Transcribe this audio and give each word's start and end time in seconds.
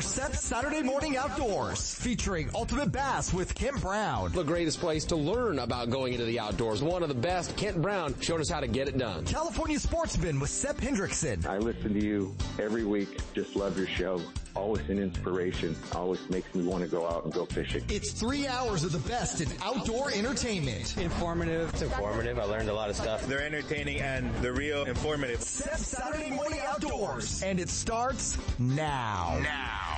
for 0.00 0.06
Seth's 0.06 0.40
Saturday 0.40 0.82
Morning 0.82 1.18
Outdoors, 1.18 1.94
featuring 1.94 2.48
Ultimate 2.54 2.90
Bass 2.90 3.34
with 3.34 3.54
Kent 3.54 3.82
Brown. 3.82 4.32
The 4.32 4.42
greatest 4.42 4.80
place 4.80 5.04
to 5.06 5.16
learn 5.16 5.58
about 5.58 5.90
going 5.90 6.14
into 6.14 6.24
the 6.24 6.40
outdoors. 6.40 6.82
One 6.82 7.02
of 7.02 7.10
the 7.10 7.14
best, 7.14 7.54
Kent 7.56 7.82
Brown, 7.82 8.14
showed 8.20 8.40
us 8.40 8.48
how 8.48 8.60
to 8.60 8.66
get 8.66 8.88
it 8.88 8.96
done. 8.96 9.26
California 9.26 9.78
Sportsman 9.78 10.40
with 10.40 10.48
Seth 10.48 10.80
Hendrickson. 10.80 11.44
I 11.44 11.58
listen 11.58 11.92
to 11.92 12.02
you 12.02 12.34
every 12.58 12.84
week. 12.84 13.20
Just 13.34 13.56
love 13.56 13.76
your 13.76 13.88
show. 13.88 14.22
Always 14.56 14.88
an 14.88 14.98
inspiration. 14.98 15.76
Always 15.92 16.28
makes 16.30 16.52
me 16.54 16.64
want 16.64 16.82
to 16.82 16.88
go 16.88 17.06
out 17.06 17.24
and 17.24 17.32
go 17.32 17.44
fishing. 17.44 17.84
It's 17.88 18.12
three 18.12 18.46
hours 18.46 18.84
of 18.84 18.92
the 18.92 18.98
best 19.08 19.40
in 19.40 19.48
outdoor 19.62 20.10
entertainment. 20.12 20.96
Informative. 20.96 21.68
It's 21.74 21.82
informative. 21.82 22.38
I 22.38 22.44
learned 22.44 22.68
a 22.68 22.74
lot 22.74 22.90
of 22.90 22.96
stuff. 22.96 23.26
They're 23.26 23.44
entertaining 23.44 24.00
and 24.00 24.34
they're 24.36 24.54
real 24.54 24.84
informative. 24.86 25.42
Seth's 25.42 25.86
Saturday 25.86 26.30
Morning 26.30 26.60
Outdoors. 26.66 27.42
And 27.42 27.60
it 27.60 27.68
starts 27.68 28.38
now. 28.58 29.38
Now. 29.42 29.89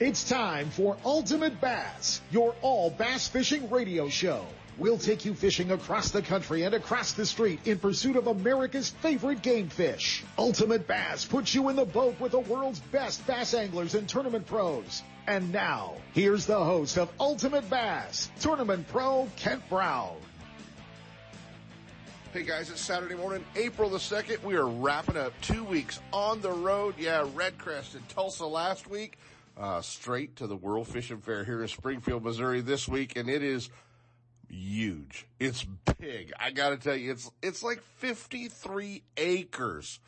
It's 0.00 0.26
time 0.26 0.70
for 0.70 0.96
Ultimate 1.04 1.60
Bass, 1.60 2.22
your 2.30 2.54
all 2.62 2.88
bass 2.88 3.28
fishing 3.28 3.68
radio 3.68 4.08
show. 4.08 4.46
We'll 4.78 4.96
take 4.96 5.26
you 5.26 5.34
fishing 5.34 5.72
across 5.72 6.10
the 6.10 6.22
country 6.22 6.62
and 6.62 6.74
across 6.74 7.12
the 7.12 7.26
street 7.26 7.60
in 7.66 7.78
pursuit 7.78 8.16
of 8.16 8.26
America's 8.26 8.88
favorite 8.88 9.42
game 9.42 9.68
fish. 9.68 10.24
Ultimate 10.38 10.86
Bass 10.86 11.26
puts 11.26 11.54
you 11.54 11.68
in 11.68 11.76
the 11.76 11.84
boat 11.84 12.18
with 12.18 12.32
the 12.32 12.40
world's 12.40 12.80
best 12.80 13.26
bass 13.26 13.52
anglers 13.52 13.94
and 13.94 14.08
tournament 14.08 14.46
pros. 14.46 15.02
And 15.26 15.52
now, 15.52 15.96
here's 16.14 16.46
the 16.46 16.64
host 16.64 16.96
of 16.96 17.10
Ultimate 17.20 17.68
Bass, 17.68 18.30
Tournament 18.40 18.88
Pro 18.88 19.28
Kent 19.36 19.68
Brown. 19.68 20.16
Hey 22.32 22.44
guys, 22.44 22.70
it's 22.70 22.80
Saturday 22.80 23.16
morning, 23.16 23.44
April 23.54 23.90
the 23.90 23.98
2nd. 23.98 24.42
We 24.44 24.54
are 24.54 24.66
wrapping 24.66 25.18
up 25.18 25.34
two 25.42 25.62
weeks 25.64 26.00
on 26.10 26.40
the 26.40 26.52
road. 26.52 26.94
Yeah, 26.96 27.26
Redcrest 27.34 27.96
in 27.96 28.02
Tulsa 28.08 28.46
last 28.46 28.88
week, 28.88 29.18
uh, 29.60 29.82
straight 29.82 30.36
to 30.36 30.46
the 30.46 30.56
World 30.56 30.88
Fishing 30.88 31.20
Fair 31.20 31.44
here 31.44 31.60
in 31.60 31.68
Springfield, 31.68 32.24
Missouri 32.24 32.62
this 32.62 32.88
week, 32.88 33.16
and 33.16 33.28
it 33.28 33.42
is 33.42 33.68
huge. 34.48 35.26
It's 35.38 35.64
big. 35.98 36.32
I 36.40 36.50
gotta 36.50 36.78
tell 36.78 36.96
you, 36.96 37.12
it's, 37.12 37.30
it's 37.42 37.62
like 37.62 37.82
53 37.98 39.02
acres 39.18 40.00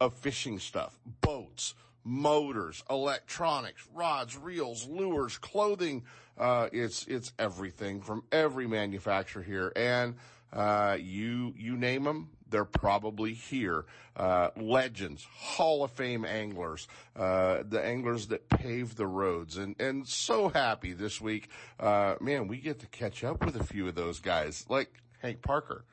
of 0.00 0.14
fishing 0.14 0.60
stuff, 0.60 0.96
boats, 1.20 1.74
motors, 2.04 2.84
electronics, 2.88 3.86
rods, 3.92 4.38
reels, 4.38 4.86
lures, 4.86 5.38
clothing. 5.38 6.04
Uh, 6.38 6.68
it's, 6.72 7.04
it's 7.08 7.32
everything 7.36 8.00
from 8.00 8.22
every 8.30 8.68
manufacturer 8.68 9.42
here. 9.42 9.72
And, 9.74 10.14
uh, 10.52 10.96
you, 11.00 11.52
you 11.56 11.76
name 11.76 12.04
them, 12.04 12.30
they're 12.50 12.64
probably 12.64 13.32
here. 13.34 13.84
Uh, 14.16 14.50
legends, 14.56 15.26
Hall 15.32 15.84
of 15.84 15.92
Fame 15.92 16.24
anglers, 16.24 16.88
uh, 17.16 17.62
the 17.68 17.82
anglers 17.82 18.26
that 18.26 18.48
paved 18.48 18.96
the 18.96 19.06
roads, 19.06 19.56
and 19.56 19.74
and 19.80 20.06
so 20.06 20.48
happy 20.48 20.92
this 20.92 21.20
week. 21.20 21.48
Uh, 21.78 22.16
man, 22.20 22.48
we 22.48 22.58
get 22.58 22.80
to 22.80 22.86
catch 22.86 23.24
up 23.24 23.44
with 23.44 23.56
a 23.56 23.64
few 23.64 23.88
of 23.88 23.94
those 23.94 24.20
guys, 24.20 24.66
like 24.68 24.92
Hank 25.22 25.42
Parker. 25.42 25.84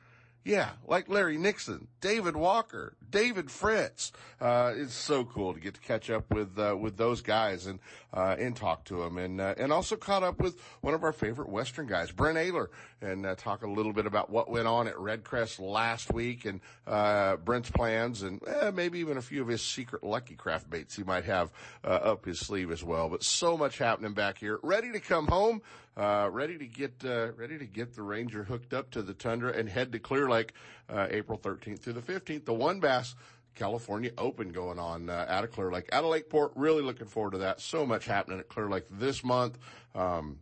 Yeah, 0.48 0.70
like 0.86 1.10
Larry 1.10 1.36
Nixon, 1.36 1.88
David 2.00 2.34
Walker, 2.34 2.94
David 3.10 3.50
Fritz. 3.50 4.12
Uh, 4.40 4.72
it's 4.74 4.94
so 4.94 5.26
cool 5.26 5.52
to 5.52 5.60
get 5.60 5.74
to 5.74 5.80
catch 5.80 6.08
up 6.08 6.32
with, 6.32 6.58
uh, 6.58 6.74
with 6.74 6.96
those 6.96 7.20
guys 7.20 7.66
and, 7.66 7.80
uh, 8.14 8.34
and 8.38 8.56
talk 8.56 8.84
to 8.86 9.02
them 9.02 9.18
and, 9.18 9.42
uh, 9.42 9.54
and 9.58 9.70
also 9.74 9.94
caught 9.94 10.22
up 10.22 10.40
with 10.40 10.58
one 10.80 10.94
of 10.94 11.04
our 11.04 11.12
favorite 11.12 11.50
Western 11.50 11.86
guys, 11.86 12.10
Brent 12.12 12.38
Ehrler, 12.38 12.68
and, 13.02 13.26
uh, 13.26 13.34
talk 13.34 13.62
a 13.62 13.66
little 13.68 13.92
bit 13.92 14.06
about 14.06 14.30
what 14.30 14.48
went 14.48 14.66
on 14.66 14.88
at 14.88 14.94
Redcrest 14.94 15.60
last 15.60 16.14
week 16.14 16.46
and, 16.46 16.62
uh, 16.86 17.36
Brent's 17.36 17.70
plans 17.70 18.22
and, 18.22 18.40
eh, 18.46 18.70
maybe 18.70 19.00
even 19.00 19.18
a 19.18 19.22
few 19.22 19.42
of 19.42 19.48
his 19.48 19.60
secret 19.60 20.02
Lucky 20.02 20.34
Craft 20.34 20.70
baits 20.70 20.96
he 20.96 21.02
might 21.02 21.24
have, 21.24 21.50
up 21.84 22.24
his 22.24 22.40
sleeve 22.40 22.70
as 22.70 22.82
well. 22.82 23.10
But 23.10 23.22
so 23.22 23.58
much 23.58 23.76
happening 23.76 24.14
back 24.14 24.38
here. 24.38 24.58
Ready 24.62 24.92
to 24.92 25.00
come 25.00 25.26
home, 25.26 25.60
uh, 25.98 26.28
ready 26.30 26.56
to 26.56 26.66
get, 26.66 27.02
uh, 27.04 27.32
ready 27.32 27.58
to 27.58 27.66
get 27.66 27.94
the 27.94 28.02
Ranger 28.02 28.44
hooked 28.44 28.72
up 28.72 28.90
to 28.92 29.02
the 29.02 29.14
Tundra 29.14 29.52
and 29.52 29.68
head 29.68 29.92
to 29.92 29.98
Clear 29.98 30.28
Lake, 30.28 30.52
uh, 30.88 31.08
April 31.10 31.38
13th 31.38 31.80
through 31.80 31.94
the 31.94 32.00
15th. 32.00 32.44
The 32.44 32.54
One 32.54 32.78
Bass 32.78 33.16
California 33.56 34.12
Open 34.16 34.50
going 34.50 34.78
on 34.78 35.10
uh, 35.10 35.26
out 35.28 35.44
of 35.44 35.50
Clear 35.50 35.72
Lake, 35.72 35.88
out 35.92 36.04
of 36.04 36.10
Lakeport. 36.10 36.52
Really 36.54 36.82
looking 36.82 37.08
forward 37.08 37.32
to 37.32 37.38
that. 37.38 37.60
So 37.60 37.84
much 37.84 38.06
happening 38.06 38.38
at 38.38 38.48
Clear 38.48 38.70
Lake 38.70 38.84
this 38.90 39.24
month. 39.24 39.58
Um, 39.94 40.38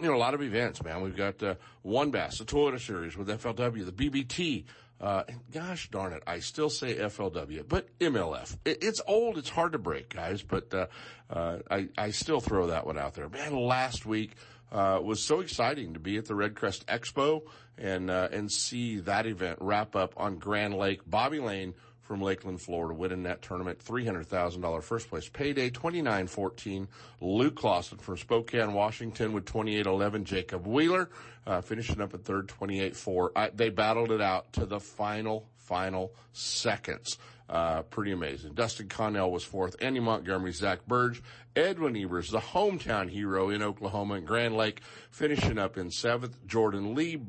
you 0.00 0.08
know, 0.08 0.16
a 0.16 0.18
lot 0.18 0.34
of 0.34 0.42
events, 0.42 0.82
man. 0.82 1.02
We've 1.02 1.16
got 1.16 1.42
uh, 1.42 1.54
One 1.82 2.10
Bass, 2.10 2.38
the 2.38 2.44
Toyota 2.44 2.80
Series 2.80 3.16
with 3.16 3.28
FLW, 3.28 3.84
the 3.84 3.92
BBT. 3.92 4.64
Uh, 5.00 5.22
gosh 5.50 5.88
darn 5.88 6.12
it, 6.12 6.22
I 6.26 6.40
still 6.40 6.68
say 6.68 6.94
FLW, 6.94 7.66
but 7.66 7.86
MLF. 8.00 8.58
It, 8.66 8.82
it's 8.82 9.00
old, 9.06 9.38
it's 9.38 9.48
hard 9.48 9.72
to 9.72 9.78
break, 9.78 10.14
guys, 10.14 10.42
but 10.42 10.74
uh, 10.74 10.86
uh, 11.30 11.58
I, 11.70 11.88
I 11.96 12.10
still 12.10 12.40
throw 12.40 12.66
that 12.66 12.84
one 12.84 12.98
out 12.98 13.14
there. 13.14 13.28
Man, 13.30 13.56
last 13.56 14.04
week 14.04 14.32
uh, 14.72 15.00
was 15.02 15.22
so 15.22 15.40
exciting 15.40 15.94
to 15.94 16.00
be 16.00 16.16
at 16.16 16.26
the 16.26 16.34
Red 16.34 16.54
Crest 16.54 16.86
Expo 16.86 17.42
and 17.78 18.10
uh, 18.10 18.28
and 18.32 18.50
see 18.50 19.00
that 19.00 19.26
event 19.26 19.58
wrap 19.60 19.96
up 19.96 20.14
on 20.16 20.36
Grand 20.38 20.74
Lake. 20.74 21.00
Bobby 21.06 21.40
Lane 21.40 21.74
from 22.10 22.22
Lakeland, 22.22 22.60
Florida, 22.60 22.92
winning 22.92 23.22
that 23.22 23.40
tournament, 23.40 23.78
$300,000 23.78 24.82
first 24.82 25.08
place 25.08 25.28
payday, 25.28 25.70
29-14. 25.70 26.88
Luke 27.20 27.54
Clausen 27.54 27.98
from 27.98 28.16
Spokane, 28.16 28.72
Washington 28.72 29.32
with 29.32 29.44
28-11. 29.44 30.24
Jacob 30.24 30.66
Wheeler, 30.66 31.08
uh, 31.46 31.60
finishing 31.60 32.00
up 32.00 32.12
at 32.12 32.24
third, 32.24 32.48
28-4. 32.48 33.56
they 33.56 33.68
battled 33.68 34.10
it 34.10 34.20
out 34.20 34.52
to 34.54 34.66
the 34.66 34.80
final, 34.80 35.46
final 35.56 36.12
seconds. 36.32 37.16
Uh, 37.48 37.82
pretty 37.82 38.10
amazing. 38.10 38.54
Dustin 38.54 38.88
Connell 38.88 39.30
was 39.30 39.44
fourth. 39.44 39.76
Andy 39.80 40.00
Montgomery, 40.00 40.52
Zack 40.52 40.86
Birge, 40.88 41.20
Edwin 41.56 41.96
Evers, 41.96 42.30
the 42.30 42.40
hometown 42.40 43.10
hero 43.10 43.50
in 43.50 43.62
Oklahoma 43.62 44.14
and 44.14 44.26
Grand 44.26 44.56
Lake, 44.56 44.80
finishing 45.10 45.58
up 45.58 45.76
in 45.76 45.90
seventh. 45.90 46.46
Jordan 46.46 46.94
Lee, 46.94 47.22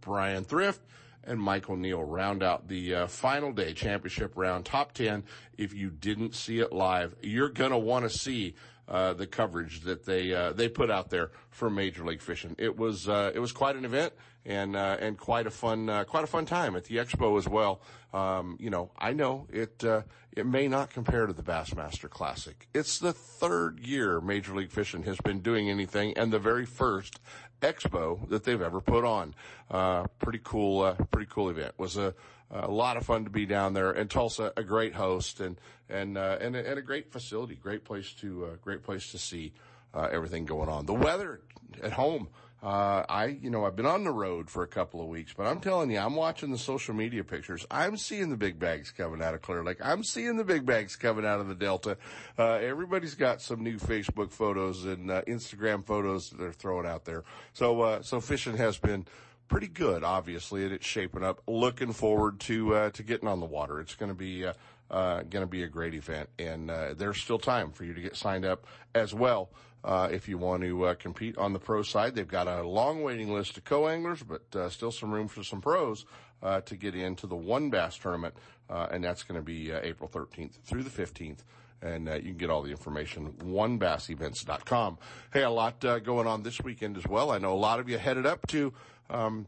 Bryan 0.00 0.44
Thrift, 0.44 0.80
and 1.24 1.40
Michael 1.40 1.76
Neal 1.76 2.04
round 2.04 2.42
out 2.42 2.68
the 2.68 2.94
uh, 2.94 3.06
final 3.06 3.52
day 3.52 3.72
championship 3.72 4.32
round 4.36 4.64
top 4.64 4.92
10. 4.92 5.24
If 5.58 5.74
you 5.74 5.90
didn't 5.90 6.34
see 6.34 6.60
it 6.60 6.72
live, 6.72 7.16
you're 7.20 7.48
going 7.48 7.72
to 7.72 7.78
want 7.78 8.08
to 8.08 8.16
see 8.16 8.54
uh, 8.88 9.14
the 9.14 9.26
coverage 9.26 9.80
that 9.82 10.04
they 10.04 10.32
uh, 10.34 10.52
they 10.52 10.68
put 10.68 10.90
out 10.90 11.10
there 11.10 11.30
for 11.50 11.70
Major 11.70 12.04
League 12.04 12.20
Fishing. 12.20 12.54
It 12.58 12.76
was 12.76 13.08
uh, 13.08 13.32
it 13.34 13.38
was 13.38 13.52
quite 13.52 13.76
an 13.76 13.84
event 13.84 14.12
and 14.44 14.76
uh, 14.76 14.96
and 15.00 15.18
quite 15.18 15.46
a 15.46 15.50
fun 15.50 15.88
uh, 15.88 16.04
quite 16.04 16.24
a 16.24 16.26
fun 16.26 16.46
time 16.46 16.76
at 16.76 16.84
the 16.84 16.96
expo 16.96 17.38
as 17.38 17.48
well. 17.48 17.80
Um, 18.12 18.56
you 18.60 18.70
know, 18.70 18.90
I 18.98 19.12
know 19.12 19.46
it 19.50 19.82
uh, 19.84 20.02
it 20.32 20.46
may 20.46 20.68
not 20.68 20.90
compare 20.90 21.26
to 21.26 21.32
the 21.32 21.42
Bassmaster 21.42 22.10
Classic. 22.10 22.68
It's 22.74 22.98
the 22.98 23.12
third 23.12 23.80
year 23.80 24.20
Major 24.20 24.54
League 24.54 24.70
Fishing 24.70 25.04
has 25.04 25.18
been 25.18 25.40
doing 25.40 25.70
anything, 25.70 26.16
and 26.16 26.32
the 26.32 26.38
very 26.38 26.66
first 26.66 27.20
expo 27.62 28.28
that 28.28 28.44
they've 28.44 28.60
ever 28.60 28.80
put 28.80 29.04
on. 29.04 29.34
Uh, 29.70 30.04
pretty 30.18 30.40
cool, 30.42 30.82
uh, 30.82 30.94
pretty 31.10 31.28
cool 31.30 31.48
event. 31.48 31.72
Was 31.78 31.96
a, 31.96 32.14
a 32.62 32.70
lot 32.70 32.96
of 32.96 33.04
fun 33.04 33.24
to 33.24 33.30
be 33.30 33.46
down 33.46 33.74
there 33.74 33.90
and 33.90 34.10
Tulsa, 34.10 34.52
a 34.56 34.62
great 34.62 34.94
host 34.94 35.40
and, 35.40 35.58
and, 35.88 36.16
uh, 36.16 36.38
and, 36.40 36.56
a, 36.56 36.68
and 36.68 36.78
a 36.78 36.82
great 36.82 37.12
facility, 37.12 37.54
great 37.54 37.84
place 37.84 38.12
to, 38.14 38.46
uh, 38.46 38.48
great 38.62 38.82
place 38.82 39.10
to 39.10 39.18
see, 39.18 39.52
uh, 39.92 40.08
everything 40.10 40.44
going 40.44 40.68
on. 40.68 40.86
The 40.86 40.94
weather 40.94 41.40
at 41.82 41.92
home, 41.92 42.28
uh, 42.64 43.04
I, 43.10 43.26
you 43.26 43.50
know, 43.50 43.66
I've 43.66 43.76
been 43.76 43.84
on 43.84 44.04
the 44.04 44.10
road 44.10 44.48
for 44.48 44.62
a 44.62 44.66
couple 44.66 45.02
of 45.02 45.08
weeks, 45.08 45.34
but 45.36 45.46
I'm 45.46 45.60
telling 45.60 45.90
you, 45.90 45.98
I'm 45.98 46.14
watching 46.14 46.50
the 46.50 46.56
social 46.56 46.94
media 46.94 47.22
pictures. 47.22 47.66
I'm 47.70 47.98
seeing 47.98 48.30
the 48.30 48.38
big 48.38 48.58
bags 48.58 48.90
coming 48.90 49.20
out 49.20 49.34
of 49.34 49.42
Clear 49.42 49.62
Lake. 49.62 49.76
I'm 49.84 50.02
seeing 50.02 50.38
the 50.38 50.44
big 50.44 50.64
bags 50.64 50.96
coming 50.96 51.26
out 51.26 51.40
of 51.40 51.48
the 51.48 51.54
Delta. 51.54 51.98
Uh, 52.38 52.54
everybody's 52.54 53.16
got 53.16 53.42
some 53.42 53.62
new 53.62 53.76
Facebook 53.76 54.32
photos 54.32 54.86
and 54.86 55.10
uh, 55.10 55.20
Instagram 55.28 55.84
photos 55.84 56.30
that 56.30 56.38
they're 56.38 56.52
throwing 56.52 56.86
out 56.86 57.04
there. 57.04 57.24
So, 57.52 57.82
uh, 57.82 58.02
so 58.02 58.18
fishing 58.18 58.56
has 58.56 58.78
been 58.78 59.04
pretty 59.48 59.68
good, 59.68 60.04
obviously, 60.04 60.64
and 60.64 60.72
it's 60.72 60.86
shaping 60.86 61.22
up. 61.22 61.42
Looking 61.46 61.92
forward 61.92 62.40
to, 62.40 62.74
uh, 62.74 62.90
to 62.90 63.02
getting 63.02 63.28
on 63.28 63.40
the 63.40 63.46
water. 63.46 63.80
It's 63.80 63.94
going 63.94 64.10
to 64.10 64.16
be, 64.16 64.46
uh, 64.46 64.54
uh, 64.90 65.22
going 65.22 65.42
to 65.42 65.50
be 65.50 65.62
a 65.62 65.68
great 65.68 65.94
event 65.94 66.28
and, 66.38 66.70
uh, 66.70 66.94
there's 66.94 67.20
still 67.20 67.38
time 67.38 67.72
for 67.72 67.84
you 67.84 67.94
to 67.94 68.00
get 68.00 68.16
signed 68.16 68.44
up 68.44 68.66
as 68.94 69.14
well. 69.14 69.50
Uh, 69.84 70.08
if 70.10 70.28
you 70.28 70.38
want 70.38 70.62
to 70.62 70.86
uh, 70.86 70.94
compete 70.94 71.36
on 71.36 71.52
the 71.52 71.58
pro 71.58 71.82
side, 71.82 72.14
they've 72.14 72.26
got 72.26 72.48
a 72.48 72.66
long 72.66 73.02
waiting 73.02 73.32
list 73.32 73.58
of 73.58 73.64
co-anglers, 73.64 74.22
but 74.22 74.42
uh, 74.56 74.70
still 74.70 74.90
some 74.90 75.12
room 75.12 75.28
for 75.28 75.44
some 75.44 75.60
pros 75.60 76.06
uh, 76.42 76.62
to 76.62 76.74
get 76.74 76.94
into 76.94 77.26
the 77.26 77.36
one 77.36 77.68
bass 77.68 77.98
tournament, 77.98 78.34
uh, 78.70 78.88
and 78.90 79.04
that's 79.04 79.22
going 79.22 79.38
to 79.38 79.44
be 79.44 79.70
uh, 79.70 79.80
April 79.82 80.08
13th 80.08 80.54
through 80.64 80.82
the 80.82 80.90
15th. 80.90 81.40
And 81.82 82.06
you 82.06 82.30
can 82.30 82.38
get 82.38 82.48
all 82.48 82.62
the 82.62 82.70
information 82.70 83.32
onebassevents.com. 83.32 84.98
Hey, 85.34 85.42
a 85.42 85.50
lot 85.50 85.80
going 85.80 86.26
on 86.26 86.42
this 86.42 86.58
weekend 86.62 86.96
as 86.96 87.06
well. 87.06 87.30
I 87.30 87.36
know 87.36 87.52
a 87.52 87.60
lot 87.60 87.78
of 87.78 87.90
you 87.90 87.98
headed 87.98 88.24
up 88.24 88.46
to 88.46 88.72
um, 89.10 89.46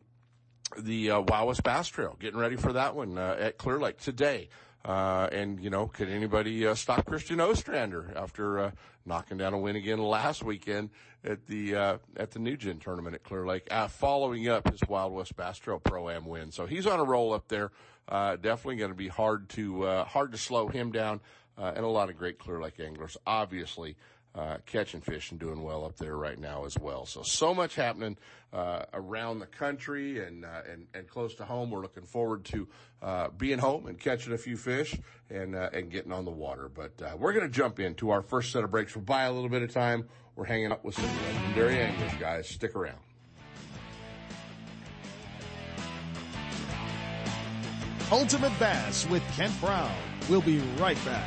the 0.79 1.11
uh, 1.11 1.20
Wild 1.20 1.49
West 1.49 1.62
Bass 1.62 1.88
Trail, 1.88 2.17
getting 2.19 2.38
ready 2.38 2.56
for 2.56 2.73
that 2.73 2.94
one 2.94 3.19
at 3.19 3.58
Clear 3.58 3.79
Lake 3.79 3.99
today. 3.99 4.49
Uh, 4.85 5.29
and 5.32 5.61
you 5.61 5.69
know, 5.69 5.88
could 5.88 6.08
anybody 6.08 6.64
uh, 6.64 6.75
stop 6.75 7.05
Christian 7.06 7.41
Ostrander 7.41 8.12
after 8.14 8.58
uh, 8.61 8.70
knocking 9.05 9.37
down 9.37 9.53
a 9.53 9.58
win 9.58 9.75
again 9.75 9.99
last 9.99 10.44
weekend 10.44 10.91
at 11.25 11.47
the 11.47 11.75
uh, 11.75 11.99
at 12.17 12.31
the 12.31 12.38
Nugent 12.38 12.82
tournament 12.82 13.17
at 13.17 13.25
Clear 13.25 13.44
Lake, 13.44 13.67
uh, 13.70 13.88
following 13.88 14.49
up 14.49 14.70
his 14.70 14.81
Wild 14.88 15.12
West 15.12 15.37
Bass 15.37 15.59
Trail 15.59 15.81
Pro 15.81 16.09
Am 16.09 16.25
win. 16.25 16.52
So 16.52 16.67
he's 16.67 16.87
on 16.87 17.00
a 17.00 17.05
roll 17.05 17.32
up 17.32 17.49
there. 17.49 17.73
Uh, 18.09 18.37
definitely 18.37 18.76
going 18.76 18.93
to 18.93 18.97
be 18.97 19.09
hard 19.09 19.49
to 19.50 19.85
uh, 19.85 20.05
hard 20.05 20.31
to 20.32 20.38
slow 20.38 20.69
him 20.69 20.93
down. 20.93 21.20
Uh, 21.59 21.73
and 21.75 21.85
a 21.85 21.88
lot 21.88 22.11
of 22.11 22.19
great 22.19 22.38
Clear 22.38 22.61
Lake 22.61 22.79
anglers, 22.79 23.17
obviously. 23.26 23.97
Uh, 24.37 24.59
catching 24.67 25.00
fish 25.00 25.31
and 25.31 25.41
doing 25.41 25.62
well 25.62 25.83
up 25.87 25.97
there 25.97 26.15
right 26.15 26.38
now 26.38 26.67
as 26.67 26.77
well. 26.79 27.06
So 27.06 27.23
so 27.23 27.55
much 27.55 27.75
happening 27.75 28.19
uh, 28.53 28.83
around 28.93 29.38
the 29.38 29.47
country 29.47 30.23
and 30.23 30.44
uh, 30.44 30.61
and 30.71 30.87
and 30.93 31.09
close 31.09 31.35
to 31.37 31.47
home. 31.47 31.71
We're 31.71 31.81
looking 31.81 32.05
forward 32.05 32.44
to 32.47 32.69
uh, 33.00 33.29
being 33.29 33.59
home 33.59 33.87
and 33.87 33.99
catching 33.99 34.35
a 34.35 34.38
few 34.38 34.59
fish 34.59 34.94
and 35.31 35.56
uh, 35.56 35.71
and 35.73 35.91
getting 35.91 36.12
on 36.12 36.27
the 36.27 36.31
water. 36.31 36.69
But 36.69 37.00
uh, 37.00 37.17
we're 37.17 37.33
going 37.33 37.47
to 37.47 37.50
jump 37.50 37.81
into 37.81 38.11
our 38.11 38.21
first 38.21 38.53
set 38.53 38.62
of 38.62 38.71
breaks. 38.71 38.94
We'll 38.94 39.06
buy 39.06 39.23
a 39.23 39.33
little 39.33 39.49
bit 39.49 39.62
of 39.62 39.73
time. 39.73 40.06
We're 40.35 40.44
hanging 40.44 40.71
out 40.71 40.85
with 40.85 40.97
some 40.97 41.09
legendary 41.25 41.79
anglers, 41.79 42.12
guys. 42.21 42.47
Stick 42.47 42.77
around. 42.77 42.99
Ultimate 48.12 48.53
Bass 48.59 49.09
with 49.09 49.23
Kent 49.35 49.59
Brown. 49.62 49.97
We'll 50.29 50.43
be 50.43 50.59
right 50.79 51.03
back. 51.06 51.27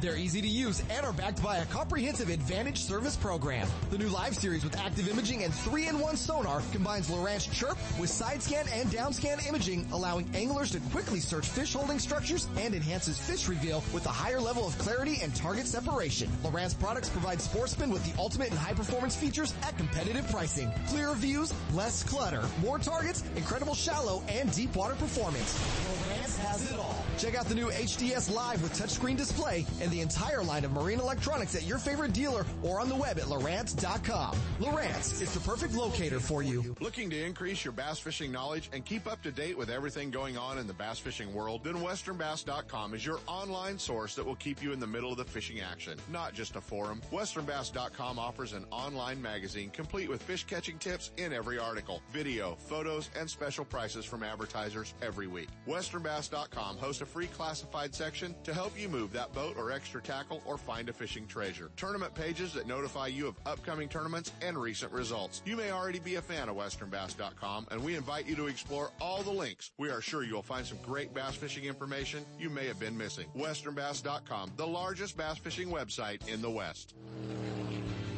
They're 0.00 0.16
easy 0.16 0.42
to 0.42 0.48
use 0.48 0.82
and 0.90 1.06
are 1.06 1.12
backed 1.12 1.42
by 1.42 1.56
a 1.58 1.64
comprehensive 1.66 2.28
advantage 2.28 2.82
service 2.82 3.16
program. 3.16 3.66
The 3.90 3.96
new 3.96 4.08
live 4.08 4.36
series 4.36 4.62
with 4.62 4.76
active 4.78 5.08
imaging 5.08 5.42
and 5.42 5.52
3-in-1 5.52 6.16
sonar 6.18 6.62
combines 6.72 7.08
Lowrance 7.08 7.50
Chirp 7.50 7.78
with 7.98 8.10
side 8.10 8.42
scan 8.42 8.66
and 8.74 8.90
down 8.90 9.14
scan 9.14 9.38
imaging, 9.48 9.88
allowing 9.92 10.28
anglers 10.34 10.72
to 10.72 10.80
quickly 10.92 11.18
search 11.18 11.48
fish 11.48 11.72
holding 11.72 11.98
structures 11.98 12.46
and 12.58 12.74
enhances 12.74 13.18
fish 13.18 13.48
reveal 13.48 13.82
with 13.94 14.04
a 14.04 14.10
higher 14.10 14.40
level 14.40 14.66
of 14.66 14.76
clarity 14.78 15.18
and 15.22 15.34
target 15.34 15.66
separation. 15.66 16.28
Lowrance 16.44 16.78
products 16.78 17.08
provide 17.08 17.40
sportsmen 17.40 17.90
with 17.90 18.04
the 18.04 18.20
ultimate 18.20 18.50
and 18.50 18.58
high 18.58 18.74
performance 18.74 19.16
features 19.16 19.54
at 19.62 19.76
competitive 19.78 20.30
pricing. 20.30 20.70
Clearer 20.88 21.14
views, 21.14 21.54
less 21.72 22.02
clutter, 22.02 22.42
more 22.60 22.78
targets, 22.78 23.24
incredible 23.34 23.74
shallow 23.74 24.22
and 24.28 24.52
deep 24.52 24.76
water 24.76 24.94
performance. 24.94 25.58
Lowrance 25.86 26.38
has 26.38 26.70
it 26.70 26.78
all. 26.78 27.02
Check 27.18 27.34
out 27.34 27.46
the 27.46 27.54
new 27.54 27.70
HDS 27.70 28.30
Live 28.34 28.62
with 28.62 28.78
touchscreen 28.78 29.16
display 29.16 29.64
and 29.80 29.85
the 29.90 30.00
entire 30.00 30.42
line 30.42 30.64
of 30.64 30.72
marine 30.72 31.00
electronics 31.00 31.54
at 31.54 31.64
your 31.64 31.78
favorite 31.78 32.12
dealer 32.12 32.44
or 32.62 32.80
on 32.80 32.88
the 32.88 32.96
web 32.96 33.18
at 33.18 33.24
Lowrance.com. 33.24 34.36
Lowrance 34.60 35.20
is 35.22 35.32
the 35.32 35.40
perfect 35.40 35.74
locator 35.74 36.20
for 36.20 36.42
you. 36.42 36.74
Looking 36.80 37.10
to 37.10 37.24
increase 37.24 37.64
your 37.64 37.72
bass 37.72 37.98
fishing 37.98 38.32
knowledge 38.32 38.70
and 38.72 38.84
keep 38.84 39.06
up 39.06 39.22
to 39.22 39.32
date 39.32 39.56
with 39.56 39.70
everything 39.70 40.10
going 40.10 40.36
on 40.36 40.58
in 40.58 40.66
the 40.66 40.74
bass 40.74 40.98
fishing 40.98 41.32
world? 41.32 41.64
Then 41.64 41.76
westernbass.com 41.76 42.94
is 42.94 43.04
your 43.04 43.20
online 43.26 43.78
source 43.78 44.14
that 44.14 44.24
will 44.24 44.36
keep 44.36 44.62
you 44.62 44.72
in 44.72 44.80
the 44.80 44.86
middle 44.86 45.10
of 45.10 45.18
the 45.18 45.24
fishing 45.24 45.60
action, 45.60 45.98
not 46.10 46.34
just 46.34 46.56
a 46.56 46.60
forum. 46.60 47.00
westernbass.com 47.12 48.18
offers 48.18 48.52
an 48.52 48.64
online 48.70 49.20
magazine 49.20 49.70
complete 49.70 50.08
with 50.08 50.22
fish 50.22 50.44
catching 50.44 50.78
tips 50.78 51.12
in 51.16 51.32
every 51.32 51.58
article, 51.58 52.02
video, 52.12 52.56
photos, 52.66 53.10
and 53.18 53.28
special 53.28 53.64
prices 53.64 54.04
from 54.04 54.22
advertisers 54.22 54.94
every 55.02 55.26
week. 55.26 55.48
westernbass.com 55.68 56.76
hosts 56.76 57.02
a 57.02 57.06
free 57.06 57.26
classified 57.28 57.94
section 57.94 58.34
to 58.44 58.54
help 58.54 58.78
you 58.78 58.88
move 58.88 59.12
that 59.12 59.32
boat 59.32 59.56
or 59.56 59.72
extra 59.76 60.00
tackle 60.00 60.42
or 60.46 60.56
find 60.56 60.88
a 60.88 60.92
fishing 60.92 61.26
treasure. 61.26 61.70
Tournament 61.76 62.14
pages 62.14 62.54
that 62.54 62.66
notify 62.66 63.08
you 63.08 63.28
of 63.28 63.36
upcoming 63.44 63.88
tournaments 63.88 64.32
and 64.40 64.56
recent 64.56 64.90
results. 64.90 65.42
You 65.44 65.56
may 65.56 65.70
already 65.70 65.98
be 65.98 66.14
a 66.14 66.22
fan 66.22 66.48
of 66.48 66.56
westernbass.com 66.56 67.66
and 67.70 67.84
we 67.84 67.94
invite 67.94 68.26
you 68.26 68.34
to 68.36 68.46
explore 68.46 68.90
all 69.00 69.22
the 69.22 69.30
links. 69.30 69.70
We 69.78 69.90
are 69.90 70.00
sure 70.00 70.24
you'll 70.24 70.42
find 70.42 70.66
some 70.66 70.78
great 70.82 71.14
bass 71.14 71.36
fishing 71.36 71.64
information 71.64 72.24
you 72.38 72.48
may 72.48 72.66
have 72.66 72.80
been 72.80 72.96
missing. 72.96 73.26
westernbass.com, 73.36 74.52
the 74.56 74.66
largest 74.66 75.16
bass 75.16 75.36
fishing 75.38 75.68
website 75.68 76.26
in 76.26 76.40
the 76.40 76.50
West. 76.50 76.94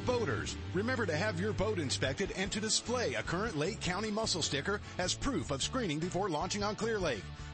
Boaters, 0.07 0.57
remember 0.73 1.05
to 1.05 1.15
have 1.15 1.39
your 1.39 1.53
boat 1.53 1.79
inspected 1.79 2.33
and 2.37 2.51
to 2.51 2.61
display 2.61 3.15
a 3.15 3.23
current 3.23 3.59
Lake 3.59 3.81
County 3.81 4.11
mussel 4.11 4.41
sticker 4.41 4.81
as 4.97 5.13
proof 5.13 5.51
of 5.51 5.63
screening 5.63 5.99
before 5.99 6.31
launching 6.31 6.63
on 6.63 6.77
Clear 6.77 6.99
Lake. 6.99 7.23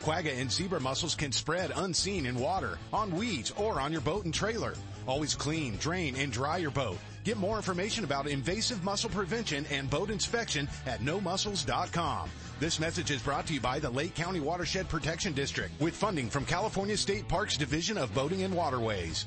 Quagga 0.00 0.32
and 0.32 0.50
zebra 0.50 0.80
mussels 0.80 1.14
can 1.14 1.32
spread 1.32 1.72
unseen 1.76 2.26
in 2.26 2.38
water, 2.38 2.78
on 2.92 3.14
weeds, 3.14 3.52
or 3.56 3.80
on 3.80 3.92
your 3.92 4.00
boat 4.00 4.24
and 4.24 4.34
trailer. 4.34 4.74
Always 5.06 5.34
clean, 5.34 5.76
drain, 5.76 6.16
and 6.16 6.32
dry 6.32 6.58
your 6.58 6.70
boat. 6.70 6.98
Get 7.24 7.38
more 7.38 7.56
information 7.56 8.04
about 8.04 8.26
invasive 8.26 8.84
mussel 8.84 9.10
prevention 9.10 9.64
and 9.70 9.88
boat 9.88 10.10
inspection 10.10 10.68
at 10.86 11.00
nomussels.com. 11.00 12.30
This 12.60 12.78
message 12.78 13.10
is 13.10 13.22
brought 13.22 13.46
to 13.46 13.54
you 13.54 13.60
by 13.60 13.78
the 13.78 13.90
Lake 13.90 14.14
County 14.14 14.40
Watershed 14.40 14.88
Protection 14.88 15.32
District 15.32 15.72
with 15.80 15.94
funding 15.94 16.28
from 16.28 16.44
California 16.44 16.96
State 16.96 17.26
Parks 17.26 17.56
Division 17.56 17.98
of 17.98 18.14
Boating 18.14 18.42
and 18.42 18.54
Waterways. 18.54 19.26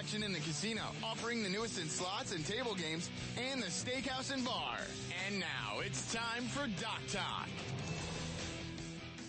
action 0.01 0.23
in 0.23 0.33
the 0.33 0.39
casino, 0.39 0.81
offering 1.03 1.43
the 1.43 1.49
newest 1.49 1.79
in 1.79 1.87
slots 1.87 2.31
and 2.33 2.43
table 2.43 2.73
games, 2.73 3.11
and 3.37 3.61
the 3.61 3.67
steakhouse 3.67 4.33
and 4.33 4.43
bar. 4.43 4.77
And 5.27 5.39
now 5.39 5.79
it's 5.85 6.11
time 6.11 6.45
for 6.45 6.65
Dock 6.81 7.01
Talk. 7.07 7.47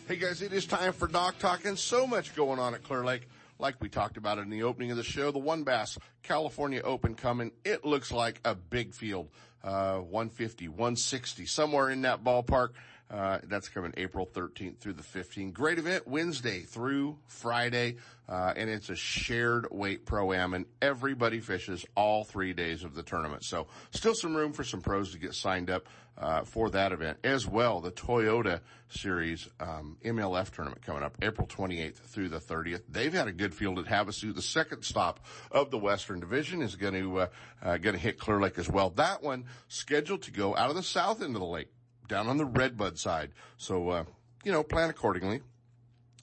Hey 0.08 0.16
guys, 0.16 0.40
it 0.40 0.54
is 0.54 0.64
time 0.64 0.94
for 0.94 1.08
Dock 1.08 1.38
Talk 1.38 1.66
and 1.66 1.78
so 1.78 2.06
much 2.06 2.34
going 2.34 2.58
on 2.58 2.72
at 2.72 2.82
Clear 2.84 3.04
Lake. 3.04 3.28
Like 3.58 3.82
we 3.82 3.90
talked 3.90 4.16
about 4.16 4.38
in 4.38 4.48
the 4.48 4.62
opening 4.62 4.90
of 4.90 4.96
the 4.96 5.02
show, 5.02 5.30
the 5.30 5.38
One 5.38 5.62
Bass 5.62 5.98
California 6.22 6.80
Open 6.82 7.16
coming. 7.16 7.52
It 7.66 7.84
looks 7.84 8.10
like 8.10 8.40
a 8.42 8.54
big 8.54 8.94
field. 8.94 9.28
Uh, 9.62 9.98
150, 9.98 10.68
160, 10.68 11.44
somewhere 11.44 11.90
in 11.90 12.00
that 12.02 12.24
ballpark. 12.24 12.70
Uh, 13.12 13.38
that's 13.44 13.68
coming 13.68 13.92
April 13.98 14.26
13th 14.26 14.78
through 14.78 14.94
the 14.94 15.02
15th. 15.02 15.52
Great 15.52 15.78
event 15.78 16.08
Wednesday 16.08 16.60
through 16.60 17.18
Friday. 17.26 17.96
Uh, 18.26 18.54
and 18.56 18.70
it's 18.70 18.88
a 18.88 18.96
shared 18.96 19.66
weight 19.70 20.06
pro 20.06 20.32
am 20.32 20.54
and 20.54 20.64
everybody 20.80 21.38
fishes 21.40 21.84
all 21.94 22.24
three 22.24 22.54
days 22.54 22.84
of 22.84 22.94
the 22.94 23.02
tournament. 23.02 23.44
So 23.44 23.66
still 23.90 24.14
some 24.14 24.34
room 24.34 24.54
for 24.54 24.64
some 24.64 24.80
pros 24.80 25.12
to 25.12 25.18
get 25.18 25.34
signed 25.34 25.68
up, 25.68 25.86
uh, 26.16 26.44
for 26.44 26.70
that 26.70 26.92
event 26.92 27.18
as 27.24 27.46
well. 27.46 27.80
The 27.80 27.90
Toyota 27.90 28.60
series, 28.88 29.48
um, 29.60 29.98
MLF 30.04 30.50
tournament 30.50 30.82
coming 30.82 31.02
up 31.02 31.16
April 31.20 31.46
28th 31.46 31.96
through 31.96 32.28
the 32.30 32.38
30th. 32.38 32.82
They've 32.88 33.12
had 33.12 33.28
a 33.28 33.32
good 33.32 33.54
field 33.54 33.78
at 33.78 33.86
Havasu. 33.86 34.34
The 34.34 34.40
second 34.40 34.84
stop 34.84 35.20
of 35.50 35.70
the 35.70 35.78
Western 35.78 36.20
Division 36.20 36.62
is 36.62 36.76
going 36.76 36.94
to, 36.94 37.18
uh, 37.18 37.26
uh, 37.62 37.76
going 37.76 37.94
to 37.94 38.00
hit 38.00 38.18
Clear 38.18 38.40
Lake 38.40 38.58
as 38.58 38.68
well. 38.68 38.90
That 38.90 39.22
one 39.22 39.44
scheduled 39.68 40.22
to 40.22 40.30
go 40.30 40.56
out 40.56 40.70
of 40.70 40.76
the 40.76 40.82
south 40.82 41.22
end 41.22 41.34
of 41.34 41.40
the 41.40 41.46
lake 41.46 41.68
down 42.12 42.28
on 42.28 42.36
the 42.36 42.44
Redbud 42.44 42.98
side. 42.98 43.30
So, 43.56 43.88
uh, 43.88 44.04
you 44.44 44.52
know, 44.52 44.62
plan 44.62 44.90
accordingly 44.90 45.40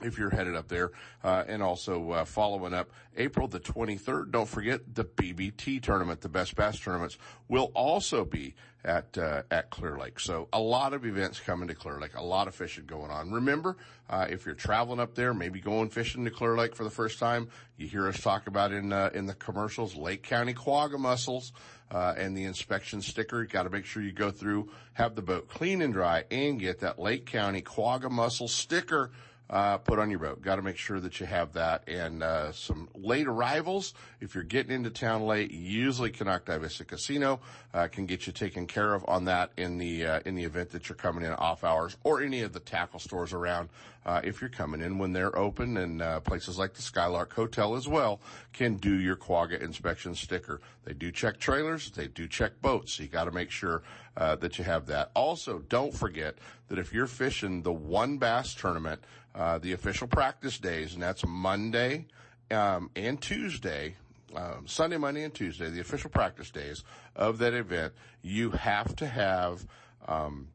if 0.02 0.18
you're 0.18 0.30
headed 0.30 0.56
up 0.56 0.68
there. 0.68 0.92
Uh, 1.24 1.44
and 1.48 1.62
also 1.62 2.12
uh, 2.12 2.26
following 2.26 2.74
up 2.74 2.92
April 3.18 3.48
the 3.48 3.60
23rd, 3.60 4.32
don't 4.32 4.48
forget 4.48 4.82
the 4.94 5.04
BBT 5.04 5.82
tournament, 5.82 6.22
the 6.22 6.30
Best 6.30 6.56
Bass 6.56 6.80
tournaments 6.80 7.18
will 7.48 7.72
also 7.74 8.24
be 8.24 8.56
at 8.86 9.18
uh, 9.18 9.44
at 9.52 9.70
Clear 9.72 9.98
Lake. 9.98 10.20
So 10.20 10.48
a 10.54 10.60
lot 10.60 10.94
of 10.94 11.06
events 11.06 11.40
coming 11.40 11.68
to 11.68 11.76
Clear 11.76 12.00
Lake, 12.00 12.16
a 12.16 12.24
lot 12.24 12.48
of 12.48 12.56
fishing 12.56 12.86
going 12.86 13.12
on. 13.12 13.32
Remember, 13.32 13.76
uh, 14.10 14.28
if 14.30 14.46
you're 14.46 14.56
traveling 14.56 15.02
up 15.02 15.16
there, 15.16 15.34
maybe 15.34 15.60
going 15.60 15.90
fishing 15.90 16.24
to 16.24 16.32
Clear 16.32 16.56
Lake 16.56 16.76
for 16.76 16.86
the 16.86 16.90
first 16.90 17.20
time, 17.20 17.50
you 17.76 17.88
hear 17.88 18.08
us 18.08 18.22
talk 18.22 18.48
about 18.48 18.72
in 18.72 18.94
uh, 18.94 19.10
in 19.14 19.26
the 19.26 19.34
commercials, 19.34 19.96
Lake 19.96 20.24
County 20.24 20.54
quagga 20.54 20.98
mussels. 20.98 21.52
Uh, 21.92 22.14
and 22.18 22.38
the 22.38 22.44
inspection 22.44 23.02
sticker. 23.02 23.46
Got 23.46 23.64
to 23.64 23.70
make 23.70 23.86
sure 23.86 24.04
you 24.04 24.12
go 24.12 24.30
through, 24.30 24.70
have 24.94 25.16
the 25.16 25.24
boat 25.24 25.48
clean 25.48 25.82
and 25.82 25.92
dry, 25.92 26.24
and 26.30 26.60
get 26.60 26.82
that 26.82 27.00
Lake 27.00 27.26
County 27.26 27.62
quagga 27.62 28.12
mussel 28.12 28.48
sticker 28.48 29.12
uh, 29.50 29.78
put 29.78 30.00
on 30.00 30.10
your 30.10 30.20
boat. 30.20 30.42
Got 30.42 30.58
to 30.58 30.62
make 30.62 30.78
sure 30.78 31.00
that 31.00 31.20
you 31.20 31.26
have 31.26 31.54
that. 31.54 31.88
And 31.88 32.22
uh, 32.22 32.52
some 32.52 32.90
late 32.96 33.28
arrivals. 33.28 33.94
If 34.22 34.36
you're 34.36 34.44
getting 34.44 34.72
into 34.72 34.90
town 34.90 35.26
late, 35.26 35.52
usually 35.52 36.12
Konocti 36.12 36.60
Vista 36.60 36.86
Casino 36.86 37.40
uh, 37.74 37.88
can 37.88 38.06
get 38.06 38.28
you 38.28 38.34
taken 38.34 38.68
care 38.68 38.94
of 38.94 39.04
on 39.08 39.26
that 39.26 39.52
in 39.58 39.78
the 39.78 40.06
uh, 40.06 40.20
in 40.26 40.36
the 40.36 40.44
event 40.44 40.70
that 40.72 40.90
you're 40.90 40.96
coming 40.96 41.24
in 41.24 41.34
off 41.34 41.64
hours, 41.64 41.98
or 42.04 42.22
any 42.22 42.42
of 42.42 42.54
the 42.54 42.60
tackle 42.60 43.00
stores 43.00 43.34
around. 43.34 43.70
Uh, 44.06 44.22
if 44.24 44.40
you're 44.40 44.50
coming 44.50 44.82
in 44.82 44.98
when 44.98 45.12
they're 45.12 45.38
open, 45.38 45.78
and 45.78 46.02
uh, 46.02 46.20
places 46.22 46.58
like 46.58 46.74
the 46.74 46.82
Skylark 46.82 47.34
Hotel 47.34 47.76
as 47.76 47.88
well 47.88 48.22
can 48.54 48.76
do 48.78 48.98
your 48.98 49.18
quagga 49.18 49.62
inspection 49.62 50.16
sticker. 50.16 50.62
They 50.86 50.94
do 50.94 51.12
check 51.12 51.38
trailers, 51.38 51.92
they 51.92 52.08
do 52.08 52.28
check 52.28 52.60
boats, 52.62 52.94
so 52.94 53.04
you 53.04 53.10
got 53.10 53.26
to 53.26 53.32
make 53.32 53.52
sure 53.52 53.84
uh, 54.20 54.36
that 54.36 54.58
you 54.60 54.66
have 54.66 54.86
that. 54.88 55.10
Also, 55.16 55.60
don't 55.70 55.94
forget 55.94 56.36
that 56.68 56.78
if 56.78 56.94
you're 56.94 57.08
fishing 57.08 57.64
the 57.64 57.72
one 57.72 58.18
bass 58.18 58.54
tournament, 58.54 59.02
uh, 59.34 59.58
the 59.58 59.72
official 59.72 60.08
practice 60.08 60.60
days, 60.60 60.94
and 60.94 61.02
that's 61.02 61.26
Monday 61.26 62.06
um, 62.52 62.92
and 62.96 63.20
Tuesday. 63.22 63.96
Um, 64.36 64.68
Sunday, 64.68 64.98
Monday, 64.98 65.24
and 65.24 65.34
Tuesday, 65.34 65.72
the 65.72 65.80
official 65.80 66.12
practice 66.12 66.52
days 66.52 66.84
of 67.16 67.40
that 67.40 67.56
event, 67.56 67.94
you 68.22 68.52
have 68.52 68.96
to 68.98 69.08
have 69.08 69.66
um, 70.08 70.50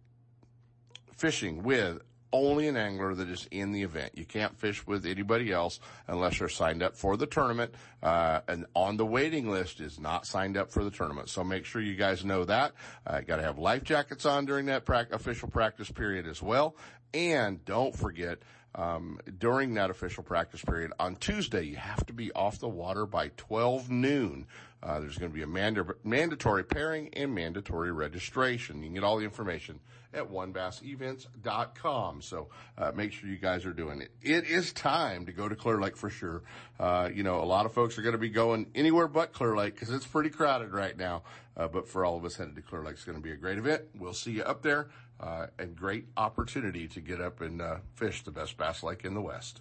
fishing 1.16 1.64
with 1.64 2.00
only 2.34 2.66
an 2.66 2.76
angler 2.76 3.14
that 3.14 3.28
is 3.28 3.46
in 3.52 3.70
the 3.70 3.84
event. 3.84 4.18
You 4.18 4.24
can't 4.24 4.58
fish 4.58 4.84
with 4.84 5.06
anybody 5.06 5.52
else 5.52 5.78
unless 6.08 6.40
you're 6.40 6.48
signed 6.48 6.82
up 6.82 6.96
for 6.96 7.16
the 7.16 7.26
tournament. 7.26 7.72
Uh, 8.02 8.40
and 8.48 8.66
on 8.74 8.96
the 8.96 9.06
waiting 9.06 9.48
list 9.48 9.80
is 9.80 10.00
not 10.00 10.26
signed 10.26 10.56
up 10.56 10.72
for 10.72 10.82
the 10.82 10.90
tournament. 10.90 11.28
So 11.28 11.44
make 11.44 11.64
sure 11.64 11.80
you 11.80 11.94
guys 11.94 12.24
know 12.24 12.44
that. 12.44 12.72
Uh, 13.06 13.20
got 13.20 13.36
to 13.36 13.42
have 13.42 13.56
life 13.56 13.84
jackets 13.84 14.26
on 14.26 14.46
during 14.46 14.66
that 14.66 14.84
pra- 14.84 15.06
official 15.12 15.48
practice 15.48 15.90
period 15.92 16.26
as 16.26 16.42
well. 16.42 16.74
And 17.14 17.64
don't 17.64 17.94
forget, 17.94 18.40
um, 18.74 19.20
during 19.38 19.74
that 19.74 19.90
official 19.90 20.24
practice 20.24 20.62
period 20.64 20.92
on 20.98 21.14
Tuesday, 21.14 21.62
you 21.62 21.76
have 21.76 22.04
to 22.06 22.12
be 22.12 22.32
off 22.32 22.58
the 22.58 22.68
water 22.68 23.06
by 23.06 23.28
12 23.36 23.90
noon. 23.90 24.48
Uh, 24.84 25.00
there's 25.00 25.16
going 25.16 25.30
to 25.30 25.34
be 25.34 25.42
a 25.42 25.46
manda- 25.46 25.94
mandatory 26.04 26.62
pairing 26.62 27.08
and 27.14 27.34
mandatory 27.34 27.90
registration. 27.90 28.82
You 28.82 28.88
can 28.88 28.94
get 28.94 29.04
all 29.04 29.16
the 29.16 29.24
information 29.24 29.80
at 30.12 30.30
onebassevents.com. 30.30 32.22
So 32.22 32.48
uh, 32.76 32.92
make 32.94 33.12
sure 33.12 33.28
you 33.28 33.38
guys 33.38 33.64
are 33.64 33.72
doing 33.72 34.02
it. 34.02 34.10
It 34.20 34.44
is 34.44 34.72
time 34.72 35.26
to 35.26 35.32
go 35.32 35.48
to 35.48 35.56
Clear 35.56 35.80
Lake 35.80 35.96
for 35.96 36.10
sure. 36.10 36.42
Uh, 36.78 37.08
you 37.12 37.22
know, 37.22 37.40
a 37.42 37.46
lot 37.46 37.64
of 37.66 37.72
folks 37.72 37.96
are 37.98 38.02
going 38.02 38.12
to 38.12 38.18
be 38.18 38.28
going 38.28 38.66
anywhere 38.74 39.08
but 39.08 39.32
Clear 39.32 39.56
Lake 39.56 39.74
because 39.74 39.90
it's 39.90 40.06
pretty 40.06 40.30
crowded 40.30 40.72
right 40.72 40.96
now. 40.96 41.22
Uh, 41.56 41.68
but 41.68 41.88
for 41.88 42.04
all 42.04 42.16
of 42.16 42.24
us 42.24 42.36
headed 42.36 42.56
to 42.56 42.62
Clear 42.62 42.82
Lake, 42.82 42.94
it's 42.94 43.04
going 43.04 43.16
to 43.16 43.22
be 43.22 43.32
a 43.32 43.36
great 43.36 43.58
event. 43.58 43.82
We'll 43.98 44.12
see 44.12 44.32
you 44.32 44.42
up 44.42 44.62
there. 44.62 44.88
Uh, 45.20 45.46
and 45.58 45.76
great 45.76 46.06
opportunity 46.16 46.88
to 46.88 47.00
get 47.00 47.20
up 47.20 47.40
and 47.40 47.62
uh, 47.62 47.76
fish 47.94 48.24
the 48.24 48.32
best 48.32 48.56
bass 48.56 48.82
lake 48.82 49.04
in 49.04 49.14
the 49.14 49.22
West. 49.22 49.60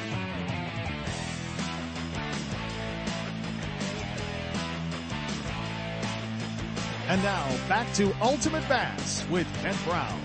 And 7.11 7.21
now 7.23 7.45
back 7.67 7.93
to 7.95 8.13
Ultimate 8.21 8.65
Bass 8.69 9.25
with 9.29 9.45
Kent 9.61 9.75
Brown. 9.83 10.17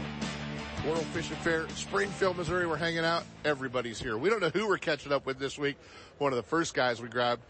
World 0.87 1.05
Fishing 1.07 1.37
Fair, 1.38 1.69
Springfield, 1.71 2.37
Missouri. 2.37 2.64
We're 2.64 2.76
hanging 2.76 3.05
out. 3.05 3.25
Everybody's 3.45 3.99
here. 3.99 4.16
We 4.16 4.31
don't 4.31 4.38
know 4.38 4.50
who 4.50 4.69
we're 4.69 4.78
catching 4.78 5.11
up 5.11 5.26
with 5.26 5.40
this 5.40 5.59
week. 5.59 5.78
One 6.19 6.33
of 6.33 6.37
the 6.37 6.45
first 6.45 6.75
guys 6.75 7.02
we 7.02 7.09
grabbed, 7.09 7.43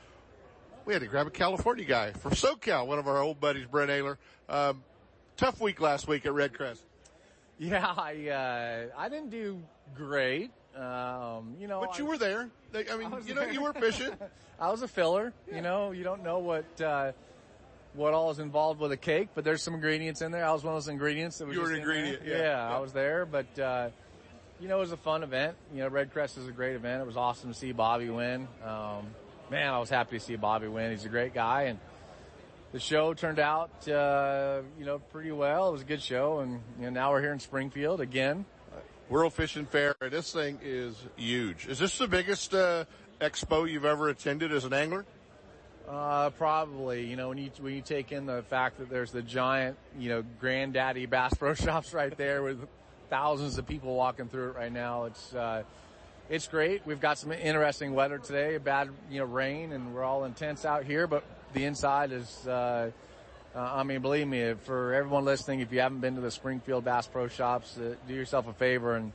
we 0.86 0.94
had 0.94 1.02
to 1.02 1.06
grab 1.06 1.26
a 1.26 1.30
California 1.30 1.84
guy 1.84 2.12
from 2.12 2.32
SoCal, 2.32 2.86
one 2.86 2.98
of 2.98 3.06
our 3.06 3.20
old 3.20 3.38
buddies, 3.38 3.66
Brent 3.66 3.90
Ehrler. 3.90 4.16
Um, 4.48 4.82
tough 5.36 5.60
week 5.60 5.82
last 5.82 6.08
week 6.08 6.24
at 6.24 6.32
Red 6.32 6.54
Crest. 6.54 6.82
Yeah, 7.58 7.92
I 7.94 8.28
uh, 8.30 8.98
I 8.98 9.10
didn't 9.10 9.28
do 9.28 9.62
great. 9.94 10.50
Um, 10.74 11.56
you 11.60 11.68
know, 11.68 11.80
But 11.80 11.90
I- 11.90 11.98
you 11.98 12.06
were 12.06 12.16
there. 12.16 12.48
I 12.74 12.96
mean, 12.96 13.10
was 13.10 13.28
you 13.28 13.34
know, 13.34 13.42
there. 13.42 13.52
you 13.52 13.62
were 13.62 13.74
fishing. 13.74 14.12
I 14.58 14.70
was 14.70 14.80
a 14.80 14.88
filler. 14.88 15.34
You 15.54 15.60
know, 15.60 15.90
you 15.90 16.04
don't 16.04 16.22
know 16.22 16.38
what 16.38 16.80
uh, 16.80 17.12
what 17.96 18.14
all 18.14 18.30
is 18.30 18.38
involved 18.38 18.80
with 18.80 18.92
a 18.92 18.96
cake, 18.96 19.30
but 19.34 19.44
there's 19.44 19.62
some 19.62 19.74
ingredients 19.74 20.22
in 20.22 20.30
there. 20.30 20.44
I 20.44 20.52
was 20.52 20.62
one 20.62 20.74
of 20.74 20.82
those 20.82 20.88
ingredients 20.88 21.38
that 21.38 21.48
was 21.48 21.56
You 21.56 21.62
were 21.62 21.68
an 21.68 21.74
in 21.76 21.80
ingredient, 21.80 22.22
Yeah, 22.24 22.36
yeah, 22.36 22.42
yeah. 22.42 22.76
I 22.76 22.78
was 22.78 22.92
there, 22.92 23.26
but 23.26 23.58
uh, 23.58 23.88
you 24.60 24.68
know, 24.68 24.76
it 24.76 24.80
was 24.80 24.92
a 24.92 24.96
fun 24.96 25.22
event. 25.22 25.56
You 25.72 25.80
know, 25.80 25.88
Red 25.88 26.12
Crest 26.12 26.38
is 26.38 26.46
a 26.48 26.52
great 26.52 26.76
event. 26.76 27.02
It 27.02 27.06
was 27.06 27.16
awesome 27.16 27.52
to 27.52 27.58
see 27.58 27.72
Bobby 27.72 28.10
win. 28.10 28.48
Um, 28.64 29.06
man, 29.50 29.72
I 29.72 29.78
was 29.78 29.90
happy 29.90 30.18
to 30.18 30.24
see 30.24 30.36
Bobby 30.36 30.68
win. 30.68 30.90
He's 30.90 31.04
a 31.04 31.08
great 31.08 31.34
guy, 31.34 31.64
and 31.64 31.78
the 32.72 32.80
show 32.80 33.14
turned 33.14 33.38
out, 33.38 33.88
uh, 33.88 34.60
you 34.78 34.84
know, 34.84 34.98
pretty 34.98 35.32
well. 35.32 35.68
It 35.68 35.72
was 35.72 35.82
a 35.82 35.86
good 35.86 36.02
show, 36.02 36.40
and 36.40 36.60
you 36.78 36.84
know, 36.84 36.90
now 36.90 37.10
we're 37.12 37.22
here 37.22 37.32
in 37.32 37.40
Springfield 37.40 38.00
again. 38.00 38.44
World 39.08 39.34
Fishing 39.34 39.66
Fair. 39.66 39.94
This 40.00 40.32
thing 40.32 40.58
is 40.62 40.96
huge. 41.16 41.68
Is 41.68 41.78
this 41.78 41.96
the 41.96 42.08
biggest 42.08 42.52
uh, 42.52 42.86
expo 43.20 43.70
you've 43.70 43.84
ever 43.84 44.08
attended 44.08 44.52
as 44.52 44.64
an 44.64 44.72
angler? 44.72 45.06
Uh, 45.88 46.30
probably. 46.30 47.06
You 47.06 47.16
know, 47.16 47.28
when 47.28 47.38
you 47.38 47.50
when 47.60 47.74
you 47.74 47.80
take 47.82 48.12
in 48.12 48.26
the 48.26 48.42
fact 48.42 48.78
that 48.78 48.90
there's 48.90 49.12
the 49.12 49.22
giant, 49.22 49.76
you 49.98 50.08
know, 50.08 50.24
granddaddy 50.40 51.06
Bass 51.06 51.34
Pro 51.34 51.54
Shops 51.64 51.94
right 51.94 52.16
there 52.16 52.42
with 52.42 52.66
thousands 53.08 53.56
of 53.58 53.66
people 53.66 53.94
walking 53.94 54.28
through 54.28 54.50
it 54.50 54.56
right 54.56 54.72
now, 54.72 55.04
it's 55.04 55.34
uh, 55.34 55.62
it's 56.28 56.48
great. 56.48 56.84
We've 56.86 57.00
got 57.00 57.18
some 57.18 57.30
interesting 57.30 57.94
weather 57.94 58.18
today, 58.18 58.56
a 58.56 58.60
bad 58.60 58.90
you 59.10 59.20
know 59.20 59.26
rain, 59.26 59.72
and 59.72 59.94
we're 59.94 60.02
all 60.02 60.24
intense 60.24 60.64
out 60.64 60.84
here, 60.84 61.06
but 61.06 61.22
the 61.52 61.64
inside 61.64 62.10
is 62.12 62.46
uh, 62.48 62.90
Uh, 63.54 63.60
I 63.76 63.84
mean, 63.84 64.02
believe 64.02 64.28
me, 64.28 64.52
for 64.66 64.92
everyone 64.92 65.24
listening, 65.24 65.60
if 65.60 65.72
you 65.72 65.80
haven't 65.80 66.00
been 66.00 66.14
to 66.16 66.20
the 66.20 66.30
Springfield 66.30 66.84
Bass 66.84 67.06
Pro 67.06 67.26
Shops, 67.26 67.78
uh, 67.78 67.94
do 68.06 68.12
yourself 68.12 68.48
a 68.48 68.52
favor 68.52 68.96
and 68.96 69.12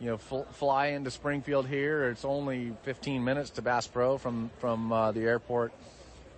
you 0.00 0.10
know 0.10 0.18
fl- 0.18 0.42
fly 0.52 0.88
into 0.88 1.10
Springfield 1.10 1.66
here. 1.66 2.10
It's 2.10 2.24
only 2.24 2.72
15 2.82 3.24
minutes 3.24 3.50
to 3.50 3.62
Bass 3.62 3.86
Pro 3.86 4.18
from 4.18 4.50
from 4.58 4.92
uh, 4.92 5.12
the 5.12 5.22
airport. 5.22 5.72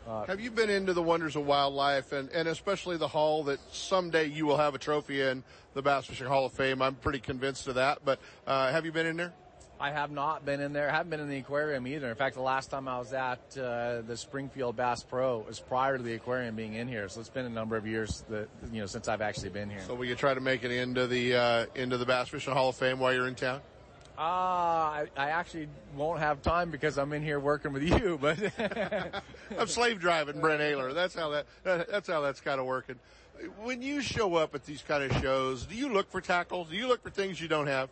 Uh, 0.07 0.25
have 0.25 0.41
you 0.41 0.51
been 0.51 0.71
into 0.71 0.95
the 0.95 1.03
wonders 1.03 1.37
of 1.37 1.45
wildlife 1.45 2.13
and, 2.13 2.31
and 2.31 2.49
especially 2.49 2.97
the 2.97 3.09
hall 3.09 3.45
that 3.45 3.59
someday 3.73 4.25
you 4.25 4.47
will 4.47 4.57
have 4.57 4.75
a 4.75 4.79
trophy 4.79 5.21
in 5.21 5.45
the 5.75 5.83
Bass 5.83 6.07
Fishing 6.07 6.27
Hall 6.27 6.47
of 6.47 6.53
Fame? 6.53 6.81
I'm 6.81 6.95
pretty 6.95 7.19
convinced 7.19 7.69
of 7.69 7.75
that. 7.75 7.99
But 8.05 8.19
uh, 8.47 8.73
have 8.73 8.87
you 8.87 8.93
been 8.93 9.05
in 9.05 9.19
there? 9.19 9.35
I 9.81 9.91
have 9.93 10.11
not 10.11 10.45
been 10.45 10.61
in 10.61 10.73
there. 10.73 10.89
I 10.89 10.93
haven't 10.93 11.11
been 11.11 11.21
in 11.21 11.29
the 11.29 11.39
aquarium 11.39 11.87
either. 11.87 12.09
In 12.09 12.17
fact, 12.17 12.35
the 12.35 12.43
last 12.43 12.71
time 12.71 12.89
I 12.89 12.99
was 12.99 13.13
at 13.13 13.39
uh, 13.57 14.03
the 14.03 14.17
Springfield 14.17 14.77
Bass 14.77 15.05
Pro 15.05 15.39
was 15.39 15.61
prior 15.61 15.97
to 15.97 16.03
the 16.03 16.15
aquarium 16.15 16.57
being 16.57 16.75
in 16.75 16.89
here. 16.89 17.09
So 17.09 17.21
it's 17.21 17.29
been 17.29 17.47
a 17.47 17.51
number 17.51 17.77
of 17.77 17.87
years 17.87 18.25
that 18.29 18.49
you 18.73 18.81
know 18.81 18.87
since 18.87 19.07
I've 19.07 19.21
actually 19.21 19.51
been 19.51 19.71
here. 19.71 19.81
So 19.87 19.95
will 19.95 20.07
you 20.07 20.17
try 20.17 20.35
to 20.35 20.41
make 20.41 20.65
it 20.65 20.73
into 20.73 21.07
the 21.07 21.35
uh, 21.37 21.67
into 21.77 21.97
the 21.97 22.07
Bass 22.07 22.29
Fishing 22.29 22.53
Hall 22.55 22.71
of 22.71 22.77
Fame 22.77 22.99
while 22.99 23.13
you're 23.13 23.29
in 23.29 23.37
town? 23.37 23.61
Uh, 24.19 24.21
I, 24.21 25.07
I 25.17 25.31
actually 25.31 25.69
won't 25.95 26.19
have 26.19 26.43
time 26.43 26.73
because 26.73 26.99
I'm 26.99 27.13
in 27.13 27.23
here 27.23 27.39
working 27.39 27.73
with 27.73 27.83
you, 28.03 28.19
but 28.21 28.37
I'm 29.57 29.69
slave 29.69 30.01
driving 30.01 30.41
Brent 30.41 30.61
Ehrler. 30.61 30.93
That's 30.93 31.15
how 31.15 31.31
that, 31.31 31.47
that's 31.63 32.09
how 32.09 32.21
that's 32.21 32.41
kind 32.41 32.59
of 32.59 32.67
working. 32.67 32.97
When 33.63 33.81
you 33.81 34.01
show 34.01 34.35
up 34.35 34.57
at 34.57 34.67
these 34.67 34.83
kind 34.83 35.05
of 35.05 35.23
shows, 35.23 35.67
do 35.67 35.77
you 35.77 35.93
look 35.93 36.11
for 36.11 36.21
tackles? 36.21 36.69
Do 36.69 36.75
you 36.75 36.89
look 36.89 37.01
for 37.01 37.11
things 37.11 37.41
you 37.41 37.47
don't 37.47 37.69
have? 37.69 37.89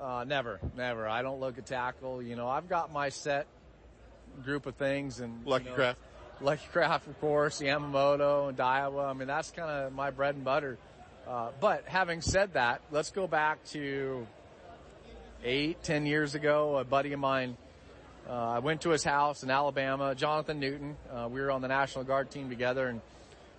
Uh, 0.00 0.24
never, 0.24 0.60
never. 0.76 1.06
I 1.06 1.22
don't 1.22 1.40
look 1.40 1.58
at 1.58 1.66
tackle. 1.66 2.22
You 2.22 2.34
know, 2.34 2.48
I've 2.48 2.68
got 2.68 2.92
my 2.92 3.10
set 3.10 3.46
group 4.44 4.66
of 4.66 4.74
things 4.76 5.20
and 5.20 5.44
Lucky 5.44 5.64
you 5.64 5.70
know, 5.70 5.76
Craft. 5.76 5.98
Lucky 6.40 6.66
Craft, 6.72 7.06
of 7.06 7.20
course, 7.20 7.60
Yamamoto 7.60 8.48
and 8.48 8.56
Daiwa. 8.56 9.10
I 9.10 9.12
mean, 9.12 9.28
that's 9.28 9.50
kind 9.50 9.70
of 9.70 9.92
my 9.92 10.10
bread 10.10 10.36
and 10.36 10.44
butter. 10.44 10.78
Uh, 11.28 11.50
but 11.60 11.84
having 11.86 12.22
said 12.22 12.54
that, 12.54 12.80
let's 12.90 13.10
go 13.10 13.26
back 13.26 13.62
to 13.66 14.26
eight, 15.44 15.82
ten 15.82 16.06
years 16.06 16.34
ago. 16.34 16.78
A 16.78 16.84
buddy 16.84 17.12
of 17.12 17.20
mine, 17.20 17.58
uh, 18.28 18.32
I 18.32 18.58
went 18.60 18.80
to 18.82 18.90
his 18.90 19.04
house 19.04 19.42
in 19.42 19.50
Alabama, 19.50 20.14
Jonathan 20.14 20.58
Newton. 20.60 20.96
Uh, 21.12 21.28
we 21.30 21.40
were 21.40 21.50
on 21.50 21.60
the 21.60 21.68
National 21.68 22.04
Guard 22.04 22.30
team 22.30 22.48
together 22.48 22.88
and 22.88 23.02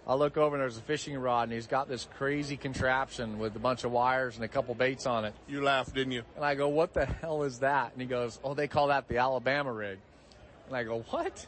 I 0.08 0.15
look 0.15 0.36
over 0.36 0.55
and 0.55 0.62
there's 0.62 0.77
a 0.77 0.81
fishing 0.81 1.17
rod 1.17 1.43
and 1.43 1.53
he's 1.53 1.67
got 1.67 1.88
this 1.88 2.08
crazy 2.17 2.58
contraption 2.58 3.38
with 3.38 3.55
a 3.55 3.60
bunch 3.60 3.84
of 3.84 3.91
wires 3.91 4.36
and 4.36 4.43
a 4.43 4.48
couple 4.48 4.74
baits 4.74 5.05
on 5.05 5.25
it. 5.25 5.34
You 5.48 5.63
laughed, 5.63 5.93
didn't 5.93 6.13
you? 6.13 6.24
And 6.36 6.43
I 6.43 6.55
go, 6.55 6.70
what 6.70 6.93
the 6.93 7.05
hell 7.05 7.43
is 7.43 7.60
that? 7.60 7.91
And 7.93 8.01
he 8.01 8.08
goes, 8.08 8.39
oh, 8.43 8.55
they 8.55 8.67
call 8.67 8.88
that 8.88 9.08
the 9.08 9.17
Alabama 9.17 9.72
rig. 9.72 10.00
And 10.67 10.75
I 10.75 10.84
go, 10.84 11.05
what? 11.12 11.46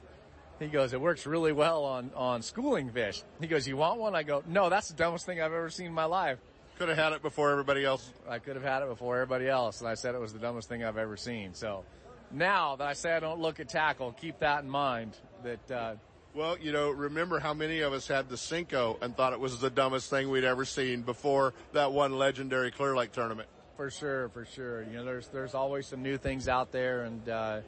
He 0.60 0.68
goes, 0.68 0.94
it 0.94 1.02
works 1.02 1.26
really 1.26 1.52
well 1.52 1.84
on, 1.84 2.12
on 2.16 2.44
schooling 2.44 2.92
fish. 2.92 3.24
He 3.42 3.48
goes, 3.48 3.68
you 3.68 3.76
want 3.76 4.00
one? 4.00 4.16
I 4.16 4.22
go, 4.22 4.44
no, 4.48 4.70
that's 4.70 4.88
the 4.90 4.96
dumbest 4.96 5.26
thing 5.26 5.42
I've 5.42 5.52
ever 5.52 5.70
seen 5.72 5.88
in 5.88 5.94
my 5.94 6.06
life. 6.06 6.38
Could 6.78 6.90
have 6.90 6.98
had 6.98 7.14
it 7.14 7.22
before 7.22 7.52
everybody 7.52 7.84
else. 7.84 8.12
I 8.30 8.38
could 8.40 8.56
have 8.56 8.64
had 8.64 8.84
it 8.84 8.90
before 8.90 9.16
everybody 9.16 9.48
else. 9.50 9.82
And 9.82 9.90
I 9.90 9.96
said 9.96 10.14
it 10.14 10.22
was 10.22 10.32
the 10.32 10.40
dumbest 10.40 10.70
thing 10.70 10.84
I've 10.84 10.98
ever 10.98 11.18
seen. 11.18 11.54
So 11.56 11.86
now 12.32 12.76
that 12.76 12.88
I 12.88 12.94
say 12.94 13.14
I 13.14 13.20
don't 13.20 13.40
look 13.40 13.60
at 13.60 13.68
tackle, 13.68 14.12
keep 14.12 14.40
that 14.40 14.64
in 14.64 14.70
mind 14.70 15.18
that, 15.44 15.72
uh, 15.72 15.96
well, 16.36 16.58
you 16.60 16.72
know, 16.72 16.90
remember 16.90 17.40
how 17.40 17.54
many 17.54 17.82
of 17.82 17.94
us 17.94 18.08
had 18.08 18.30
the 18.30 18.36
Senko 18.36 19.02
and 19.02 19.16
thought 19.16 19.34
it 19.34 19.40
was 19.40 19.60
the 19.60 19.70
dumbest 19.70 20.10
thing 20.10 20.30
we'd 20.30 20.44
ever 20.44 20.66
seen 20.66 21.02
before 21.02 21.54
that 21.74 21.92
one 21.92 22.18
legendary 22.18 22.72
Clear 22.72 22.96
Lake 22.96 23.12
tournament. 23.12 23.48
For 23.78 23.92
sure, 23.92 24.30
for 24.30 24.46
sure. 24.46 24.84
You 24.84 24.98
know, 24.98 25.06
there's 25.06 25.28
there's 25.28 25.54
always 25.54 25.88
some 25.88 26.02
new 26.02 26.18
things 26.18 26.48
out 26.48 26.72
there, 26.72 27.04
and 27.04 27.30
uh, 27.30 27.62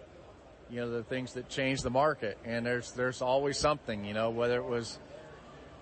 you 0.69 0.79
know 0.79 0.89
the 0.89 1.03
things 1.03 1.33
that 1.33 1.49
change 1.49 1.81
the 1.81 1.89
market. 1.89 2.37
And 2.45 2.65
there's 2.65 2.91
there's 2.91 3.21
always 3.21 3.57
something. 3.57 4.05
You 4.05 4.13
know, 4.13 4.29
whether 4.29 4.57
it 4.57 4.65
was 4.65 4.99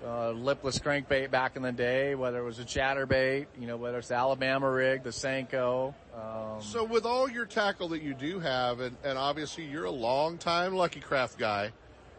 uh, 0.06 0.32
lipless 0.32 0.80
crankbait 0.80 1.32
back 1.32 1.56
in 1.56 1.62
the 1.62 1.72
day, 1.72 2.16
whether 2.16 2.40
it 2.40 2.44
was 2.44 2.60
a 2.60 2.64
chatterbait, 2.64 3.48
you 3.60 3.68
know, 3.68 3.78
whether 3.78 3.98
it's 3.98 4.10
the 4.10 4.16
Alabama 4.16 4.70
rig, 4.70 5.04
the 5.04 5.10
Senko. 5.10 5.94
Um, 6.14 6.62
so 6.62 6.84
with 6.84 7.06
all 7.06 7.30
your 7.30 7.46
tackle 7.46 7.90
that 7.90 8.02
you 8.02 8.14
do 8.14 8.40
have, 8.40 8.80
and, 8.80 8.96
and 9.04 9.18
obviously 9.18 9.66
you're 9.66 9.86
a 9.86 9.92
long 9.92 10.38
time 10.38 10.76
Lucky 10.76 11.00
Craft 11.00 11.38
guy 11.38 11.72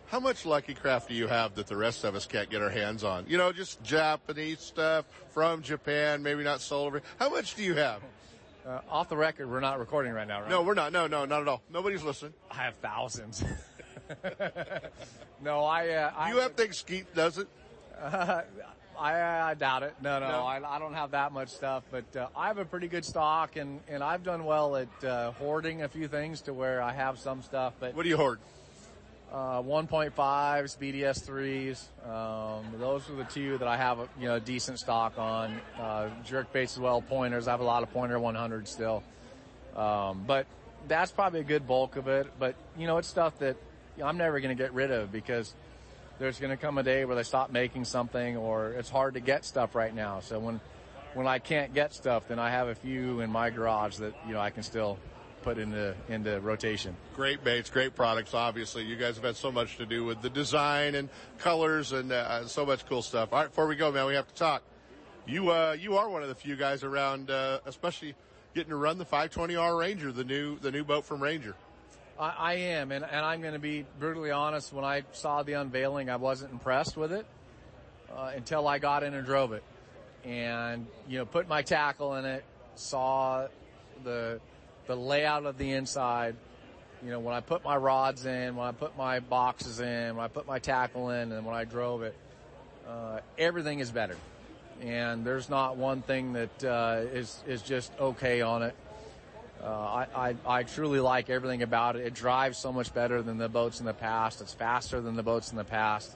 how 0.06 0.20
much 0.20 0.46
Lucky 0.46 0.74
Craft 0.74 1.08
do 1.08 1.14
you 1.14 1.26
have 1.26 1.54
that 1.54 1.66
the 1.66 1.76
rest 1.76 2.04
of 2.04 2.14
us 2.14 2.26
can't 2.26 2.50
get 2.50 2.62
our 2.62 2.70
hands 2.70 3.04
on? 3.04 3.24
You 3.28 3.38
know, 3.38 3.52
just 3.52 3.82
Japanese 3.82 4.60
stuff 4.60 5.06
from 5.30 5.62
Japan, 5.62 6.22
maybe 6.22 6.44
not 6.44 6.60
sold 6.60 6.88
over. 6.88 7.02
How 7.18 7.30
much 7.30 7.54
do 7.54 7.62
you 7.62 7.74
have? 7.74 8.00
Uh, 8.66 8.80
off 8.88 9.08
the 9.08 9.16
record, 9.16 9.50
we're 9.50 9.60
not 9.60 9.78
recording 9.78 10.12
right 10.12 10.26
now, 10.26 10.40
right? 10.40 10.50
No, 10.50 10.62
we're 10.62 10.74
not. 10.74 10.92
No, 10.92 11.06
no, 11.06 11.24
not 11.24 11.42
at 11.42 11.48
all. 11.48 11.62
Nobody's 11.70 12.02
listening. 12.02 12.32
I 12.50 12.62
have 12.62 12.74
thousands. 12.76 13.44
no, 15.42 15.64
I. 15.64 15.88
Uh, 15.88 16.28
you 16.28 16.40
I, 16.40 16.42
have 16.42 16.54
things 16.54 16.78
Skeet 16.78 17.14
doesn't. 17.14 17.48
Uh, 18.00 18.42
I, 18.98 19.50
I, 19.50 19.54
doubt 19.54 19.82
it. 19.82 19.94
No, 20.00 20.20
no, 20.20 20.28
no. 20.28 20.44
I, 20.44 20.76
I, 20.76 20.78
don't 20.78 20.94
have 20.94 21.10
that 21.10 21.32
much 21.32 21.48
stuff, 21.48 21.82
but 21.90 22.16
uh, 22.16 22.28
I 22.36 22.46
have 22.46 22.58
a 22.58 22.64
pretty 22.64 22.86
good 22.86 23.04
stock, 23.04 23.56
and, 23.56 23.80
and 23.88 24.04
I've 24.04 24.22
done 24.22 24.44
well 24.44 24.76
at 24.76 25.04
uh, 25.04 25.32
hoarding 25.32 25.82
a 25.82 25.88
few 25.88 26.06
things 26.06 26.42
to 26.42 26.54
where 26.54 26.80
I 26.80 26.92
have 26.92 27.18
some 27.18 27.42
stuff. 27.42 27.74
But 27.80 27.96
what 27.96 28.04
do 28.04 28.08
you 28.08 28.16
hoard? 28.16 28.38
Uh, 29.34 29.60
1.5s, 29.62 30.14
BDS 30.78 31.26
3s. 31.26 32.08
Um, 32.08 32.66
those 32.78 33.10
are 33.10 33.16
the 33.16 33.24
two 33.24 33.58
that 33.58 33.66
I 33.66 33.76
have, 33.76 33.98
you 34.20 34.28
know, 34.28 34.38
decent 34.38 34.78
stock 34.78 35.18
on. 35.18 35.60
Uh, 35.76 36.10
jerk 36.22 36.52
baits 36.52 36.74
as 36.74 36.78
well, 36.78 37.02
pointers. 37.02 37.48
I 37.48 37.50
have 37.50 37.58
a 37.58 37.64
lot 37.64 37.82
of 37.82 37.92
pointer 37.92 38.16
100 38.16 38.68
still. 38.68 39.02
Um, 39.74 40.22
but 40.24 40.46
that's 40.86 41.10
probably 41.10 41.40
a 41.40 41.44
good 41.44 41.66
bulk 41.66 41.96
of 41.96 42.06
it. 42.06 42.28
But, 42.38 42.54
you 42.78 42.86
know, 42.86 42.98
it's 42.98 43.08
stuff 43.08 43.36
that 43.40 43.56
I'm 44.00 44.18
never 44.18 44.38
going 44.38 44.56
to 44.56 44.62
get 44.62 44.72
rid 44.72 44.92
of 44.92 45.10
because 45.10 45.52
there's 46.20 46.38
going 46.38 46.52
to 46.52 46.56
come 46.56 46.78
a 46.78 46.84
day 46.84 47.04
where 47.04 47.16
they 47.16 47.24
stop 47.24 47.50
making 47.50 47.86
something 47.86 48.36
or 48.36 48.70
it's 48.74 48.88
hard 48.88 49.14
to 49.14 49.20
get 49.20 49.44
stuff 49.44 49.74
right 49.74 49.92
now. 49.92 50.20
So 50.20 50.38
when, 50.38 50.60
when 51.14 51.26
I 51.26 51.40
can't 51.40 51.74
get 51.74 51.92
stuff, 51.92 52.28
then 52.28 52.38
I 52.38 52.50
have 52.50 52.68
a 52.68 52.74
few 52.76 53.18
in 53.18 53.32
my 53.32 53.50
garage 53.50 53.96
that, 53.96 54.14
you 54.28 54.34
know, 54.34 54.40
I 54.40 54.50
can 54.50 54.62
still 54.62 54.96
put 55.44 55.58
into 55.58 55.94
into 56.08 56.40
rotation. 56.40 56.96
Great 57.14 57.44
baits, 57.44 57.68
great 57.68 57.94
products. 57.94 58.32
Obviously, 58.32 58.82
you 58.82 58.96
guys 58.96 59.16
have 59.16 59.24
had 59.24 59.36
so 59.36 59.52
much 59.52 59.76
to 59.76 59.84
do 59.84 60.04
with 60.04 60.22
the 60.22 60.30
design 60.30 60.94
and 60.94 61.10
colors 61.38 61.92
and 61.92 62.10
uh, 62.10 62.46
so 62.46 62.64
much 62.64 62.86
cool 62.86 63.02
stuff. 63.02 63.32
All 63.32 63.40
right, 63.40 63.48
before 63.48 63.66
we 63.66 63.76
go, 63.76 63.92
man, 63.92 64.06
we 64.06 64.14
have 64.14 64.26
to 64.26 64.34
talk. 64.34 64.62
You 65.26 65.50
uh, 65.50 65.76
you 65.78 65.98
are 65.98 66.08
one 66.08 66.22
of 66.22 66.28
the 66.28 66.34
few 66.34 66.56
guys 66.56 66.82
around, 66.82 67.30
uh, 67.30 67.60
especially 67.66 68.14
getting 68.54 68.70
to 68.70 68.76
run 68.76 68.96
the 68.96 69.04
520R 69.04 69.78
Ranger, 69.78 70.10
the 70.10 70.24
new 70.24 70.58
the 70.58 70.72
new 70.72 70.82
boat 70.82 71.04
from 71.04 71.22
Ranger. 71.22 71.54
I, 72.18 72.28
I 72.38 72.54
am, 72.54 72.90
and, 72.90 73.04
and 73.04 73.26
I'm 73.26 73.42
going 73.42 73.54
to 73.54 73.60
be 73.60 73.84
brutally 74.00 74.30
honest. 74.30 74.72
When 74.72 74.84
I 74.84 75.02
saw 75.12 75.42
the 75.42 75.54
unveiling, 75.54 76.08
I 76.08 76.16
wasn't 76.16 76.52
impressed 76.52 76.96
with 76.96 77.12
it 77.12 77.26
uh, 78.16 78.32
until 78.34 78.66
I 78.66 78.78
got 78.78 79.02
in 79.02 79.12
and 79.12 79.26
drove 79.26 79.52
it, 79.52 79.62
and 80.24 80.86
you 81.06 81.18
know, 81.18 81.26
put 81.26 81.48
my 81.48 81.60
tackle 81.60 82.14
in 82.14 82.24
it, 82.24 82.44
saw 82.76 83.48
the 84.04 84.40
the 84.86 84.96
layout 84.96 85.46
of 85.46 85.58
the 85.58 85.72
inside. 85.72 86.36
You 87.02 87.10
know, 87.10 87.20
when 87.20 87.34
I 87.34 87.40
put 87.40 87.64
my 87.64 87.76
rods 87.76 88.24
in, 88.24 88.56
when 88.56 88.66
I 88.66 88.72
put 88.72 88.96
my 88.96 89.20
boxes 89.20 89.80
in, 89.80 90.16
when 90.16 90.24
I 90.24 90.28
put 90.28 90.46
my 90.46 90.58
tackle 90.58 91.10
in, 91.10 91.32
and 91.32 91.44
when 91.44 91.54
I 91.54 91.64
drove 91.64 92.02
it, 92.02 92.16
uh, 92.88 93.20
everything 93.38 93.80
is 93.80 93.90
better. 93.90 94.16
And 94.80 95.24
there's 95.24 95.48
not 95.48 95.76
one 95.76 96.02
thing 96.02 96.32
that 96.32 96.64
uh, 96.64 97.02
is 97.12 97.42
is 97.46 97.62
just 97.62 97.92
okay 97.98 98.40
on 98.40 98.62
it. 98.62 98.74
Uh, 99.62 99.66
I, 99.66 100.06
I, 100.14 100.36
I 100.46 100.62
truly 100.64 101.00
like 101.00 101.30
everything 101.30 101.62
about 101.62 101.96
it. 101.96 102.04
It 102.06 102.12
drives 102.12 102.58
so 102.58 102.70
much 102.72 102.92
better 102.92 103.22
than 103.22 103.38
the 103.38 103.48
boats 103.48 103.80
in 103.80 103.86
the 103.86 103.94
past. 103.94 104.42
It's 104.42 104.52
faster 104.52 105.00
than 105.00 105.16
the 105.16 105.22
boats 105.22 105.52
in 105.52 105.56
the 105.56 105.64
past. 105.64 106.14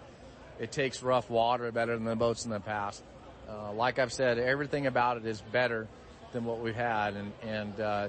It 0.59 0.71
takes 0.71 1.03
rough 1.03 1.31
water 1.31 1.71
better 1.73 1.95
than 1.95 2.05
the 2.05 2.17
boats 2.17 2.45
in 2.45 2.51
the 2.51 2.61
past. 2.61 3.03
Uh, 3.49 3.73
like 3.73 3.99
I've 3.99 4.13
said, 4.13 4.39
everything 4.39 4.87
about 4.87 5.17
it 5.17 5.25
is 5.25 5.41
better 5.41 5.89
than 6.33 6.45
what 6.45 6.61
we've 6.61 6.75
had, 6.75 7.15
and 7.15 7.33
and 7.43 7.81
uh, 7.81 8.09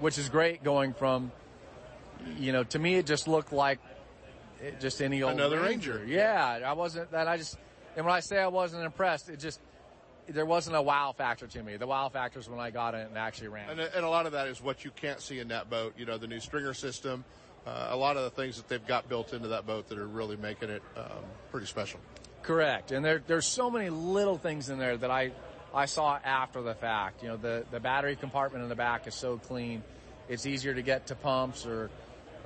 which 0.00 0.18
is 0.18 0.28
great 0.28 0.64
going 0.64 0.92
from, 0.94 1.30
you 2.38 2.52
know, 2.52 2.64
to 2.64 2.78
me 2.78 2.96
it 2.96 3.06
just 3.06 3.28
looked 3.28 3.52
like 3.52 3.78
just 4.80 5.00
any 5.00 5.22
old 5.22 5.34
another 5.34 5.60
Ranger. 5.60 5.98
Ranger. 5.98 6.12
Yeah, 6.12 6.60
I 6.64 6.72
wasn't 6.72 7.10
that 7.12 7.28
I 7.28 7.36
just, 7.36 7.56
and 7.96 8.04
when 8.04 8.14
I 8.14 8.20
say 8.20 8.38
I 8.38 8.48
wasn't 8.48 8.84
impressed, 8.84 9.28
it 9.28 9.38
just 9.38 9.60
there 10.28 10.46
wasn't 10.46 10.76
a 10.76 10.82
wow 10.82 11.14
factor 11.16 11.46
to 11.46 11.62
me. 11.62 11.76
The 11.76 11.86
wow 11.86 12.08
factor 12.08 12.38
is 12.38 12.48
when 12.48 12.60
I 12.60 12.70
got 12.70 12.94
it 12.94 13.08
and 13.08 13.18
actually 13.18 13.48
ran. 13.48 13.70
And, 13.70 13.80
and 13.80 14.04
a 14.04 14.08
lot 14.08 14.26
of 14.26 14.32
that 14.32 14.48
is 14.48 14.62
what 14.62 14.84
you 14.84 14.90
can't 14.90 15.20
see 15.20 15.38
in 15.38 15.48
that 15.48 15.70
boat. 15.70 15.94
You 15.96 16.06
know, 16.06 16.18
the 16.18 16.26
new 16.28 16.40
stringer 16.40 16.74
system, 16.74 17.24
uh, 17.66 17.88
a 17.90 17.96
lot 17.96 18.16
of 18.16 18.24
the 18.24 18.30
things 18.30 18.56
that 18.56 18.68
they've 18.68 18.86
got 18.86 19.08
built 19.08 19.32
into 19.32 19.48
that 19.48 19.66
boat 19.66 19.88
that 19.88 19.98
are 19.98 20.06
really 20.06 20.36
making 20.36 20.70
it 20.70 20.82
um, 20.96 21.24
pretty 21.50 21.66
special. 21.66 22.00
Correct, 22.42 22.92
and 22.92 23.04
there 23.04 23.22
there's 23.26 23.46
so 23.46 23.70
many 23.70 23.90
little 23.90 24.38
things 24.38 24.70
in 24.70 24.78
there 24.78 24.96
that 24.96 25.10
I 25.10 25.32
I 25.74 25.86
saw 25.86 26.18
after 26.22 26.62
the 26.62 26.74
fact. 26.74 27.22
You 27.22 27.28
know, 27.28 27.36
the, 27.36 27.64
the 27.70 27.80
battery 27.80 28.16
compartment 28.16 28.62
in 28.62 28.68
the 28.68 28.76
back 28.76 29.06
is 29.06 29.14
so 29.14 29.38
clean. 29.38 29.82
It's 30.28 30.46
easier 30.46 30.74
to 30.74 30.82
get 30.82 31.08
to 31.08 31.14
pumps 31.14 31.66
or 31.66 31.90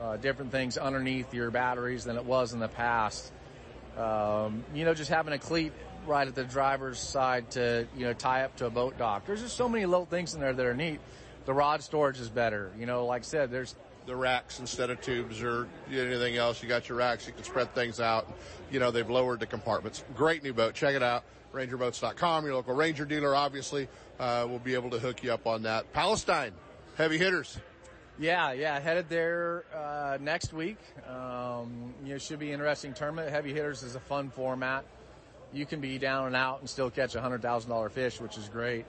uh, 0.00 0.16
different 0.16 0.50
things 0.50 0.76
underneath 0.76 1.32
your 1.32 1.50
batteries 1.50 2.04
than 2.04 2.16
it 2.16 2.24
was 2.24 2.52
in 2.52 2.58
the 2.58 2.68
past. 2.68 3.32
Um, 3.96 4.64
you 4.74 4.84
know, 4.84 4.94
just 4.94 5.10
having 5.10 5.32
a 5.32 5.38
cleat 5.38 5.72
right 6.06 6.26
at 6.26 6.34
the 6.34 6.44
driver's 6.44 6.98
side 6.98 7.50
to, 7.52 7.86
you 7.96 8.04
know, 8.04 8.12
tie 8.12 8.44
up 8.44 8.56
to 8.56 8.66
a 8.66 8.70
boat 8.70 8.98
dock. 8.98 9.26
There's 9.26 9.40
just 9.40 9.56
so 9.56 9.68
many 9.68 9.86
little 9.86 10.06
things 10.06 10.34
in 10.34 10.40
there 10.40 10.52
that 10.52 10.66
are 10.66 10.74
neat. 10.74 11.00
The 11.46 11.52
rod 11.52 11.82
storage 11.82 12.20
is 12.20 12.28
better. 12.28 12.72
You 12.78 12.86
know, 12.86 13.06
like 13.06 13.22
I 13.22 13.24
said, 13.24 13.50
there's, 13.50 13.74
the 14.06 14.16
racks 14.16 14.60
instead 14.60 14.90
of 14.90 15.00
tubes 15.00 15.42
or 15.42 15.66
anything 15.90 16.36
else. 16.36 16.62
You 16.62 16.68
got 16.68 16.88
your 16.88 16.98
racks. 16.98 17.26
You 17.26 17.32
can 17.32 17.44
spread 17.44 17.74
things 17.74 18.00
out. 18.00 18.30
You 18.70 18.80
know, 18.80 18.90
they've 18.90 19.08
lowered 19.08 19.40
the 19.40 19.46
compartments. 19.46 20.04
Great 20.14 20.42
new 20.42 20.52
boat. 20.52 20.74
Check 20.74 20.94
it 20.94 21.02
out. 21.02 21.24
RangerBoats.com. 21.54 22.44
Your 22.44 22.54
local 22.54 22.74
Ranger 22.74 23.04
dealer, 23.04 23.34
obviously, 23.34 23.88
uh, 24.18 24.46
will 24.48 24.58
be 24.58 24.74
able 24.74 24.90
to 24.90 24.98
hook 24.98 25.22
you 25.22 25.32
up 25.32 25.46
on 25.46 25.62
that. 25.62 25.92
Palestine, 25.92 26.52
heavy 26.96 27.18
hitters. 27.18 27.58
Yeah, 28.18 28.52
yeah, 28.52 28.78
headed 28.78 29.08
there 29.08 29.64
uh, 29.74 30.18
next 30.20 30.52
week. 30.52 30.78
Um, 31.08 31.94
you 32.04 32.12
know, 32.12 32.18
should 32.18 32.38
be 32.38 32.52
interesting 32.52 32.94
tournament. 32.94 33.30
Heavy 33.30 33.52
hitters 33.52 33.82
is 33.82 33.96
a 33.96 34.00
fun 34.00 34.30
format. 34.30 34.84
You 35.52 35.66
can 35.66 35.80
be 35.80 35.98
down 35.98 36.26
and 36.26 36.36
out 36.36 36.60
and 36.60 36.70
still 36.70 36.90
catch 36.90 37.14
a 37.14 37.20
hundred 37.20 37.42
thousand 37.42 37.70
dollar 37.70 37.88
fish, 37.88 38.20
which 38.20 38.36
is 38.38 38.48
great. 38.48 38.86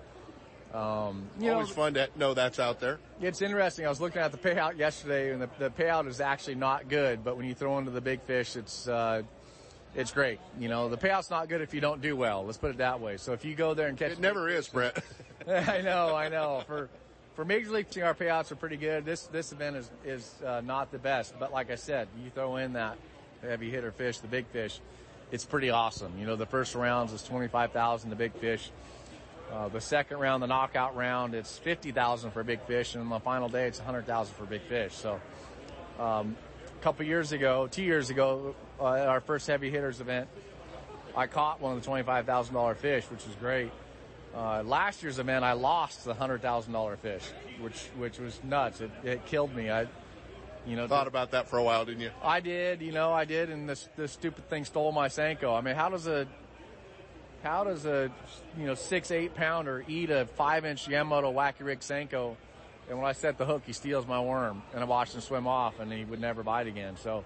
Um, 0.73 1.30
you 1.39 1.51
Always 1.51 1.69
know, 1.69 1.73
fun 1.73 1.93
to 1.93 2.10
know 2.17 2.34
that's 2.34 2.60
out 2.60 2.80
there. 2.80 2.99
It's 3.21 3.41
interesting. 3.41 3.86
I 3.86 3.89
was 3.89 4.01
looking 4.01 4.21
at 4.21 4.32
the 4.32 4.38
payout 4.38 4.78
yesterday, 4.78 5.32
and 5.32 5.41
the, 5.41 5.49
the 5.58 5.69
payout 5.69 6.08
is 6.08 6.19
actually 6.19 6.56
not 6.56 6.89
good. 6.89 7.23
But 7.23 7.38
when 7.38 7.45
you 7.45 7.54
throw 7.54 7.78
into 7.78 7.91
the 7.91 8.01
big 8.01 8.21
fish, 8.23 8.56
it's 8.56 8.88
uh, 8.88 9.21
it's 9.96 10.12
great. 10.12 10.40
You 10.60 10.68
know, 10.70 10.90
the 10.90 10.98
payout's 10.98 11.30
not 11.30 11.50
good 11.50 11.62
if 11.62 11.74
you 11.74 11.82
don't 11.82 12.02
do 12.02 12.16
well. 12.16 12.46
Let's 12.46 12.58
put 12.58 12.72
it 12.72 12.78
that 12.78 13.00
way. 13.00 13.18
So 13.18 13.34
if 13.34 13.46
you 13.46 13.56
go 13.56 13.74
there 13.74 13.88
and 13.88 13.98
catch, 13.98 14.12
It 14.12 14.20
never 14.20 14.50
is, 14.50 14.68
Brett. 14.68 15.04
I 15.48 15.82
know, 15.82 16.16
I 16.16 16.30
know. 16.30 16.64
For 16.68 16.90
for 17.36 17.44
major 17.46 17.72
league 17.72 17.88
our 18.00 18.14
payouts 18.14 18.52
are 18.52 18.56
pretty 18.56 18.78
good. 18.78 19.06
This 19.06 19.24
this 19.28 19.52
event 19.52 19.76
is 19.76 19.92
is 20.06 20.36
uh, 20.46 20.62
not 20.62 20.92
the 20.92 21.00
best, 21.00 21.36
but 21.40 21.52
like 21.52 21.72
I 21.72 21.76
said, 21.76 22.08
you 22.24 22.30
throw 22.30 22.58
in 22.58 22.74
that 22.74 22.98
heavy 23.42 23.70
hitter 23.70 23.92
fish, 23.92 24.20
the 24.20 24.28
big 24.28 24.48
fish, 24.48 24.80
it's 25.32 25.46
pretty 25.46 25.70
awesome. 25.70 26.14
You 26.20 26.26
know, 26.26 26.36
the 26.36 26.46
first 26.46 26.76
rounds 26.76 27.14
is 27.14 27.24
twenty 27.24 27.48
five 27.48 27.72
thousand, 27.72 28.10
the 28.10 28.16
big 28.16 28.34
fish. 28.34 28.72
Uh, 29.52 29.68
the 29.68 29.82
second 29.82 30.18
round, 30.18 30.42
the 30.42 30.48
knockout 30.48 30.96
round, 30.96 31.36
it's 31.36 31.58
fifty 31.58 31.92
thousand 31.92 32.32
for 32.32 32.42
a 32.42 32.44
big 32.44 32.62
fish, 32.62 32.96
and 32.96 33.04
on 33.04 33.10
the 33.10 33.20
final 33.20 33.48
day, 33.50 33.68
it's 33.68 33.80
a 33.80 33.84
hundred 33.84 34.08
thousand 34.08 34.34
for 34.36 34.46
big 34.46 34.62
fish. 34.62 34.94
So, 34.94 35.20
um, 36.00 36.36
couple 36.86 37.04
years 37.04 37.32
ago, 37.32 37.65
two 37.65 37.82
years 37.82 38.12
ago, 38.12 38.54
uh, 38.80 38.93
at 38.93 39.08
our 39.08 39.19
first 39.19 39.48
heavy 39.48 39.71
hitters 39.71 40.02
event, 40.02 40.30
I 41.17 41.26
caught 41.26 41.60
one 41.60 41.74
of 41.74 41.82
the 41.82 41.86
twenty-five 41.86 42.28
thousand 42.28 42.54
dollar 42.54 42.76
fish, 42.76 43.06
which 43.06 43.26
was 43.26 43.34
great. 43.38 43.71
Uh, 44.36 44.62
last 44.62 45.02
year's 45.02 45.17
event, 45.17 45.43
I 45.43 45.54
lost 45.54 46.06
the 46.06 46.13
hundred 46.13 46.43
thousand 46.43 46.74
dollar 46.74 46.95
fish, 46.98 47.24
which 47.60 47.88
which 47.98 48.19
was 48.19 48.39
nuts. 48.43 48.82
It, 48.82 48.91
it 49.04 49.26
killed 49.26 49.56
me. 49.56 49.71
I, 49.71 49.88
you 50.67 50.76
know, 50.76 50.88
Thought 50.88 51.08
about 51.08 51.32
that 51.32 51.50
for 51.50 51.58
a 51.58 51.63
while, 51.63 51.86
didn't 51.86 52.02
you? 52.02 52.12
I 52.24 52.39
did, 52.39 52.84
you 52.84 52.91
know, 52.91 53.12
I 53.12 53.26
did, 53.26 53.50
and 53.50 53.67
this 53.67 53.89
this 53.98 54.12
stupid 54.12 54.48
thing 54.48 54.63
stole 54.63 54.91
my 54.91 55.08
Senko. 55.08 55.58
I 55.58 55.62
mean, 55.62 55.74
how 55.74 55.89
does 55.89 56.06
a 56.06 56.28
how 57.41 57.63
does 57.63 57.88
a 57.88 58.12
you 58.60 58.67
know 58.67 58.76
six 58.76 59.10
eight 59.10 59.34
pounder 59.34 59.84
eat 59.88 60.12
a 60.12 60.28
five 60.36 60.65
inch 60.65 60.86
Yamamoto 60.88 61.34
Wacky 61.34 61.65
Rig 61.65 61.80
Senko? 61.80 62.36
And 62.89 62.98
when 62.98 63.08
I 63.08 63.13
set 63.13 63.38
the 63.38 63.45
hook, 63.45 63.63
he 63.65 63.74
steals 63.74 64.06
my 64.06 64.21
worm, 64.21 64.62
and 64.74 64.82
I 64.82 64.86
watched 64.86 65.15
him 65.15 65.21
swim 65.21 65.48
off, 65.48 65.80
and 65.80 65.91
he 65.91 66.06
would 66.06 66.21
never 66.21 66.43
bite 66.43 66.67
again. 66.67 66.98
So, 66.98 67.24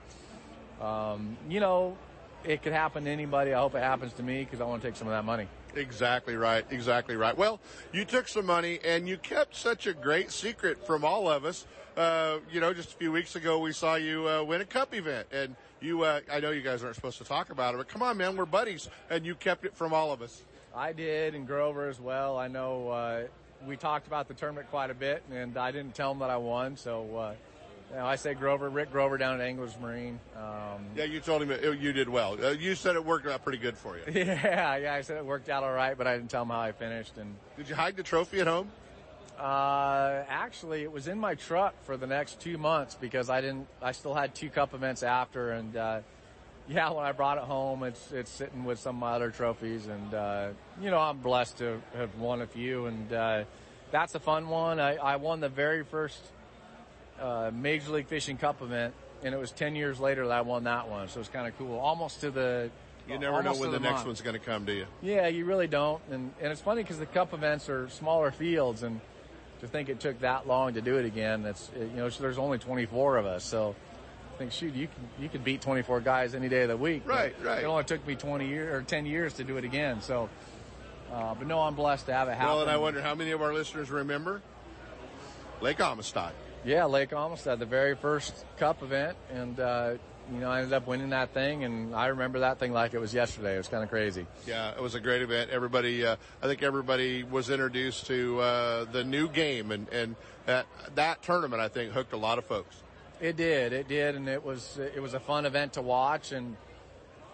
um, 0.81 1.37
you 1.49 1.59
know, 1.59 1.97
it 2.45 2.63
could 2.63 2.73
happen 2.73 3.03
to 3.03 3.09
anybody. 3.09 3.53
I 3.53 3.59
hope 3.59 3.75
it 3.75 3.83
happens 3.83 4.13
to 4.13 4.23
me 4.23 4.43
because 4.43 4.61
I 4.61 4.65
want 4.65 4.81
to 4.81 4.87
take 4.87 4.95
some 4.95 5.07
of 5.07 5.11
that 5.11 5.25
money. 5.25 5.47
Exactly 5.75 6.35
right. 6.35 6.65
Exactly 6.71 7.15
right. 7.15 7.37
Well, 7.37 7.59
you 7.91 8.05
took 8.05 8.27
some 8.27 8.45
money 8.45 8.79
and 8.83 9.07
you 9.07 9.17
kept 9.17 9.55
such 9.55 9.85
a 9.85 9.93
great 9.93 10.31
secret 10.31 10.85
from 10.85 11.03
all 11.03 11.29
of 11.29 11.45
us. 11.45 11.65
Uh, 11.95 12.39
you 12.51 12.61
know, 12.61 12.73
just 12.73 12.93
a 12.93 12.95
few 12.95 13.11
weeks 13.11 13.35
ago, 13.35 13.59
we 13.59 13.73
saw 13.73 13.95
you 13.95 14.27
uh, 14.27 14.41
win 14.43 14.61
a 14.61 14.65
cup 14.65 14.95
event, 14.95 15.27
and 15.33 15.55
you. 15.81 16.03
Uh, 16.03 16.21
I 16.31 16.39
know 16.39 16.51
you 16.51 16.61
guys 16.61 16.81
aren't 16.81 16.95
supposed 16.95 17.17
to 17.17 17.25
talk 17.25 17.49
about 17.49 17.73
it, 17.73 17.77
but 17.77 17.89
come 17.89 18.01
on, 18.01 18.15
man, 18.15 18.37
we're 18.37 18.45
buddies, 18.45 18.89
and 19.09 19.25
you 19.25 19.35
kept 19.35 19.65
it 19.65 19.75
from 19.75 19.91
all 19.91 20.13
of 20.13 20.21
us. 20.21 20.43
I 20.73 20.93
did, 20.93 21.35
and 21.35 21.45
Grover 21.45 21.89
as 21.89 21.99
well. 21.99 22.37
I 22.37 22.47
know 22.47 22.89
uh, 22.89 23.23
we 23.67 23.77
talked 23.77 24.07
about 24.07 24.27
the 24.27 24.33
tournament 24.33 24.69
quite 24.69 24.89
a 24.89 24.93
bit, 24.93 25.23
and 25.31 25.57
I 25.57 25.71
didn't 25.71 25.95
tell 25.95 26.11
him 26.11 26.19
that 26.19 26.29
I 26.29 26.37
won. 26.37 26.77
So, 26.77 27.15
uh, 27.15 27.33
you 27.91 27.95
know, 27.97 28.05
I 28.05 28.15
say 28.15 28.33
Grover, 28.33 28.69
Rick 28.69 28.91
Grover 28.91 29.17
down 29.17 29.39
at 29.39 29.41
Anglers 29.45 29.75
Marine. 29.81 30.19
Um, 30.37 30.85
Yeah, 30.95 31.05
you 31.05 31.19
told 31.19 31.41
him 31.41 31.51
it, 31.51 31.63
you 31.79 31.91
did 31.91 32.07
well. 32.07 32.37
Uh, 32.43 32.49
you 32.51 32.75
said 32.75 32.95
it 32.95 33.03
worked 33.03 33.27
out 33.27 33.43
pretty 33.43 33.57
good 33.57 33.77
for 33.77 33.97
you. 33.97 34.03
yeah, 34.13 34.75
yeah, 34.77 34.93
I 34.93 35.01
said 35.01 35.17
it 35.17 35.25
worked 35.25 35.49
out 35.49 35.63
all 35.63 35.73
right, 35.73 35.97
but 35.97 36.05
I 36.07 36.15
didn't 36.15 36.29
tell 36.29 36.43
him 36.43 36.49
how 36.49 36.59
I 36.61 36.71
finished. 36.71 37.17
And 37.17 37.35
did 37.57 37.67
you 37.67 37.75
hide 37.75 37.95
the 37.95 38.03
trophy 38.03 38.39
at 38.41 38.47
home? 38.47 38.69
Uh, 39.39 40.23
actually, 40.27 40.83
it 40.83 40.91
was 40.91 41.07
in 41.07 41.17
my 41.17 41.33
truck 41.33 41.73
for 41.85 41.95
the 41.95 42.05
next 42.07 42.41
two 42.41 42.57
months 42.57 42.95
because 42.99 43.29
I 43.29 43.39
didn't. 43.39 43.67
I 43.81 43.93
still 43.93 44.13
had 44.13 44.35
two 44.35 44.49
cup 44.49 44.73
events 44.73 45.01
after, 45.01 45.51
and 45.51 45.77
uh, 45.77 45.99
yeah, 46.69 46.91
when 46.91 47.03
I 47.03 47.11
brought 47.11 47.37
it 47.37 47.43
home, 47.45 47.83
it's 47.83 48.11
it's 48.11 48.29
sitting 48.29 48.63
with 48.63 48.79
some 48.79 48.95
of 48.97 48.99
my 49.01 49.11
other 49.13 49.31
trophies, 49.31 49.87
and 49.87 50.13
uh, 50.13 50.49
you 50.81 50.91
know 50.91 50.99
I'm 50.99 51.17
blessed 51.17 51.57
to 51.57 51.81
have 51.95 52.15
won 52.15 52.41
a 52.41 52.47
few, 52.47 52.85
and 52.85 53.11
uh, 53.11 53.43
that's 53.91 54.13
a 54.13 54.19
fun 54.19 54.47
one. 54.49 54.79
I, 54.79 54.95
I 54.95 55.15
won 55.15 55.39
the 55.39 55.49
very 55.49 55.83
first 55.83 56.19
uh, 57.19 57.49
Major 57.53 57.91
League 57.91 58.07
Fishing 58.07 58.37
Cup 58.37 58.61
event, 58.61 58.93
and 59.23 59.33
it 59.33 59.37
was 59.39 59.51
ten 59.51 59.75
years 59.75 59.99
later 59.99 60.27
that 60.27 60.33
I 60.33 60.41
won 60.41 60.63
that 60.65 60.87
one, 60.87 61.07
so 61.07 61.19
it's 61.19 61.29
kind 61.29 61.47
of 61.47 61.57
cool. 61.57 61.77
Almost 61.79 62.21
to 62.21 62.29
the 62.31 62.69
You 63.07 63.17
never 63.17 63.41
know 63.41 63.53
when 63.53 63.71
to 63.71 63.77
the 63.77 63.79
next 63.79 63.95
month. 63.95 64.07
one's 64.07 64.21
going 64.21 64.39
to 64.39 64.45
come, 64.45 64.65
do 64.65 64.73
you? 64.73 64.85
Yeah, 65.01 65.27
you 65.27 65.45
really 65.45 65.67
don't. 65.67 66.01
And, 66.11 66.31
and 66.39 66.51
it's 66.51 66.61
funny 66.61 66.83
because 66.83 66.99
the 66.99 67.07
cup 67.07 67.33
events 67.33 67.67
are 67.67 67.89
smaller 67.89 68.29
fields 68.29 68.83
and 68.83 69.01
to 69.61 69.67
think 69.67 69.89
it 69.89 69.99
took 69.99 70.19
that 70.21 70.47
long 70.47 70.75
to 70.75 70.81
do 70.81 70.97
it 70.97 71.05
again, 71.05 71.43
that's, 71.43 71.69
you 71.77 71.87
know, 71.95 72.09
there's 72.09 72.37
only 72.37 72.59
24 72.59 73.17
of 73.17 73.25
us. 73.25 73.43
So 73.43 73.75
think, 74.39 74.51
shoot, 74.53 74.73
you 74.73 74.87
can, 74.87 75.23
you 75.23 75.29
could 75.29 75.43
beat 75.43 75.61
24 75.61 75.99
guys 75.99 76.33
any 76.33 76.49
day 76.49 76.63
of 76.63 76.69
the 76.69 76.77
week. 76.77 77.03
but 77.05 77.13
Right, 77.13 77.35
right. 77.43 77.63
It 77.63 77.65
only 77.65 77.83
took 77.83 78.05
me 78.07 78.15
20 78.15 78.47
years 78.47 78.73
or 78.73 78.81
10 78.81 79.05
years 79.05 79.33
to 79.33 79.43
do 79.43 79.57
it 79.57 79.65
again. 79.65 80.01
So, 80.01 80.29
uh, 81.13 81.35
but 81.35 81.45
no, 81.45 81.59
I'm 81.59 81.75
blessed 81.75 82.07
to 82.07 82.13
have 82.13 82.29
it 82.29 82.35
happen. 82.35 82.47
Well, 82.47 82.61
and 82.61 82.71
I 82.71 82.77
wonder 82.77 83.01
how 83.01 83.13
many 83.13 83.31
of 83.31 83.41
our 83.41 83.53
listeners 83.53 83.91
remember 83.91 84.41
Lake 85.61 85.79
Amistad. 85.79 86.31
Yeah, 86.65 86.85
Lake 86.85 87.11
Amistad, 87.13 87.59
the 87.59 87.65
very 87.65 87.95
first 87.95 88.45
cup 88.57 88.81
event. 88.81 89.17
And, 89.31 89.59
uh, 89.59 89.93
you 90.31 90.39
know, 90.39 90.49
I 90.49 90.59
ended 90.59 90.73
up 90.73 90.87
winning 90.87 91.09
that 91.09 91.33
thing, 91.33 91.63
and 91.63 91.93
I 91.95 92.07
remember 92.07 92.39
that 92.39 92.59
thing 92.59 92.71
like 92.71 92.93
it 92.93 92.99
was 92.99 93.13
yesterday. 93.13 93.55
It 93.55 93.57
was 93.57 93.67
kind 93.67 93.83
of 93.83 93.89
crazy. 93.89 94.25
Yeah, 94.45 94.71
it 94.71 94.81
was 94.81 94.95
a 94.95 94.99
great 94.99 95.21
event. 95.21 95.49
Everybody, 95.49 96.05
uh, 96.05 96.15
I 96.41 96.47
think 96.47 96.63
everybody 96.63 97.23
was 97.23 97.49
introduced 97.49 98.07
to 98.07 98.39
uh, 98.39 98.85
the 98.85 99.03
new 99.03 99.27
game, 99.27 99.71
and 99.71 99.89
and 99.89 100.15
that 100.45 100.67
that 100.95 101.23
tournament, 101.23 101.61
I 101.61 101.67
think, 101.67 101.93
hooked 101.93 102.13
a 102.13 102.17
lot 102.17 102.37
of 102.37 102.45
folks. 102.45 102.75
It 103.21 103.35
did, 103.35 103.73
it 103.73 103.87
did, 103.89 104.15
and 104.15 104.29
it 104.29 104.43
was 104.43 104.77
it 104.77 105.01
was 105.01 105.13
a 105.13 105.19
fun 105.19 105.45
event 105.45 105.73
to 105.73 105.81
watch. 105.81 106.31
And 106.31 106.55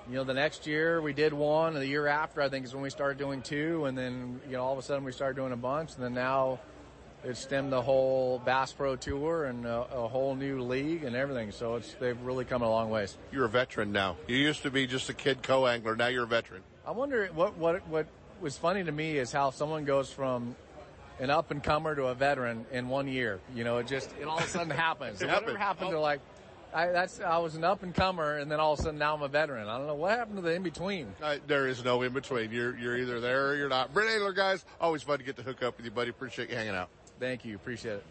you 0.09 0.15
know, 0.15 0.23
the 0.23 0.33
next 0.33 0.65
year 0.65 0.99
we 0.99 1.13
did 1.13 1.31
one, 1.31 1.73
and 1.73 1.81
the 1.81 1.87
year 1.87 2.07
after 2.07 2.41
I 2.41 2.49
think 2.49 2.65
is 2.65 2.73
when 2.73 2.81
we 2.81 2.89
started 2.89 3.19
doing 3.19 3.41
two, 3.41 3.85
and 3.85 3.97
then 3.97 4.41
you 4.47 4.53
know 4.53 4.63
all 4.63 4.73
of 4.73 4.79
a 4.79 4.81
sudden 4.81 5.03
we 5.03 5.11
started 5.11 5.35
doing 5.35 5.51
a 5.51 5.57
bunch, 5.57 5.93
and 5.95 6.03
then 6.03 6.15
now 6.15 6.59
it 7.23 7.37
stemmed 7.37 7.71
the 7.71 7.81
whole 7.81 8.39
Bass 8.39 8.71
Pro 8.73 8.95
Tour 8.95 9.45
and 9.45 9.65
a, 9.65 9.87
a 9.93 10.07
whole 10.07 10.35
new 10.35 10.61
league 10.61 11.03
and 11.03 11.15
everything. 11.15 11.51
So 11.51 11.75
it's 11.75 11.93
they've 11.95 12.19
really 12.21 12.45
come 12.45 12.63
a 12.63 12.69
long 12.69 12.89
ways. 12.89 13.17
You're 13.31 13.45
a 13.45 13.49
veteran 13.49 13.91
now. 13.91 14.17
You 14.27 14.37
used 14.37 14.63
to 14.63 14.71
be 14.71 14.87
just 14.87 15.09
a 15.09 15.13
kid 15.13 15.43
co-angler. 15.43 15.95
Now 15.95 16.07
you're 16.07 16.23
a 16.23 16.27
veteran. 16.27 16.63
I 16.85 16.91
wonder 16.91 17.27
what 17.33 17.57
what 17.57 17.87
what 17.87 18.07
was 18.41 18.57
funny 18.57 18.83
to 18.83 18.91
me 18.91 19.17
is 19.17 19.31
how 19.31 19.51
someone 19.51 19.85
goes 19.85 20.11
from 20.11 20.55
an 21.19 21.29
up 21.29 21.51
and 21.51 21.63
comer 21.63 21.95
to 21.95 22.05
a 22.05 22.13
veteran 22.13 22.65
in 22.71 22.87
one 22.89 23.07
year. 23.07 23.39
You 23.53 23.63
know, 23.63 23.77
it 23.77 23.87
just 23.87 24.09
it 24.19 24.25
all 24.27 24.37
of 24.37 24.43
a 24.45 24.47
sudden 24.47 24.69
happens. 24.69 25.21
It 25.21 25.27
Whatever 25.27 25.45
happened. 25.45 25.57
happened 25.57 25.91
to 25.91 25.99
like. 25.99 26.19
I, 26.73 26.87
that's 26.87 27.21
I 27.21 27.37
was 27.37 27.55
an 27.55 27.63
up 27.63 27.83
and 27.83 27.95
comer, 27.95 28.37
and 28.37 28.51
then 28.51 28.59
all 28.59 28.73
of 28.73 28.79
a 28.79 28.83
sudden 28.83 28.99
now 28.99 29.15
I'm 29.15 29.21
a 29.21 29.29
veteran. 29.29 29.69
I 29.69 29.77
don't 29.77 29.87
know 29.87 29.95
what 29.95 30.17
happened 30.17 30.35
to 30.35 30.41
the 30.41 30.51
in 30.53 30.61
between. 30.61 31.07
Uh, 31.23 31.37
there 31.47 31.67
is 31.67 31.85
no 31.85 32.01
in 32.01 32.11
between. 32.11 32.51
You're 32.51 32.77
you're 32.77 32.97
either 32.97 33.21
there 33.21 33.47
or 33.47 33.55
you're 33.55 33.69
not. 33.69 33.93
Brent 33.93 34.09
Ehrler, 34.09 34.35
guys, 34.35 34.65
always 34.81 35.01
fun 35.01 35.19
to 35.19 35.23
get 35.23 35.37
to 35.37 35.43
hook 35.43 35.63
up 35.63 35.77
with 35.77 35.85
you, 35.85 35.91
buddy. 35.91 36.09
Appreciate 36.09 36.49
you 36.49 36.55
hanging 36.57 36.75
out. 36.75 36.89
Thank 37.17 37.45
you, 37.45 37.55
appreciate 37.55 37.93
it. 37.93 38.03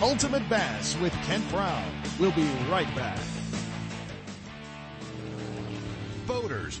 Ultimate 0.00 0.48
Bass 0.48 0.96
with 0.98 1.12
Kent 1.24 1.48
Brown. 1.50 1.84
We'll 2.20 2.30
be 2.32 2.48
right 2.70 2.86
back. 2.94 3.18
Boaters, 6.26 6.80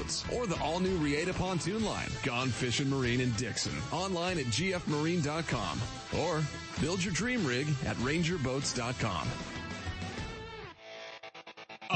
or 0.33 0.47
the 0.47 0.59
all 0.61 0.79
new 0.79 0.97
Reata 0.97 1.33
pontoon 1.33 1.83
line, 1.83 2.09
Gone 2.23 2.49
Fishing 2.49 2.89
Marine 2.89 3.21
in 3.21 3.31
Dixon. 3.33 3.73
Online 3.91 4.39
at 4.39 4.45
gfmarine.com 4.45 5.81
or 6.19 6.43
build 6.81 7.03
your 7.03 7.13
dream 7.13 7.45
rig 7.45 7.67
at 7.85 7.95
rangerboats.com. 7.97 9.27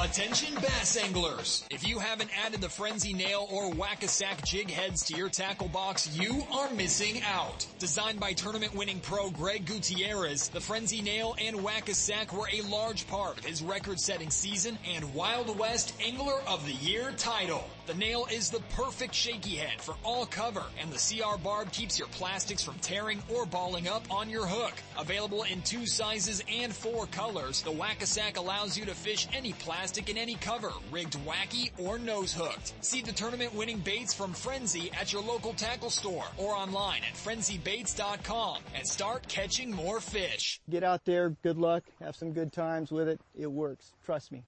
Attention 0.06 0.54
bass 0.56 0.98
anglers! 0.98 1.66
If 1.72 1.88
you 1.88 2.00
haven't 2.00 2.30
added 2.46 2.62
the 2.62 2.70
Frenzy 2.70 3.14
Nail 3.14 3.48
or 3.50 3.72
Whack-A-Sack 3.72 4.46
jig 4.46 4.70
heads 4.70 5.04
to 5.06 5.16
your 5.16 5.30
tackle 5.30 5.70
box, 5.70 6.16
you 6.16 6.44
are 6.52 6.70
missing 6.72 7.22
out. 7.24 7.66
Designed 7.80 8.20
by 8.20 8.34
tournament 8.34 8.76
winning 8.76 9.00
pro 9.00 9.30
Greg 9.30 9.66
Gutierrez, 9.66 10.50
the 10.50 10.62
Frenzy 10.62 11.02
Nail 11.02 11.36
and 11.42 11.64
Whack-A-Sack 11.64 12.34
were 12.34 12.50
a 12.54 12.62
large 12.70 13.08
part 13.08 13.40
of 13.40 13.46
his 13.46 13.64
record 13.64 14.00
setting 14.00 14.30
season 14.30 14.78
and 14.94 15.14
Wild 15.14 15.58
West 15.58 15.94
Angler 16.06 16.42
of 16.46 16.66
the 16.66 16.74
Year 16.74 17.12
title. 17.18 17.64
The 17.86 17.94
nail 17.94 18.26
is 18.32 18.50
the 18.50 18.62
perfect 18.72 19.14
shaky 19.14 19.58
head 19.58 19.80
for 19.80 19.94
all 20.04 20.26
cover, 20.26 20.64
and 20.82 20.92
the 20.92 20.98
CR 20.98 21.38
barb 21.38 21.72
keeps 21.72 22.00
your 22.00 22.08
plastics 22.08 22.64
from 22.64 22.80
tearing 22.80 23.22
or 23.32 23.46
balling 23.46 23.88
up 23.88 24.04
on 24.10 24.28
your 24.28 24.48
hook. 24.48 24.74
Available 24.98 25.44
in 25.44 25.62
two 25.62 25.86
sizes 25.86 26.44
and 26.52 26.74
four 26.74 27.06
colors, 27.06 27.62
the 27.62 27.72
Whack-A-Sack 27.72 28.38
allows 28.38 28.76
you 28.76 28.86
to 28.86 28.96
fish 28.96 29.28
any 29.34 29.54
plastic 29.54 30.10
in 30.10 30.18
any 30.18 30.34
cover, 30.34 30.72
rigged 30.92 31.16
wacky 31.28 31.70
or 31.78 32.00
nose 32.00 32.34
hooked. 32.34 32.74
See 32.82 33.02
the 33.02 33.12
tournament 33.12 33.54
winning 33.54 33.78
baits 33.78 34.16
from 34.16 34.34
Frenzy 34.34 34.92
at 35.00 35.14
your 35.14 35.22
local 35.22 35.54
tackle 35.54 35.92
store 35.92 36.26
or 36.38 36.56
online 36.56 37.02
at 37.04 37.14
frenzybaits.com 37.14 38.64
and 38.74 38.88
start 38.88 39.28
catching 39.28 39.72
more 39.72 40.00
fish. 40.00 40.60
Get 40.72 40.84
out 40.84 41.06
there, 41.06 41.36
good 41.44 41.60
luck, 41.60 41.84
have 42.00 42.16
some 42.16 42.34
good 42.34 42.52
times 42.52 42.92
with 42.92 43.08
it. 43.08 43.22
It 43.38 43.52
works. 43.52 43.94
Trust 44.04 44.32
me. 44.32 44.44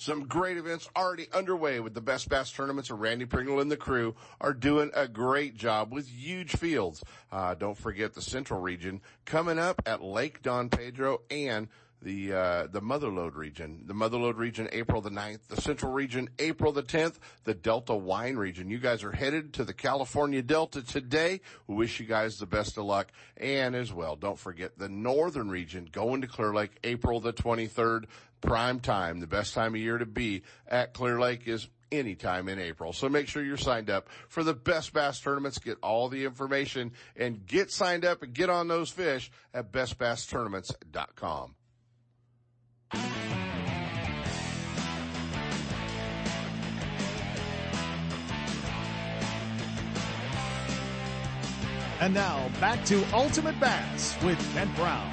Some 0.00 0.24
great 0.24 0.56
events 0.56 0.88
already 0.96 1.26
underway 1.30 1.78
with 1.78 1.92
the 1.92 2.00
best 2.00 2.30
bass 2.30 2.50
tournaments. 2.50 2.88
And 2.88 2.98
Randy 2.98 3.26
Pringle 3.26 3.60
and 3.60 3.70
the 3.70 3.76
crew 3.76 4.14
are 4.40 4.54
doing 4.54 4.90
a 4.94 5.06
great 5.06 5.58
job 5.58 5.92
with 5.92 6.08
huge 6.08 6.52
fields. 6.56 7.04
Uh, 7.30 7.52
don't 7.52 7.76
forget 7.76 8.14
the 8.14 8.22
Central 8.22 8.62
region 8.62 9.02
coming 9.26 9.58
up 9.58 9.82
at 9.84 10.02
Lake 10.02 10.40
Don 10.40 10.70
Pedro 10.70 11.20
and 11.30 11.68
the 12.02 12.32
uh, 12.32 12.66
the 12.68 12.80
Motherlode 12.80 13.36
region, 13.36 13.82
the 13.84 13.94
Motherlode 13.94 14.38
region, 14.38 14.68
April 14.72 15.02
the 15.02 15.10
9th, 15.10 15.48
the 15.48 15.60
Central 15.60 15.92
region, 15.92 16.30
April 16.38 16.72
the 16.72 16.82
10th, 16.82 17.16
the 17.44 17.54
Delta 17.54 17.94
Wine 17.94 18.36
region. 18.36 18.70
You 18.70 18.78
guys 18.78 19.04
are 19.04 19.12
headed 19.12 19.52
to 19.54 19.64
the 19.64 19.74
California 19.74 20.40
Delta 20.40 20.82
today. 20.82 21.40
We 21.66 21.74
wish 21.74 22.00
you 22.00 22.06
guys 22.06 22.38
the 22.38 22.46
best 22.46 22.78
of 22.78 22.84
luck. 22.84 23.08
And 23.36 23.74
as 23.74 23.92
well, 23.92 24.16
don't 24.16 24.38
forget 24.38 24.78
the 24.78 24.88
Northern 24.88 25.50
region 25.50 25.88
going 25.92 26.22
to 26.22 26.26
Clear 26.26 26.54
Lake, 26.54 26.72
April 26.84 27.20
the 27.20 27.32
23rd, 27.32 28.04
prime 28.40 28.80
time. 28.80 29.20
The 29.20 29.26
best 29.26 29.54
time 29.54 29.74
of 29.74 29.80
year 29.80 29.98
to 29.98 30.06
be 30.06 30.42
at 30.66 30.94
Clear 30.94 31.20
Lake 31.20 31.46
is 31.46 31.68
anytime 31.92 32.48
in 32.48 32.58
April. 32.58 32.92
So 32.92 33.08
make 33.08 33.28
sure 33.28 33.42
you're 33.42 33.56
signed 33.56 33.90
up 33.90 34.08
for 34.28 34.44
the 34.44 34.54
best 34.54 34.92
bass 34.92 35.20
tournaments. 35.20 35.58
Get 35.58 35.78
all 35.82 36.08
the 36.08 36.24
information 36.24 36.92
and 37.16 37.46
get 37.46 37.70
signed 37.70 38.04
up 38.04 38.22
and 38.22 38.32
get 38.32 38.50
on 38.50 38.68
those 38.68 38.90
fish 38.90 39.30
at 39.52 39.72
bestbasstournaments.com. 39.72 41.54
And 52.00 52.14
now 52.14 52.48
back 52.60 52.82
to 52.86 53.04
Ultimate 53.12 53.60
Bass 53.60 54.16
with 54.22 54.38
Kent 54.54 54.74
Brown. 54.74 55.10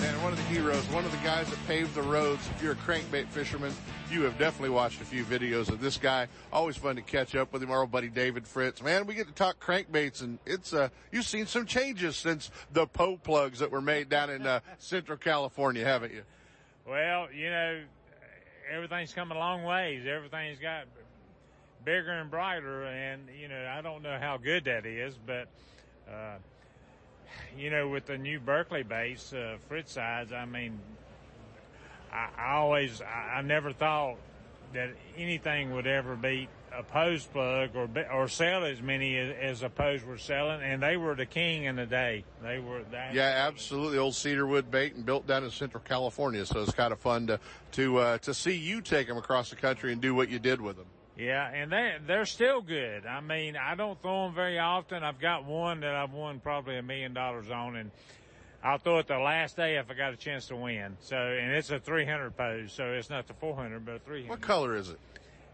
And 0.00 0.22
one 0.22 0.32
of 0.32 0.38
the 0.38 0.44
heroes, 0.44 0.84
one 0.90 1.04
of 1.04 1.10
the 1.10 1.18
guys 1.18 1.50
that 1.50 1.58
paved 1.66 1.94
the 1.94 2.02
roads. 2.02 2.48
If 2.54 2.62
you're 2.62 2.72
a 2.72 2.76
crankbait 2.76 3.26
fisherman, 3.28 3.72
you 4.10 4.22
have 4.22 4.38
definitely 4.38 4.70
watched 4.70 5.00
a 5.00 5.04
few 5.04 5.24
videos 5.24 5.68
of 5.68 5.80
this 5.80 5.96
guy. 5.96 6.28
Always 6.52 6.76
fun 6.76 6.96
to 6.96 7.02
catch 7.02 7.34
up 7.34 7.52
with 7.52 7.62
him. 7.62 7.70
Our 7.70 7.80
old 7.80 7.90
buddy 7.90 8.08
David 8.08 8.46
Fritz. 8.46 8.82
Man, 8.82 9.06
we 9.06 9.14
get 9.14 9.26
to 9.26 9.32
talk 9.32 9.58
crankbaits 9.58 10.22
and 10.22 10.38
it's, 10.46 10.72
uh, 10.72 10.88
you've 11.10 11.26
seen 11.26 11.46
some 11.46 11.66
changes 11.66 12.16
since 12.16 12.50
the 12.72 12.86
Poe 12.86 13.16
plugs 13.16 13.58
that 13.58 13.70
were 13.72 13.80
made 13.80 14.08
down 14.08 14.30
in, 14.30 14.46
uh, 14.46 14.60
Central 14.78 15.18
California, 15.18 15.84
haven't 15.84 16.12
you? 16.12 16.22
Well, 16.86 17.28
you 17.32 17.50
know, 17.50 17.80
everything's 18.72 19.12
come 19.12 19.32
a 19.32 19.38
long 19.38 19.64
ways. 19.64 20.06
Everything's 20.06 20.58
got 20.58 20.84
bigger 21.84 22.12
and 22.12 22.30
brighter, 22.30 22.84
and 22.84 23.22
you 23.40 23.48
know, 23.48 23.72
I 23.76 23.80
don't 23.80 24.02
know 24.02 24.18
how 24.20 24.36
good 24.36 24.64
that 24.64 24.86
is, 24.86 25.14
but 25.26 25.48
uh, 26.10 26.36
you 27.56 27.70
know, 27.70 27.88
with 27.88 28.06
the 28.06 28.18
new 28.18 28.40
Berkley 28.40 28.82
base, 28.82 29.32
uh, 29.32 29.56
Frittsides, 29.70 30.32
I 30.32 30.44
mean, 30.44 30.78
I, 32.12 32.28
I 32.36 32.54
always, 32.56 33.00
I, 33.02 33.38
I 33.38 33.42
never 33.42 33.72
thought 33.72 34.16
that 34.74 34.90
anything 35.16 35.74
would 35.74 35.86
ever 35.86 36.16
beat 36.16 36.48
a 36.76 36.82
Poe's 36.82 37.24
plug 37.24 37.70
or 37.74 37.88
or 38.12 38.28
sell 38.28 38.64
as 38.64 38.82
many 38.82 39.16
as, 39.16 39.34
as 39.40 39.62
a 39.62 39.70
post 39.70 40.06
were 40.06 40.18
selling, 40.18 40.60
and 40.62 40.82
they 40.82 40.96
were 40.96 41.14
the 41.14 41.26
king 41.26 41.64
in 41.64 41.76
the 41.76 41.86
day. 41.86 42.24
They 42.42 42.58
were 42.58 42.82
that. 42.90 43.14
Yeah, 43.14 43.46
absolutely. 43.48 43.98
Old 43.98 44.14
cedarwood 44.14 44.70
bait 44.70 44.94
and 44.94 45.04
built 45.04 45.26
down 45.26 45.44
in 45.44 45.50
Central 45.50 45.82
California, 45.82 46.44
so 46.44 46.60
it's 46.60 46.72
kind 46.72 46.92
of 46.92 46.98
fun 46.98 47.26
to 47.28 47.40
to 47.72 47.96
uh, 47.98 48.18
to 48.18 48.34
see 48.34 48.54
you 48.54 48.80
take 48.80 49.08
them 49.08 49.16
across 49.16 49.50
the 49.50 49.56
country 49.56 49.92
and 49.92 50.00
do 50.00 50.14
what 50.14 50.28
you 50.28 50.38
did 50.38 50.60
with 50.60 50.76
them. 50.76 50.86
Yeah, 51.18 51.50
and 51.52 51.72
they 51.72 51.96
they're 52.06 52.26
still 52.26 52.62
good. 52.62 53.04
I 53.04 53.20
mean, 53.20 53.56
I 53.56 53.74
don't 53.74 54.00
throw 54.00 54.26
them 54.26 54.34
very 54.34 54.60
often. 54.60 55.02
I've 55.02 55.20
got 55.20 55.44
one 55.44 55.80
that 55.80 55.94
I've 55.94 56.12
won 56.12 56.38
probably 56.38 56.76
a 56.78 56.82
million 56.82 57.12
dollars 57.12 57.50
on, 57.50 57.74
and 57.74 57.90
I'll 58.62 58.78
throw 58.78 58.98
it 58.98 59.08
the 59.08 59.18
last 59.18 59.56
day 59.56 59.76
if 59.78 59.90
I 59.90 59.94
got 59.94 60.12
a 60.12 60.16
chance 60.16 60.46
to 60.46 60.56
win. 60.56 60.96
So, 61.00 61.16
and 61.16 61.52
it's 61.52 61.70
a 61.70 61.80
300 61.80 62.36
Poe's, 62.36 62.72
so 62.72 62.84
it's 62.92 63.10
not 63.10 63.26
the 63.26 63.34
400, 63.34 63.84
but 63.84 63.96
a 63.96 63.98
300. 63.98 64.30
What 64.30 64.40
color 64.40 64.76
is 64.76 64.90
it? 64.90 64.98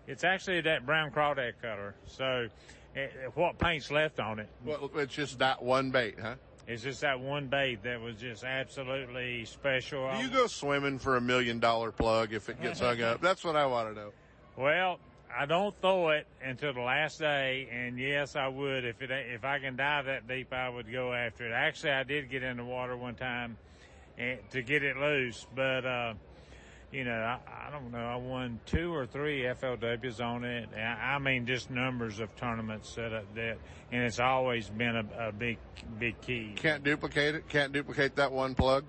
It's 0.07 0.23
actually 0.23 0.61
that 0.63 0.85
brown 0.85 1.11
crawdad 1.11 1.55
color. 1.63 1.95
So, 2.07 2.49
it, 2.95 3.13
what 3.35 3.59
paint's 3.59 3.91
left 3.91 4.21
on 4.21 4.39
it? 4.39 4.49
Well, 4.65 4.91
it's 4.97 5.15
just 5.15 5.39
that 5.39 5.63
one 5.63 5.91
bait, 5.91 6.17
huh? 6.21 6.35
It's 6.67 6.83
just 6.83 7.03
that 7.03 7.21
one 7.21 7.49
bait 7.49 7.83
that 7.85 8.01
was 8.01 8.17
just 8.17 8.43
absolutely 8.43 9.45
special. 9.45 10.11
Do 10.17 10.23
you 10.23 10.31
go 10.31 10.47
swimming 10.47 10.99
for 10.99 11.17
a 11.17 11.21
million 11.21 11.59
dollar 11.59 11.91
plug 11.91 12.33
if 12.33 12.49
it 12.49 12.61
gets 12.63 12.81
hung 12.81 13.03
up? 13.03 13.21
That's 13.23 13.45
what 13.45 13.57
I 13.57 13.67
want 13.67 13.95
to 13.95 14.01
know. 14.01 14.13
Well, 14.57 14.99
I 15.37 15.47
don't 15.47 15.75
throw 15.81 16.11
it 16.11 16.27
until 16.43 16.73
the 16.73 16.81
last 16.81 17.19
day, 17.19 17.69
and 17.73 17.99
yes, 17.99 18.37
I 18.37 18.47
would 18.47 18.85
if 18.85 19.03
it 19.03 19.11
if 19.11 19.45
I 19.45 19.59
can 19.59 19.77
dive 19.77 20.07
that 20.07 20.29
deep, 20.29 20.53
I 20.53 20.69
would 20.69 20.91
go 20.91 21.13
after 21.13 21.47
it. 21.47 21.53
Actually, 21.53 21.93
I 21.93 22.05
did 22.05 22.31
get 22.31 22.43
in 22.43 22.57
the 22.57 22.65
water 22.65 22.97
one 22.97 23.17
time 23.17 23.57
and, 24.17 24.39
to 24.51 24.63
get 24.63 24.85
it 24.85 24.97
loose, 24.97 25.47
but 25.55 25.85
uh, 25.85 26.15
you 26.93 27.05
know, 27.05 27.13
I, 27.13 27.39
I 27.67 27.71
don't 27.73 27.91
know. 27.91 28.05
I 28.05 28.17
won 28.17 28.61
two 28.67 28.95
or 28.95 29.07
three 29.07 29.43
FLWs 29.43 30.25
on 30.25 30.45
it. 30.45 30.69
I, 30.77 31.15
I 31.15 31.19
mean, 31.19 31.47
just 31.47 31.71
numbers 31.71 32.21
of 32.21 32.35
tournaments 32.37 32.95
that 32.95 33.25
that, 33.35 33.59
and 33.91 34.03
it's 34.05 34.21
always 34.21 34.69
been 34.69 34.97
a, 34.97 35.29
a 35.29 35.33
big 35.33 35.59
big 35.99 36.21
key. 36.21 36.53
Can't 36.55 36.85
duplicate 36.85 37.35
it. 37.35 37.49
Can't 37.49 37.73
duplicate 37.73 38.15
that 38.17 38.31
one 38.31 38.55
plug. 38.55 38.85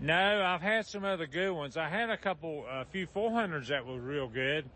No, 0.00 0.42
I've 0.42 0.60
had 0.60 0.86
some 0.86 1.04
other 1.04 1.26
good 1.26 1.52
ones. 1.52 1.76
I 1.76 1.88
had 1.88 2.10
a 2.10 2.16
couple, 2.16 2.64
a 2.68 2.84
few 2.84 3.06
400s 3.06 3.68
that 3.68 3.86
were 3.86 3.98
real 3.98 4.26
good. 4.26 4.68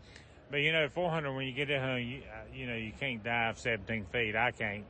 But 0.49 0.57
you 0.57 0.71
know, 0.71 0.87
400 0.89 1.33
when 1.33 1.45
you 1.45 1.53
get 1.53 1.69
it 1.69 1.79
home, 1.79 1.99
you, 1.99 2.21
uh, 2.21 2.45
you 2.53 2.65
know, 2.65 2.75
you 2.75 2.91
can't 2.99 3.23
dive 3.23 3.59
17 3.59 4.05
feet. 4.11 4.35
I 4.35 4.51
can't. 4.51 4.85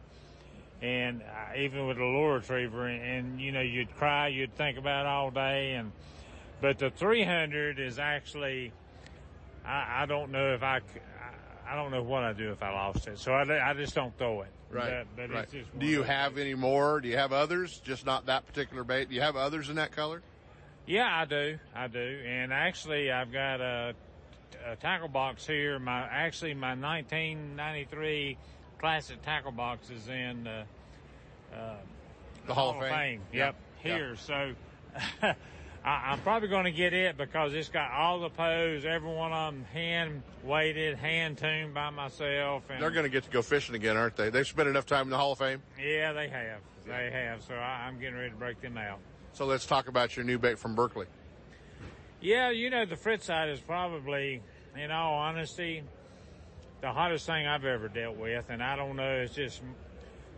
And 0.82 1.22
uh, 1.22 1.58
even 1.58 1.88
with 1.88 1.98
a 1.98 2.06
lure 2.06 2.36
retriever, 2.36 2.88
and, 2.88 3.04
and, 3.04 3.41
you 3.41 3.52
know, 3.52 3.60
you'd 3.60 3.93
cry, 3.98 4.30
you'd 4.30 4.56
think 4.56 4.78
about 4.78 5.06
it 5.06 5.10
all 5.10 5.30
day. 5.30 5.74
And 5.74 5.91
but 6.62 6.80
the 6.80 6.89
300 6.89 7.80
is 7.80 8.00
actually, 8.00 8.72
I, 9.65 10.04
I 10.04 10.06
don't 10.06 10.32
know 10.32 10.54
if 10.54 10.63
I, 10.63 10.80
I 11.69 11.76
don't 11.76 11.91
know 11.91 12.04
what 12.04 12.24
I'd 12.24 12.38
do 12.38 12.52
if 12.52 12.63
I 12.63 12.72
lost 12.72 13.08
it. 13.08 13.19
So 13.19 13.34
I, 13.34 13.69
I 13.69 13.74
just 13.74 13.93
don't 13.93 14.17
throw 14.17 14.41
it. 14.41 14.52
Right. 14.72 15.06
But, 15.15 15.30
but 15.30 15.36
right. 15.36 15.80
do 15.80 15.86
you 15.86 16.04
have 16.04 16.38
any 16.38 16.56
more? 16.56 17.02
Do 17.02 17.10
you 17.10 17.17
have 17.17 17.34
others? 17.34 17.82
Just 17.84 18.06
not 18.06 18.28
that 18.28 18.45
particular 18.45 18.84
bait. 18.84 19.10
Do 19.10 19.15
you 19.15 19.22
have 19.22 19.36
others 19.36 19.69
in 19.69 19.76
that 19.76 19.91
color? 19.91 20.22
Yeah, 20.86 21.08
I 21.12 21.26
do. 21.26 21.58
I 21.76 21.88
do. 21.88 22.19
And 22.26 22.54
actually, 22.54 23.12
I've 23.12 23.32
got 23.32 23.62
a 23.62 23.93
uh, 24.65 24.75
tackle 24.75 25.07
box 25.07 25.45
here. 25.45 25.79
My 25.79 26.01
actually 26.01 26.53
my 26.53 26.75
1993 26.75 28.38
classic 28.79 29.21
tackle 29.21 29.51
box 29.51 29.89
is 29.89 30.07
in 30.07 30.47
uh, 30.47 30.63
uh, 31.53 31.73
the 32.47 32.53
Hall, 32.53 32.73
Hall 32.73 32.81
of 32.81 32.89
Fame. 32.89 32.91
Fame. 32.91 33.21
Yep, 33.33 33.33
yep. 33.33 33.55
here. 33.83 34.09
Yep. 34.09 34.19
So 34.19 34.53
I, 35.83 36.12
I'm 36.12 36.19
probably 36.19 36.49
going 36.49 36.65
to 36.65 36.71
get 36.71 36.93
it 36.93 37.17
because 37.17 37.53
it's 37.53 37.69
got 37.69 37.91
all 37.91 38.19
the 38.19 38.29
Poe's, 38.29 38.85
every 38.85 39.09
one 39.09 39.31
of 39.31 39.53
them 39.53 39.65
hand 39.73 40.23
weighted, 40.43 40.97
hand 40.97 41.38
tuned 41.38 41.73
by 41.73 41.89
myself. 41.89 42.63
And 42.69 42.81
They're 42.81 42.91
going 42.91 43.05
to 43.05 43.09
get 43.09 43.23
to 43.23 43.29
go 43.29 43.41
fishing 43.41 43.75
again, 43.75 43.95
aren't 43.95 44.15
they? 44.15 44.29
They've 44.29 44.47
spent 44.47 44.67
enough 44.67 44.85
time 44.85 45.03
in 45.03 45.09
the 45.09 45.17
Hall 45.17 45.33
of 45.33 45.39
Fame. 45.39 45.62
Yeah, 45.81 46.13
they 46.13 46.27
have. 46.27 46.59
They 46.85 47.12
have. 47.12 47.43
So 47.43 47.53
I, 47.53 47.88
I'm 47.88 47.99
getting 47.99 48.15
ready 48.15 48.31
to 48.31 48.35
break 48.35 48.62
them 48.62 48.77
out. 48.77 48.99
So 49.33 49.45
let's 49.45 49.65
talk 49.65 49.88
about 49.88 50.17
your 50.17 50.25
new 50.25 50.38
bait 50.38 50.57
from 50.57 50.75
Berkley. 50.75 51.05
Yeah, 52.21 52.49
you 52.49 52.69
know, 52.69 52.86
the 52.86 52.95
Frittside 52.95 53.51
is 53.51 53.60
probably, 53.62 54.41
in 54.75 54.91
all 54.91 55.15
honesty, 55.15 55.84
the 56.82 56.91
hottest 56.91 57.25
thing 57.25 57.47
I've 57.47 57.65
ever 57.65 57.88
dealt 57.88 58.17
with. 58.17 58.45
And 58.49 58.62
I 58.62 58.75
don't 58.75 58.97
know, 58.97 59.21
it's 59.21 59.34
just 59.34 59.62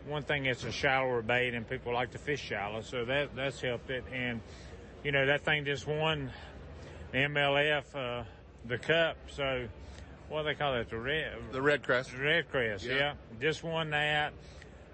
one 0.08 0.24
thing, 0.24 0.46
it's 0.46 0.63
a 0.63 0.72
shallower 0.72 1.22
bait 1.22 1.54
and 1.54 1.67
people 1.67 1.94
like 1.94 2.12
to 2.12 2.17
fish 2.20 2.41
shallow. 2.41 2.82
So 2.82 3.06
that, 3.06 3.36
that's 3.36 3.60
helped 3.62 3.89
it. 3.89 4.04
And, 4.13 4.41
you 5.04 5.12
know, 5.12 5.26
that 5.26 5.44
thing 5.44 5.65
just 5.65 5.88
won 5.88 6.32
the 7.12 7.17
MLF, 7.20 7.84
uh, 7.96 8.24
the 8.65 8.78
cup. 8.78 9.17
So 9.32 9.67
what 10.30 10.44
do 10.44 10.50
they 10.50 10.56
call 10.56 10.76
it? 10.76 10.89
The 10.89 10.98
red, 10.98 11.34
the 11.52 11.62
red 11.62 11.84
crest. 11.84 12.15
Red 12.15 12.50
crest. 12.52 12.86
Yeah. 12.86 12.96
Yeah. 12.96 13.13
Just 13.39 13.63
won 13.63 13.89
that. 13.89 14.34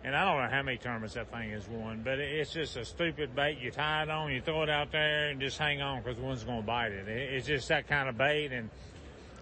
And 0.08 0.16
I 0.16 0.24
don't 0.24 0.42
know 0.42 0.50
how 0.50 0.64
many 0.64 0.78
tournaments 0.78 1.16
that 1.16 1.30
thing 1.34 1.50
has 1.50 1.68
won, 1.68 2.00
but 2.02 2.18
it's 2.18 2.54
just 2.54 2.78
a 2.78 2.86
stupid 2.86 3.36
bait. 3.36 3.58
You 3.60 3.72
tie 3.72 4.04
it 4.04 4.10
on, 4.10 4.32
you 4.32 4.40
throw 4.40 4.64
it 4.64 4.70
out 4.70 4.90
there, 4.94 5.28
and 5.28 5.42
just 5.42 5.58
hang 5.58 5.82
on 5.82 6.02
because 6.02 6.18
one's 6.18 6.46
going 6.46 6.62
to 6.62 6.66
bite 6.66 6.94
it. 6.94 7.10
It's 7.10 7.46
just 7.46 7.68
that 7.68 7.90
kind 7.90 8.08
of 8.08 8.18
bait, 8.18 8.54
and 8.54 8.70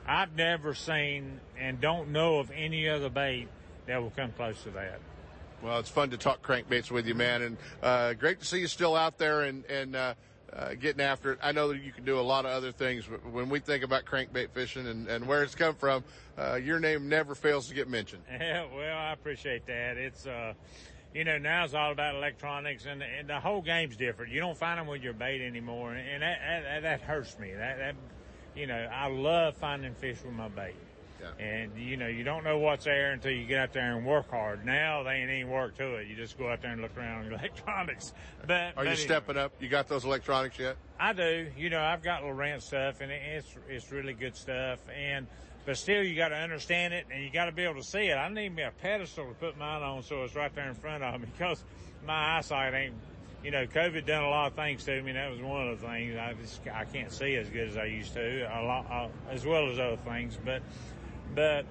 I've 0.07 0.35
never 0.35 0.73
seen 0.73 1.39
and 1.55 1.79
don't 1.79 2.09
know 2.09 2.39
of 2.39 2.49
any 2.49 2.89
other 2.89 3.09
bait 3.09 3.47
that 3.85 4.01
will 4.01 4.09
come 4.09 4.31
close 4.31 4.63
to 4.63 4.71
that. 4.71 5.01
Well, 5.61 5.77
it's 5.77 5.91
fun 5.91 6.09
to 6.09 6.17
talk 6.17 6.41
crankbaits 6.41 6.89
with 6.89 7.05
you, 7.05 7.13
man, 7.13 7.43
and 7.43 7.57
uh, 7.83 8.13
great 8.13 8.39
to 8.39 8.45
see 8.47 8.57
you 8.57 8.67
still 8.67 8.95
out 8.95 9.19
there 9.19 9.43
and 9.43 9.65
and 9.65 9.95
uh, 9.95 10.13
uh, 10.55 10.73
getting 10.75 11.01
after 11.01 11.33
it. 11.33 11.39
I 11.41 11.51
know 11.51 11.69
that 11.69 11.81
you 11.81 11.91
can 11.91 12.05
do 12.05 12.19
a 12.19 12.21
lot 12.21 12.45
of 12.45 12.51
other 12.51 12.71
things, 12.71 13.05
but 13.09 13.25
when 13.25 13.49
we 13.49 13.59
think 13.59 13.83
about 13.83 14.05
crankbait 14.05 14.51
fishing 14.51 14.87
and, 14.87 15.07
and 15.07 15.27
where 15.27 15.43
it's 15.43 15.55
come 15.55 15.75
from, 15.75 16.03
uh, 16.37 16.55
your 16.55 16.79
name 16.79 17.09
never 17.09 17.35
fails 17.35 17.67
to 17.67 17.75
get 17.75 17.87
mentioned. 17.89 18.23
Yeah, 18.45 18.65
well, 18.73 18.97
I 18.97 19.11
appreciate 19.13 19.65
that. 19.65 19.97
It's, 19.97 20.27
uh, 20.27 20.53
you 21.13 21.23
know, 21.23 21.37
now 21.37 21.63
it's 21.63 21.73
all 21.73 21.91
about 21.91 22.15
electronics, 22.15 22.85
and, 22.85 23.01
and 23.01 23.27
the 23.27 23.39
whole 23.39 23.61
game's 23.61 23.97
different. 23.97 24.31
You 24.31 24.39
don't 24.39 24.57
find 24.57 24.79
them 24.79 24.87
with 24.87 25.01
your 25.01 25.13
bait 25.13 25.41
anymore, 25.41 25.93
and 25.93 26.21
that 26.21 26.37
that, 26.63 26.81
that 26.83 27.01
hurts 27.01 27.39
me. 27.39 27.51
That, 27.53 27.77
that, 27.77 27.95
you 28.55 28.67
know, 28.67 28.75
I 28.93 29.07
love 29.07 29.55
finding 29.57 29.95
fish 29.95 30.17
with 30.23 30.33
my 30.33 30.47
bait. 30.49 30.75
Yeah. 31.21 31.43
And 31.45 31.71
you 31.77 31.97
know, 31.97 32.07
you 32.07 32.23
don't 32.23 32.43
know 32.43 32.57
what's 32.59 32.85
there 32.85 33.11
until 33.11 33.31
you 33.31 33.45
get 33.45 33.59
out 33.59 33.73
there 33.73 33.95
and 33.95 34.05
work 34.05 34.29
hard. 34.29 34.65
Now 34.65 35.03
they 35.03 35.11
ain't 35.11 35.29
any 35.31 35.43
work 35.43 35.77
to 35.77 35.95
it. 35.95 36.07
You 36.07 36.15
just 36.15 36.37
go 36.37 36.49
out 36.49 36.61
there 36.61 36.71
and 36.71 36.81
look 36.81 36.97
around 36.97 37.25
on 37.25 37.33
electronics. 37.39 38.13
But 38.45 38.51
Are 38.51 38.71
but 38.75 38.85
you 38.87 38.91
it- 38.91 38.97
stepping 38.97 39.37
up? 39.37 39.53
You 39.59 39.69
got 39.69 39.87
those 39.87 40.03
electronics 40.05 40.59
yet? 40.59 40.75
I 40.99 41.13
do. 41.13 41.47
You 41.57 41.69
know, 41.69 41.81
I've 41.81 42.03
got 42.03 42.23
Lowrance 42.23 42.63
stuff, 42.63 43.01
and 43.01 43.11
it's 43.11 43.47
it's 43.69 43.91
really 43.91 44.13
good 44.13 44.35
stuff. 44.35 44.79
And 44.95 45.27
but 45.65 45.77
still, 45.77 46.03
you 46.03 46.15
got 46.15 46.29
to 46.29 46.35
understand 46.35 46.93
it, 46.93 47.05
and 47.11 47.23
you 47.23 47.31
got 47.31 47.45
to 47.45 47.51
be 47.51 47.63
able 47.63 47.81
to 47.81 47.83
see 47.87 48.05
it. 48.07 48.15
I 48.15 48.29
need 48.29 48.53
me 48.55 48.61
a 48.63 48.71
pedestal 48.81 49.25
to 49.27 49.33
put 49.33 49.57
mine 49.57 49.81
on, 49.81 50.03
so 50.03 50.23
it's 50.23 50.35
right 50.35 50.53
there 50.53 50.67
in 50.69 50.75
front 50.75 51.03
of 51.03 51.19
me, 51.19 51.27
because 51.37 51.63
my 52.05 52.37
eyesight 52.37 52.73
ain't. 52.73 52.93
You 53.43 53.51
know, 53.51 53.67
COVID 53.67 54.07
done 54.07 54.23
a 54.23 54.29
lot 54.29 54.47
of 54.47 54.53
things 54.55 54.83
to 54.85 54.99
me. 55.03 55.11
That 55.11 55.29
was 55.29 55.39
one 55.39 55.67
of 55.67 55.79
the 55.79 55.85
things. 55.87 56.15
I 56.17 56.33
just 56.41 56.61
I 56.73 56.83
can't 56.85 57.11
see 57.11 57.35
as 57.35 57.47
good 57.47 57.67
as 57.69 57.77
I 57.77 57.85
used 57.85 58.13
to, 58.15 58.41
a 58.41 58.61
lot, 58.63 58.87
uh, 58.89 59.07
as 59.31 59.45
well 59.45 59.69
as 59.69 59.77
other 59.77 59.97
things. 59.97 60.35
But 60.43 60.63
but 61.33 61.65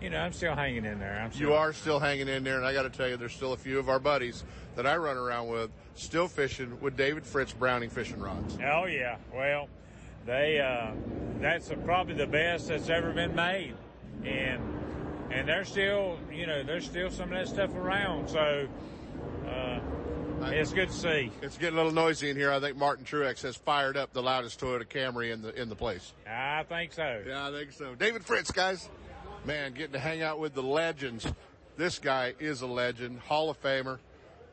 you 0.00 0.10
know, 0.10 0.18
I'm 0.18 0.32
still 0.32 0.54
hanging 0.54 0.84
in 0.84 1.00
there. 1.00 1.20
I'm 1.20 1.32
still, 1.32 1.48
You 1.48 1.54
are 1.54 1.72
still 1.72 1.98
hanging 1.98 2.28
in 2.28 2.44
there, 2.44 2.56
and 2.56 2.64
I 2.64 2.72
got 2.72 2.82
to 2.82 2.90
tell 2.90 3.08
you, 3.08 3.16
there's 3.16 3.32
still 3.32 3.52
a 3.52 3.56
few 3.56 3.78
of 3.78 3.88
our 3.88 3.98
buddies 3.98 4.44
that 4.76 4.86
I 4.86 4.96
run 4.96 5.16
around 5.16 5.48
with 5.48 5.70
still 5.96 6.28
fishing 6.28 6.80
with 6.80 6.96
David 6.96 7.26
Fritts 7.26 7.52
Browning 7.52 7.90
fishing 7.90 8.20
rods. 8.20 8.56
Oh 8.64 8.84
yeah. 8.84 9.16
Well, 9.34 9.68
they 10.26 10.60
uh, 10.60 10.92
that's 11.40 11.70
probably 11.84 12.14
the 12.14 12.26
best 12.26 12.68
that's 12.68 12.88
ever 12.88 13.12
been 13.12 13.34
made, 13.34 13.74
and 14.24 14.62
and 15.30 15.48
there's 15.48 15.68
still 15.68 16.18
you 16.32 16.46
know 16.46 16.62
there's 16.62 16.84
still 16.84 17.10
some 17.10 17.32
of 17.32 17.38
that 17.38 17.48
stuff 17.48 17.74
around. 17.74 18.28
So 18.28 18.68
uh, 19.48 19.80
it's 20.46 20.72
good 20.72 20.88
to 20.88 20.94
see. 20.94 21.30
It's 21.42 21.58
getting 21.58 21.74
a 21.74 21.76
little 21.76 21.92
noisy 21.92 22.30
in 22.30 22.36
here. 22.36 22.50
I 22.50 22.60
think 22.60 22.76
Martin 22.76 23.04
Truex 23.04 23.42
has 23.42 23.56
fired 23.56 23.96
up 23.96 24.12
the 24.12 24.22
loudest 24.22 24.60
Toyota 24.60 24.86
Camry 24.86 25.32
in 25.32 25.42
the 25.42 25.54
in 25.60 25.68
the 25.68 25.76
place. 25.76 26.12
I 26.26 26.64
think 26.68 26.92
so. 26.92 27.22
Yeah, 27.26 27.48
I 27.48 27.50
think 27.50 27.72
so. 27.72 27.94
David 27.94 28.24
Fritts, 28.24 28.50
guys, 28.50 28.88
man, 29.44 29.74
getting 29.74 29.92
to 29.92 29.98
hang 29.98 30.22
out 30.22 30.38
with 30.38 30.54
the 30.54 30.62
legends. 30.62 31.26
This 31.76 31.98
guy 31.98 32.34
is 32.40 32.62
a 32.62 32.66
legend, 32.66 33.20
Hall 33.20 33.50
of 33.50 33.62
Famer, 33.62 33.98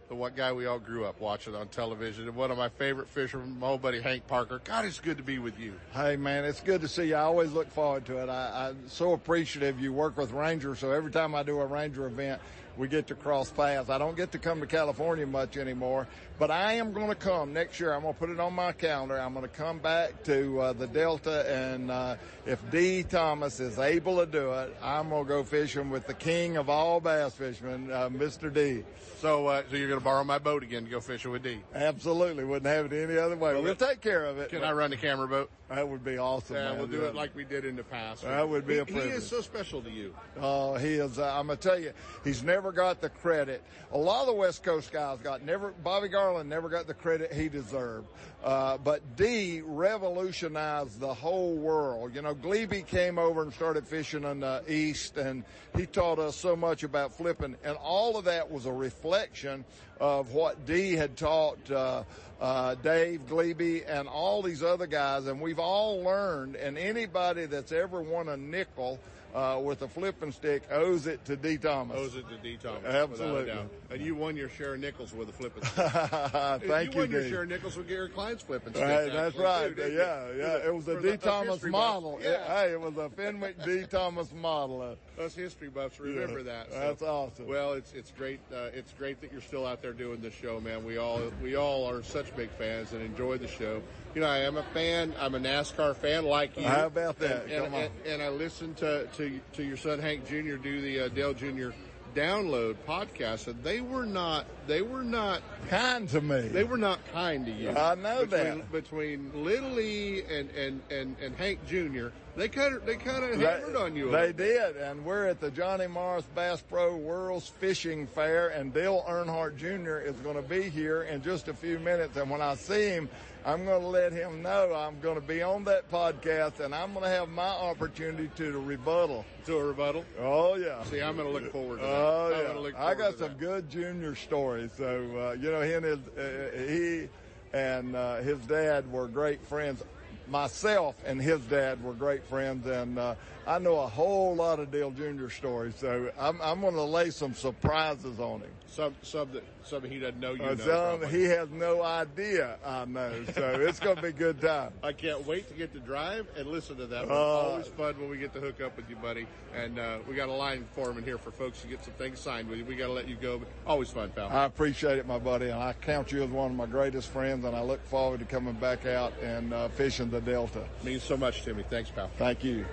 the 0.09 0.15
what 0.15 0.35
guy 0.35 0.53
we 0.53 0.67
all 0.67 0.77
grew 0.77 1.05
up 1.05 1.19
watching 1.19 1.55
on 1.55 1.67
television, 1.69 2.27
and 2.27 2.35
one 2.35 2.51
of 2.51 2.57
my 2.57 2.69
favorite 2.69 3.07
fishermen, 3.07 3.59
my 3.59 3.67
old 3.67 3.81
buddy 3.81 3.99
Hank 3.99 4.27
Parker. 4.27 4.61
God, 4.63 4.85
it's 4.85 4.99
good 4.99 5.17
to 5.17 5.23
be 5.23 5.39
with 5.39 5.59
you. 5.59 5.73
Hey 5.91 6.15
man, 6.15 6.45
it's 6.45 6.61
good 6.61 6.81
to 6.81 6.87
see 6.87 7.07
you. 7.09 7.15
I 7.15 7.21
always 7.21 7.51
look 7.51 7.71
forward 7.71 8.05
to 8.05 8.21
it. 8.21 8.29
I, 8.29 8.69
I'm 8.69 8.87
so 8.87 9.13
appreciative 9.13 9.79
you 9.79 9.91
work 9.91 10.17
with 10.17 10.31
Ranger. 10.31 10.75
So 10.75 10.91
every 10.91 11.11
time 11.11 11.33
I 11.33 11.43
do 11.43 11.59
a 11.59 11.65
Ranger 11.65 12.05
event, 12.05 12.41
we 12.77 12.87
get 12.87 13.07
to 13.07 13.15
cross 13.15 13.51
paths. 13.51 13.89
I 13.89 13.97
don't 13.97 14.17
get 14.17 14.31
to 14.33 14.39
come 14.39 14.59
to 14.61 14.67
California 14.67 15.25
much 15.25 15.57
anymore, 15.57 16.07
but 16.39 16.51
I 16.51 16.73
am 16.73 16.93
going 16.93 17.07
to 17.09 17.15
come 17.15 17.53
next 17.53 17.79
year. 17.79 17.93
I'm 17.93 18.01
going 18.01 18.13
to 18.13 18.19
put 18.19 18.29
it 18.29 18.39
on 18.39 18.53
my 18.53 18.71
calendar. 18.71 19.19
I'm 19.19 19.33
going 19.33 19.47
to 19.47 19.55
come 19.55 19.79
back 19.79 20.23
to 20.25 20.59
uh, 20.59 20.73
the 20.73 20.87
Delta, 20.87 21.49
and 21.51 21.89
uh, 21.91 22.15
if 22.45 22.59
Dee 22.71 23.03
Thomas 23.03 23.59
is 23.59 23.79
able 23.79 24.17
to 24.17 24.25
do 24.25 24.51
it, 24.53 24.75
I'm 24.81 25.09
going 25.09 25.23
to 25.23 25.27
go 25.27 25.43
fishing 25.43 25.89
with 25.89 26.07
the 26.07 26.13
king 26.13 26.57
of 26.57 26.69
all 26.69 26.99
bass 26.99 27.33
fishermen, 27.33 27.91
uh, 27.91 28.09
Mr. 28.09 28.53
D. 28.53 28.83
So, 29.19 29.47
uh, 29.47 29.63
so 29.69 29.77
you're 29.77 29.87
going 29.87 29.99
to 29.99 30.03
borrow 30.03 30.23
my 30.23 30.37
boat 30.39 30.61
again 30.61 30.83
to 30.83 30.89
go 30.89 30.99
fishing 30.99 31.31
with 31.31 31.43
D? 31.43 31.59
Absolutely, 31.73 32.43
wouldn't 32.43 32.65
have 32.65 32.91
it 32.91 33.03
any 33.09 33.17
other 33.17 33.35
way. 33.35 33.53
Well, 33.53 33.63
we'll 33.63 33.75
take 33.75 34.01
care 34.01 34.25
of 34.25 34.37
it. 34.37 34.49
Can 34.49 34.63
I 34.63 34.71
run 34.73 34.89
the 34.91 34.97
camera 34.97 35.27
boat? 35.27 35.49
That 35.69 35.87
would 35.87 36.03
be 36.03 36.17
awesome. 36.19 36.57
Yeah, 36.57 36.69
man. 36.69 36.77
we'll 36.77 36.87
do 36.87 37.05
it 37.05 37.15
like 37.15 37.35
we 37.35 37.43
did 37.43 37.65
in 37.65 37.75
the 37.75 37.83
past. 37.83 38.21
That 38.21 38.47
would 38.47 38.67
be 38.67 38.75
He- 38.75 38.79
a 38.81 38.85
He 38.85 38.99
is 38.99 39.27
so 39.27 39.41
special 39.41 39.81
to 39.81 39.89
you. 39.89 40.13
Oh, 40.39 40.75
he 40.75 40.93
is. 40.95 41.17
Uh, 41.17 41.33
I'm 41.33 41.47
gonna 41.47 41.57
tell 41.57 41.79
you, 41.79 41.91
he's 42.23 42.43
never 42.43 42.64
got 42.71 43.01
the 43.01 43.09
credit. 43.09 43.63
A 43.91 43.97
lot 43.97 44.21
of 44.21 44.27
the 44.27 44.33
West 44.33 44.63
Coast 44.63 44.91
guys 44.91 45.19
got 45.19 45.43
never. 45.43 45.71
Bobby 45.83 46.07
Garland 46.07 46.49
never 46.49 46.69
got 46.69 46.87
the 46.87 46.93
credit 46.93 47.33
he 47.33 47.49
deserved. 47.49 48.07
Uh, 48.43 48.77
but 48.77 49.15
D 49.15 49.61
revolutionized 49.65 50.99
the 50.99 51.13
whole 51.13 51.55
world. 51.55 52.13
You 52.13 52.21
know, 52.21 52.35
Gliebe 52.35 52.85
came 52.87 53.17
over 53.17 53.41
and 53.41 53.53
started 53.53 53.87
fishing 53.87 54.23
in 54.23 54.41
the 54.41 54.63
East, 54.67 55.17
and 55.17 55.43
he 55.75 55.85
taught 55.85 56.19
us 56.19 56.35
so 56.35 56.55
much 56.55 56.83
about 56.83 57.13
flipping. 57.17 57.55
And 57.63 57.77
all 57.77 58.17
of 58.17 58.25
that 58.25 58.51
was 58.51 58.65
a 58.65 58.73
reflection 58.73 59.65
of 59.99 60.33
what 60.33 60.65
D 60.65 60.93
had 60.93 61.17
taught. 61.17 61.71
Uh, 61.71 62.03
uh, 62.39 62.75
Dave 62.75 63.25
Gliebe 63.27 63.83
and 63.87 64.07
all 64.07 64.41
these 64.41 64.61
other 64.61 64.87
guys, 64.87 65.27
and 65.27 65.39
we've 65.39 65.59
all 65.59 66.01
learned. 66.01 66.55
And 66.55 66.77
anybody 66.77 67.45
that's 67.45 67.71
ever 67.71 68.01
won 68.01 68.29
a 68.29 68.37
nickel 68.37 68.99
uh, 69.35 69.59
with 69.61 69.81
a 69.81 69.87
flipping 69.87 70.31
stick 70.31 70.63
owes 70.71 71.07
it 71.07 71.23
to 71.25 71.35
Dee 71.35 71.57
Thomas. 71.57 71.97
Owes 71.97 72.15
it 72.15 72.25
to 72.29 72.37
Dee 72.37 72.55
Thomas. 72.55 72.85
Absolutely. 72.85 73.53
And 73.91 74.01
you 74.01 74.15
won 74.15 74.37
your 74.37 74.47
share 74.49 74.75
of 74.75 74.79
nickels 74.79 75.13
with 75.13 75.27
a 75.27 75.33
flipping 75.33 75.63
stick. 75.65 75.91
Thank 75.91 76.95
you 76.95 77.01
you, 77.01 77.07
won 77.07 77.11
your 77.11 77.27
share 77.29 77.43
of 77.43 77.49
nickels 77.49 77.75
with 77.75 77.87
Gary 77.89 78.09
Klein's 78.09 78.41
flipping 78.41 78.73
stick. 78.73 78.83
Right, 78.83 79.11
that's 79.11 79.35
right. 79.35 79.75
too, 79.75 79.91
yeah, 79.91 80.31
yeah. 80.37 80.65
It 80.67 80.73
was 80.73 80.87
a 80.87 81.01
Dee 81.01 81.17
Thomas 81.17 81.61
model. 81.63 82.17
It- 82.19 82.39
hey, 82.47 82.71
it 82.71 82.79
was 82.79 82.95
a 82.97 83.09
Fenwick 83.09 83.61
Dee 83.65 83.83
Thomas 83.83 84.31
model. 84.33 84.95
Us 85.19 85.33
history 85.33 85.69
buffs 85.69 85.99
remember 85.99 86.39
Yeah, 86.39 86.43
that. 86.43 86.71
so- 86.71 86.79
that's 86.79 87.01
awesome. 87.01 87.47
Well, 87.47 87.73
it's 87.73 87.93
it's 87.93 88.11
great. 88.11 88.39
Uh, 88.51 88.69
it's 88.73 88.91
great 88.93 89.21
that 89.21 89.31
you're 89.31 89.41
still 89.41 89.65
out 89.65 89.81
there 89.81 89.93
doing 89.93 90.19
this 90.21 90.33
show, 90.33 90.59
man. 90.59 90.83
We 90.83 90.97
all 90.97 91.21
we 91.41 91.55
all 91.55 91.89
are 91.89 92.03
such 92.03 92.35
big 92.35 92.49
fans 92.51 92.91
and 92.91 93.01
enjoy 93.01 93.37
the 93.37 93.47
show. 93.47 93.81
You 94.13 94.21
know, 94.21 94.27
I 94.27 94.39
am 94.39 94.57
a 94.57 94.63
fan. 94.63 95.13
I'm 95.19 95.33
a 95.35 95.39
NASCAR 95.39 95.95
fan 95.95 96.25
like 96.25 96.57
you. 96.57 96.63
How 96.65 96.87
about 96.87 97.17
that? 97.19 97.43
And, 97.43 97.51
and, 97.51 97.63
Come 97.65 97.73
on. 97.75 97.81
and, 97.83 97.91
and 98.05 98.21
I 98.23 98.29
listened 98.29 98.77
to, 98.77 99.07
to 99.17 99.39
to 99.53 99.63
your 99.63 99.77
son 99.77 99.99
Hank 99.99 100.27
Jr. 100.27 100.55
do 100.57 100.81
the 100.81 101.01
uh, 101.01 101.07
Dale 101.09 101.33
Jr. 101.33 101.69
download 102.15 102.75
podcast, 102.87 103.47
and 103.47 103.61
they 103.63 103.81
were 103.81 104.05
not 104.05 104.45
they 104.67 104.81
were 104.81 105.03
not 105.03 105.41
kind 105.69 106.07
to 106.09 106.21
me. 106.21 106.41
They 106.47 106.63
were 106.63 106.77
not 106.77 106.99
kind 107.11 107.45
to 107.45 107.51
you. 107.51 107.69
I 107.71 107.95
know 107.95 108.25
between, 108.25 108.57
that. 108.59 108.71
between 108.71 109.31
Little 109.43 109.79
E 109.79 110.23
and 110.23 110.49
and 110.51 110.81
and, 110.89 111.15
and 111.21 111.35
Hank 111.35 111.59
Jr. 111.67 112.07
They 112.35 112.47
kind 112.49 112.75
of 112.75 112.85
they 112.85 112.95
kind 112.95 113.23
of 113.23 113.39
hammered 113.39 113.75
on 113.75 113.95
you. 113.95 114.09
a 114.09 114.11
They 114.11 114.33
little 114.33 114.73
did, 114.73 114.77
and 114.77 115.05
we're 115.05 115.25
at 115.25 115.39
the 115.39 115.51
Johnny 115.51 115.87
Morris 115.87 116.25
Bass 116.33 116.61
Pro 116.61 116.95
World's 116.95 117.47
Fishing 117.47 118.07
Fair, 118.07 118.49
and 118.49 118.73
Dale 118.73 119.03
Earnhardt 119.07 119.57
Jr. 119.57 119.97
is 119.97 120.15
going 120.17 120.35
to 120.35 120.41
be 120.41 120.63
here 120.69 121.03
in 121.03 121.21
just 121.21 121.47
a 121.47 121.53
few 121.53 121.79
minutes. 121.79 122.17
And 122.17 122.29
when 122.29 122.41
I 122.41 122.55
see 122.55 122.87
him, 122.89 123.09
I'm 123.45 123.63
going 123.63 123.81
to 123.81 123.87
let 123.87 124.11
him 124.11 124.41
know 124.41 124.73
I'm 124.73 124.99
going 125.01 125.21
to 125.21 125.25
be 125.25 125.43
on 125.43 125.65
that 125.65 125.91
podcast, 125.91 126.61
and 126.61 126.73
I'm 126.73 126.93
going 126.93 127.03
to 127.03 127.09
have 127.09 127.29
my 127.29 127.43
opportunity 127.43 128.27
to 128.37 128.59
rebuttal. 128.59 129.23
To 129.45 129.57
a 129.57 129.63
rebuttal? 129.63 130.03
Oh 130.19 130.55
yeah. 130.55 130.83
See, 130.85 130.99
I'm 130.99 131.15
going 131.15 131.27
to 131.27 131.33
look 131.33 131.51
forward 131.51 131.79
to 131.79 131.85
that. 131.85 131.91
Oh 131.93 132.67
yeah. 132.67 132.83
I 132.83 132.95
got 132.95 133.19
some 133.19 133.29
that. 133.29 133.37
good 133.37 133.69
junior 133.69 134.15
stories. 134.15 134.71
So 134.75 134.85
uh, 135.15 135.35
you 135.39 135.51
know, 135.51 135.61
he 135.61 135.73
and 135.73 135.85
his 135.85 135.99
uh, 136.17 136.67
he 136.67 137.07
and 137.53 137.95
uh, 137.95 138.17
his 138.17 138.39
dad 138.47 138.91
were 138.91 139.07
great 139.07 139.45
friends. 139.45 139.83
Myself 140.27 140.95
and 141.05 141.21
his 141.21 141.39
dad 141.41 141.83
were 141.83 141.93
great 141.93 142.23
friends, 142.25 142.65
and 142.65 142.97
uh, 142.97 143.13
I 143.45 143.59
know 143.59 143.79
a 143.79 143.87
whole 143.87 144.35
lot 144.35 144.59
of 144.59 144.71
Dale 144.71 144.89
Jr. 144.89 145.29
stories, 145.29 145.75
so 145.77 146.11
I'm, 146.19 146.41
I'm 146.41 146.61
going 146.61 146.73
to 146.73 146.81
lay 146.81 147.11
some 147.11 147.35
surprises 147.35 148.19
on 148.19 148.39
him. 148.39 148.49
Some, 148.67 148.93
some 149.03 149.31
that, 149.31 149.43
some 149.63 149.83
he 149.83 149.99
doesn't 149.99 150.19
know 150.19 150.33
you 150.33 150.43
Uh, 150.43 150.55
know. 150.55 150.97
some 150.99 151.09
he 151.09 151.23
has 151.23 151.49
no 151.51 151.81
idea 151.81 152.57
I 152.65 152.83
know, 152.85 153.23
so 153.33 153.57
it's 153.61 153.79
going 153.79 153.95
to 153.95 154.01
be 154.01 154.09
a 154.09 154.11
good 154.11 154.41
time. 154.41 154.73
I 154.83 154.91
can't 154.91 155.25
wait 155.25 155.47
to 155.47 155.53
get 155.53 155.71
to 155.73 155.79
drive 155.79 156.27
and 156.35 156.47
listen 156.47 156.75
to 156.77 156.85
that. 156.87 157.05
Uh, 157.09 157.13
Always 157.13 157.67
fun 157.67 157.97
when 157.99 158.09
we 158.09 158.17
get 158.17 158.33
to 158.33 158.41
hook 158.41 158.59
up 158.61 158.75
with 158.75 158.89
you, 158.89 158.97
buddy. 158.97 159.27
And 159.55 159.79
uh, 159.79 159.99
we 160.09 160.15
got 160.15 160.27
a 160.27 160.33
line 160.33 160.65
form 160.73 160.97
in 160.97 161.03
here 161.05 161.17
for 161.17 161.31
folks 161.31 161.61
to 161.61 161.67
get 161.67 161.83
some 161.85 161.93
things 161.93 162.19
signed 162.19 162.49
with 162.49 162.59
you. 162.59 162.65
We 162.65 162.75
got 162.75 162.87
to 162.87 162.93
let 162.93 163.07
you 163.07 163.15
go, 163.15 163.41
always 163.65 163.89
fun, 163.91 164.09
pal. 164.09 164.27
I 164.29 164.43
appreciate 164.45 164.97
it, 164.97 165.07
my 165.07 165.19
buddy, 165.19 165.45
and 165.49 165.61
I 165.61 165.71
count 165.73 166.11
you 166.11 166.23
as 166.23 166.29
one 166.29 166.51
of 166.51 166.57
my 166.57 166.65
greatest 166.65 167.09
friends, 167.09 167.45
and 167.45 167.55
I 167.55 167.61
look 167.61 167.85
forward 167.87 168.19
to 168.19 168.25
coming 168.25 168.55
back 168.55 168.85
out 168.85 169.13
and 169.21 169.53
uh, 169.53 169.69
fishing 169.69 170.09
the 170.09 170.19
Delta. 170.19 170.63
Means 170.83 171.03
so 171.03 171.15
much, 171.15 171.43
to 171.43 171.53
me. 171.53 171.63
Thanks, 171.69 171.91
pal. 171.91 172.09
Thank 172.17 172.43
you. 172.43 172.65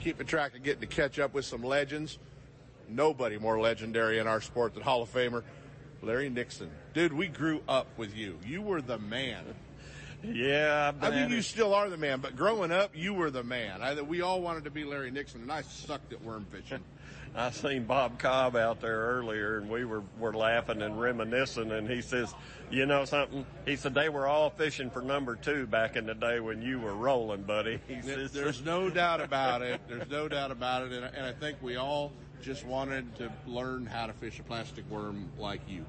Keeping 0.00 0.26
track 0.26 0.54
of 0.54 0.62
getting 0.62 0.82
to 0.82 0.86
catch 0.86 1.18
up 1.18 1.34
with 1.34 1.44
some 1.44 1.64
legends. 1.64 2.18
Nobody 2.88 3.38
more 3.38 3.60
legendary 3.60 4.18
in 4.18 4.26
our 4.26 4.40
sport 4.40 4.74
than 4.74 4.82
Hall 4.82 5.02
of 5.02 5.12
Famer 5.12 5.42
Larry 6.02 6.30
Nixon. 6.30 6.70
Dude, 6.94 7.12
we 7.12 7.28
grew 7.28 7.62
up 7.68 7.86
with 7.96 8.16
you. 8.16 8.38
You 8.46 8.62
were 8.62 8.82
the 8.82 8.98
man. 8.98 9.44
Yeah, 10.24 10.90
I 11.00 11.10
mean, 11.10 11.30
you 11.30 11.42
still 11.42 11.72
are 11.74 11.88
the 11.88 11.96
man, 11.96 12.18
but 12.20 12.34
growing 12.34 12.72
up, 12.72 12.90
you 12.92 13.14
were 13.14 13.30
the 13.30 13.44
man. 13.44 13.82
I, 13.82 14.02
we 14.02 14.20
all 14.20 14.40
wanted 14.40 14.64
to 14.64 14.70
be 14.70 14.82
Larry 14.82 15.12
Nixon, 15.12 15.42
and 15.42 15.52
I 15.52 15.62
sucked 15.62 16.12
at 16.12 16.20
worm 16.24 16.44
fishing. 16.50 16.82
I 17.36 17.50
seen 17.52 17.84
Bob 17.84 18.18
Cobb 18.18 18.56
out 18.56 18.80
there 18.80 18.98
earlier, 18.98 19.58
and 19.58 19.70
we 19.70 19.84
were 19.84 20.02
were 20.18 20.32
laughing 20.32 20.82
and 20.82 21.00
reminiscing. 21.00 21.70
And 21.70 21.88
he 21.88 22.02
says, 22.02 22.34
"You 22.68 22.86
know 22.86 23.04
something?" 23.04 23.46
He 23.64 23.76
said 23.76 23.94
they 23.94 24.08
were 24.08 24.26
all 24.26 24.50
fishing 24.50 24.90
for 24.90 25.02
number 25.02 25.36
two 25.36 25.68
back 25.68 25.94
in 25.94 26.06
the 26.06 26.14
day 26.14 26.40
when 26.40 26.62
you 26.62 26.80
were 26.80 26.94
rolling, 26.94 27.42
buddy. 27.42 27.78
He 27.88 28.02
says, 28.02 28.32
There's 28.32 28.64
no 28.64 28.90
doubt 28.90 29.20
about 29.20 29.62
it. 29.62 29.80
There's 29.86 30.10
no 30.10 30.26
doubt 30.26 30.50
about 30.50 30.82
it, 30.82 30.92
and, 30.92 31.04
and 31.04 31.26
I 31.26 31.32
think 31.32 31.58
we 31.62 31.76
all 31.76 32.12
just 32.42 32.64
wanted 32.66 33.14
to 33.16 33.30
learn 33.46 33.86
how 33.86 34.06
to 34.06 34.12
fish 34.12 34.38
a 34.38 34.42
plastic 34.42 34.88
worm 34.90 35.28
like 35.38 35.60
you. 35.68 35.84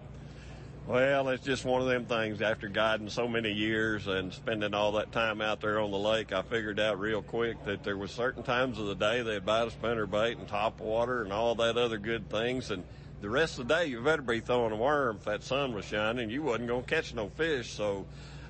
Well, 0.87 1.29
it's 1.29 1.43
just 1.43 1.65
one 1.65 1.81
of 1.81 1.87
them 1.87 2.05
things. 2.05 2.41
After 2.41 2.67
guiding 2.67 3.09
so 3.09 3.27
many 3.27 3.51
years 3.51 4.07
and 4.07 4.33
spending 4.33 4.73
all 4.73 4.93
that 4.93 5.11
time 5.11 5.39
out 5.39 5.61
there 5.61 5.79
on 5.79 5.91
the 5.91 5.99
lake, 5.99 6.33
I 6.33 6.41
figured 6.41 6.79
out 6.79 6.99
real 6.99 7.21
quick 7.21 7.63
that 7.65 7.83
there 7.83 7.97
was 7.97 8.09
certain 8.11 8.41
times 8.41 8.79
of 8.79 8.87
the 8.87 8.95
day 8.95 9.21
they'd 9.21 9.45
bite 9.45 9.67
a 9.67 9.71
spinner 9.71 10.07
bait 10.07 10.37
and 10.37 10.47
top 10.47 10.79
water 10.79 11.21
and 11.21 11.31
all 11.31 11.53
that 11.55 11.77
other 11.77 11.99
good 11.99 12.29
things, 12.29 12.71
and 12.71 12.83
the 13.21 13.29
rest 13.29 13.59
of 13.59 13.67
the 13.67 13.75
day 13.75 13.85
you 13.85 14.01
better 14.01 14.23
be 14.23 14.39
throwing 14.39 14.71
a 14.71 14.75
worm 14.75 15.17
if 15.17 15.25
that 15.25 15.43
sun 15.43 15.73
was 15.73 15.85
shining. 15.85 16.31
You 16.31 16.41
wasn't 16.41 16.69
gonna 16.69 16.81
catch 16.83 17.13
no 17.13 17.29
fish, 17.29 17.71
so. 17.71 18.05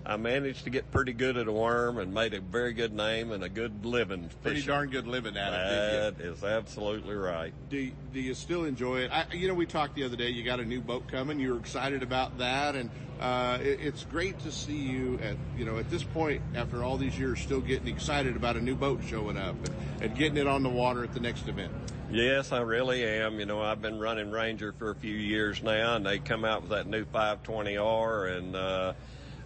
I 0.09 0.17
managed 0.17 0.63
to 0.63 0.71
get 0.71 0.89
pretty 0.89 1.13
good 1.13 1.37
at 1.37 1.47
a 1.47 1.51
worm 1.51 1.99
and 1.99 2.11
made 2.11 2.33
a 2.33 2.41
very 2.41 2.73
good 2.73 2.93
name 2.93 3.31
and 3.31 3.43
a 3.43 3.49
good 3.49 3.85
living. 3.85 4.27
Pretty 4.41 4.63
darn 4.63 4.89
good 4.89 5.05
living 5.05 5.37
at 5.37 5.53
it, 5.53 6.17
That 6.17 6.25
is 6.25 6.43
absolutely 6.43 7.13
right. 7.13 7.53
Do, 7.69 7.91
do 8.11 8.19
you 8.19 8.33
still 8.33 8.65
enjoy 8.65 9.01
it? 9.01 9.11
I, 9.11 9.27
you 9.31 9.47
know, 9.47 9.53
we 9.53 9.67
talked 9.67 9.93
the 9.93 10.03
other 10.05 10.15
day. 10.15 10.29
You 10.29 10.43
got 10.43 10.59
a 10.59 10.65
new 10.65 10.81
boat 10.81 11.07
coming. 11.07 11.39
You 11.39 11.53
were 11.53 11.59
excited 11.59 12.01
about 12.01 12.39
that, 12.39 12.75
and 12.75 12.89
uh, 13.21 13.59
it, 13.61 13.81
it's 13.81 14.03
great 14.05 14.39
to 14.39 14.51
see 14.51 14.77
you 14.77 15.19
at 15.21 15.35
you 15.55 15.65
know 15.65 15.77
at 15.77 15.91
this 15.91 16.03
point 16.03 16.41
after 16.55 16.83
all 16.83 16.97
these 16.97 17.19
years 17.19 17.39
still 17.39 17.61
getting 17.61 17.87
excited 17.87 18.35
about 18.35 18.55
a 18.55 18.61
new 18.61 18.75
boat 18.75 19.01
showing 19.07 19.37
up 19.37 19.55
and, 19.63 19.75
and 20.01 20.17
getting 20.17 20.37
it 20.37 20.47
on 20.47 20.63
the 20.63 20.69
water 20.69 21.03
at 21.03 21.13
the 21.13 21.19
next 21.19 21.47
event. 21.47 21.71
Yes, 22.11 22.51
I 22.51 22.61
really 22.61 23.05
am. 23.05 23.39
You 23.39 23.45
know, 23.45 23.61
I've 23.61 23.83
been 23.83 23.99
running 23.99 24.31
Ranger 24.31 24.71
for 24.71 24.89
a 24.89 24.95
few 24.95 25.13
years 25.13 25.61
now, 25.61 25.97
and 25.97 26.03
they 26.03 26.17
come 26.17 26.43
out 26.43 26.63
with 26.63 26.71
that 26.71 26.87
new 26.87 27.05
520R, 27.05 28.37
and 28.37 28.55
uh, 28.55 28.93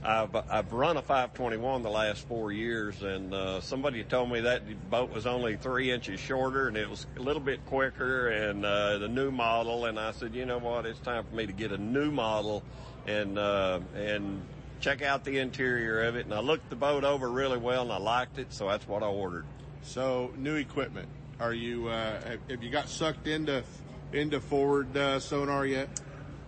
I've 0.06 0.36
I've 0.50 0.74
run 0.74 0.98
a 0.98 1.02
521 1.02 1.82
the 1.82 1.90
last 1.90 2.28
four 2.28 2.52
years, 2.52 3.02
and 3.04 3.34
uh, 3.34 3.62
somebody 3.62 4.04
told 4.04 4.32
me 4.32 4.42
that 4.42 4.90
boat 4.90 5.12
was 5.12 5.26
only 5.26 5.56
three 5.56 5.92
inches 5.92 6.20
shorter, 6.20 6.68
and 6.68 6.76
it 6.76 6.90
was 6.90 7.08
a 7.16 7.22
little 7.22 7.42
bit 7.42 7.66
quicker, 7.68 8.28
and 8.28 8.66
uh, 8.66 8.98
the 8.98 9.08
new 9.08 9.32
model. 9.32 9.86
And 9.86 9.98
I 9.98 10.12
said, 10.12 10.36
you 10.36 10.46
know 10.46 10.58
what, 10.58 10.86
it's 10.86 11.00
time 11.00 11.24
for 11.24 11.36
me 11.36 11.46
to 11.46 11.54
get 11.54 11.72
a 11.72 11.78
new 11.78 12.12
model, 12.12 12.64
and 13.08 13.38
uh, 13.38 13.80
and 13.96 14.42
check 14.82 15.02
out 15.02 15.24
the 15.24 15.40
interior 15.40 16.02
of 16.04 16.18
it. 16.18 16.26
And 16.26 16.34
I 16.34 16.42
looked 16.42 16.70
the 16.70 16.76
boat 16.76 17.06
over 17.06 17.30
really 17.30 17.58
well, 17.58 17.84
and 17.84 17.92
I 17.92 17.98
liked 17.98 18.40
it, 18.40 18.52
so 18.52 18.68
that's 18.68 18.88
what 18.88 19.04
I 19.04 19.08
ordered. 19.08 19.46
So 19.84 20.34
new 20.38 20.56
equipment. 20.56 21.08
Are 21.40 21.54
you 21.54 21.88
uh, 21.88 22.20
have 22.50 22.62
you 22.62 22.70
got 22.70 22.90
sucked 22.90 23.28
into 23.28 23.64
into 24.12 24.42
forward 24.42 24.96
uh, 24.98 25.20
sonar 25.20 25.66
yet? 25.66 25.90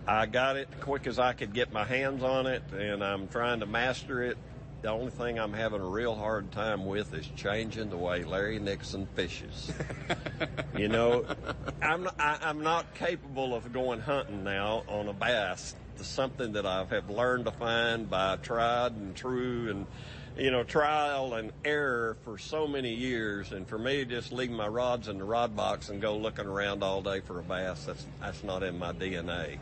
I 0.08 0.26
got 0.26 0.56
it 0.56 0.68
quick 0.80 1.08
as 1.08 1.18
I 1.18 1.32
could 1.32 1.52
get 1.52 1.72
my 1.72 1.82
hands 1.82 2.22
on 2.22 2.46
it, 2.46 2.62
and 2.72 3.02
I'm 3.02 3.26
trying 3.26 3.60
to 3.60 3.66
master 3.66 4.22
it. 4.22 4.38
The 4.82 4.90
only 4.90 5.10
thing 5.10 5.40
I'm 5.40 5.52
having 5.52 5.80
a 5.80 5.86
real 5.86 6.14
hard 6.14 6.52
time 6.52 6.86
with 6.86 7.12
is 7.12 7.26
changing 7.34 7.90
the 7.90 7.96
way 7.96 8.22
Larry 8.22 8.60
Nixon 8.60 9.06
fishes. 9.16 9.72
you 10.76 10.86
know, 10.86 11.24
I'm 11.82 12.04
not, 12.04 12.14
I, 12.20 12.38
I'm 12.42 12.62
not 12.62 12.94
capable 12.94 13.52
of 13.52 13.72
going 13.72 13.98
hunting 13.98 14.44
now 14.44 14.84
on 14.86 15.08
a 15.08 15.12
bass. 15.12 15.74
It's 15.98 16.06
something 16.06 16.52
that 16.52 16.66
I 16.66 16.84
have 16.84 17.10
learned 17.10 17.46
to 17.46 17.50
find 17.50 18.08
by 18.08 18.36
tried 18.36 18.92
and 18.92 19.16
true 19.16 19.70
and 19.70 19.86
you 20.36 20.50
know 20.50 20.62
trial 20.62 21.34
and 21.34 21.50
error 21.64 22.16
for 22.22 22.38
so 22.38 22.68
many 22.68 22.94
years. 22.94 23.50
And 23.50 23.66
for 23.66 23.78
me 23.78 23.96
to 23.96 24.04
just 24.04 24.30
leave 24.30 24.50
my 24.50 24.68
rods 24.68 25.08
in 25.08 25.18
the 25.18 25.24
rod 25.24 25.56
box 25.56 25.88
and 25.88 26.00
go 26.00 26.16
looking 26.16 26.46
around 26.46 26.84
all 26.84 27.02
day 27.02 27.20
for 27.20 27.40
a 27.40 27.42
bass, 27.42 27.86
that's 27.86 28.06
that's 28.20 28.44
not 28.44 28.62
in 28.62 28.78
my 28.78 28.92
DNA. 28.92 29.58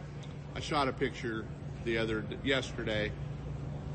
I 0.56 0.60
shot 0.60 0.86
a 0.86 0.92
picture 0.92 1.44
the 1.84 1.98
other 1.98 2.24
yesterday 2.44 3.10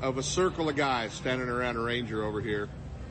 of 0.02 0.18
a 0.18 0.22
circle 0.22 0.68
of 0.68 0.76
guys 0.76 1.12
standing 1.12 1.48
around 1.48 1.76
a 1.76 1.80
ranger 1.80 2.22
over 2.22 2.40
here, 2.40 2.68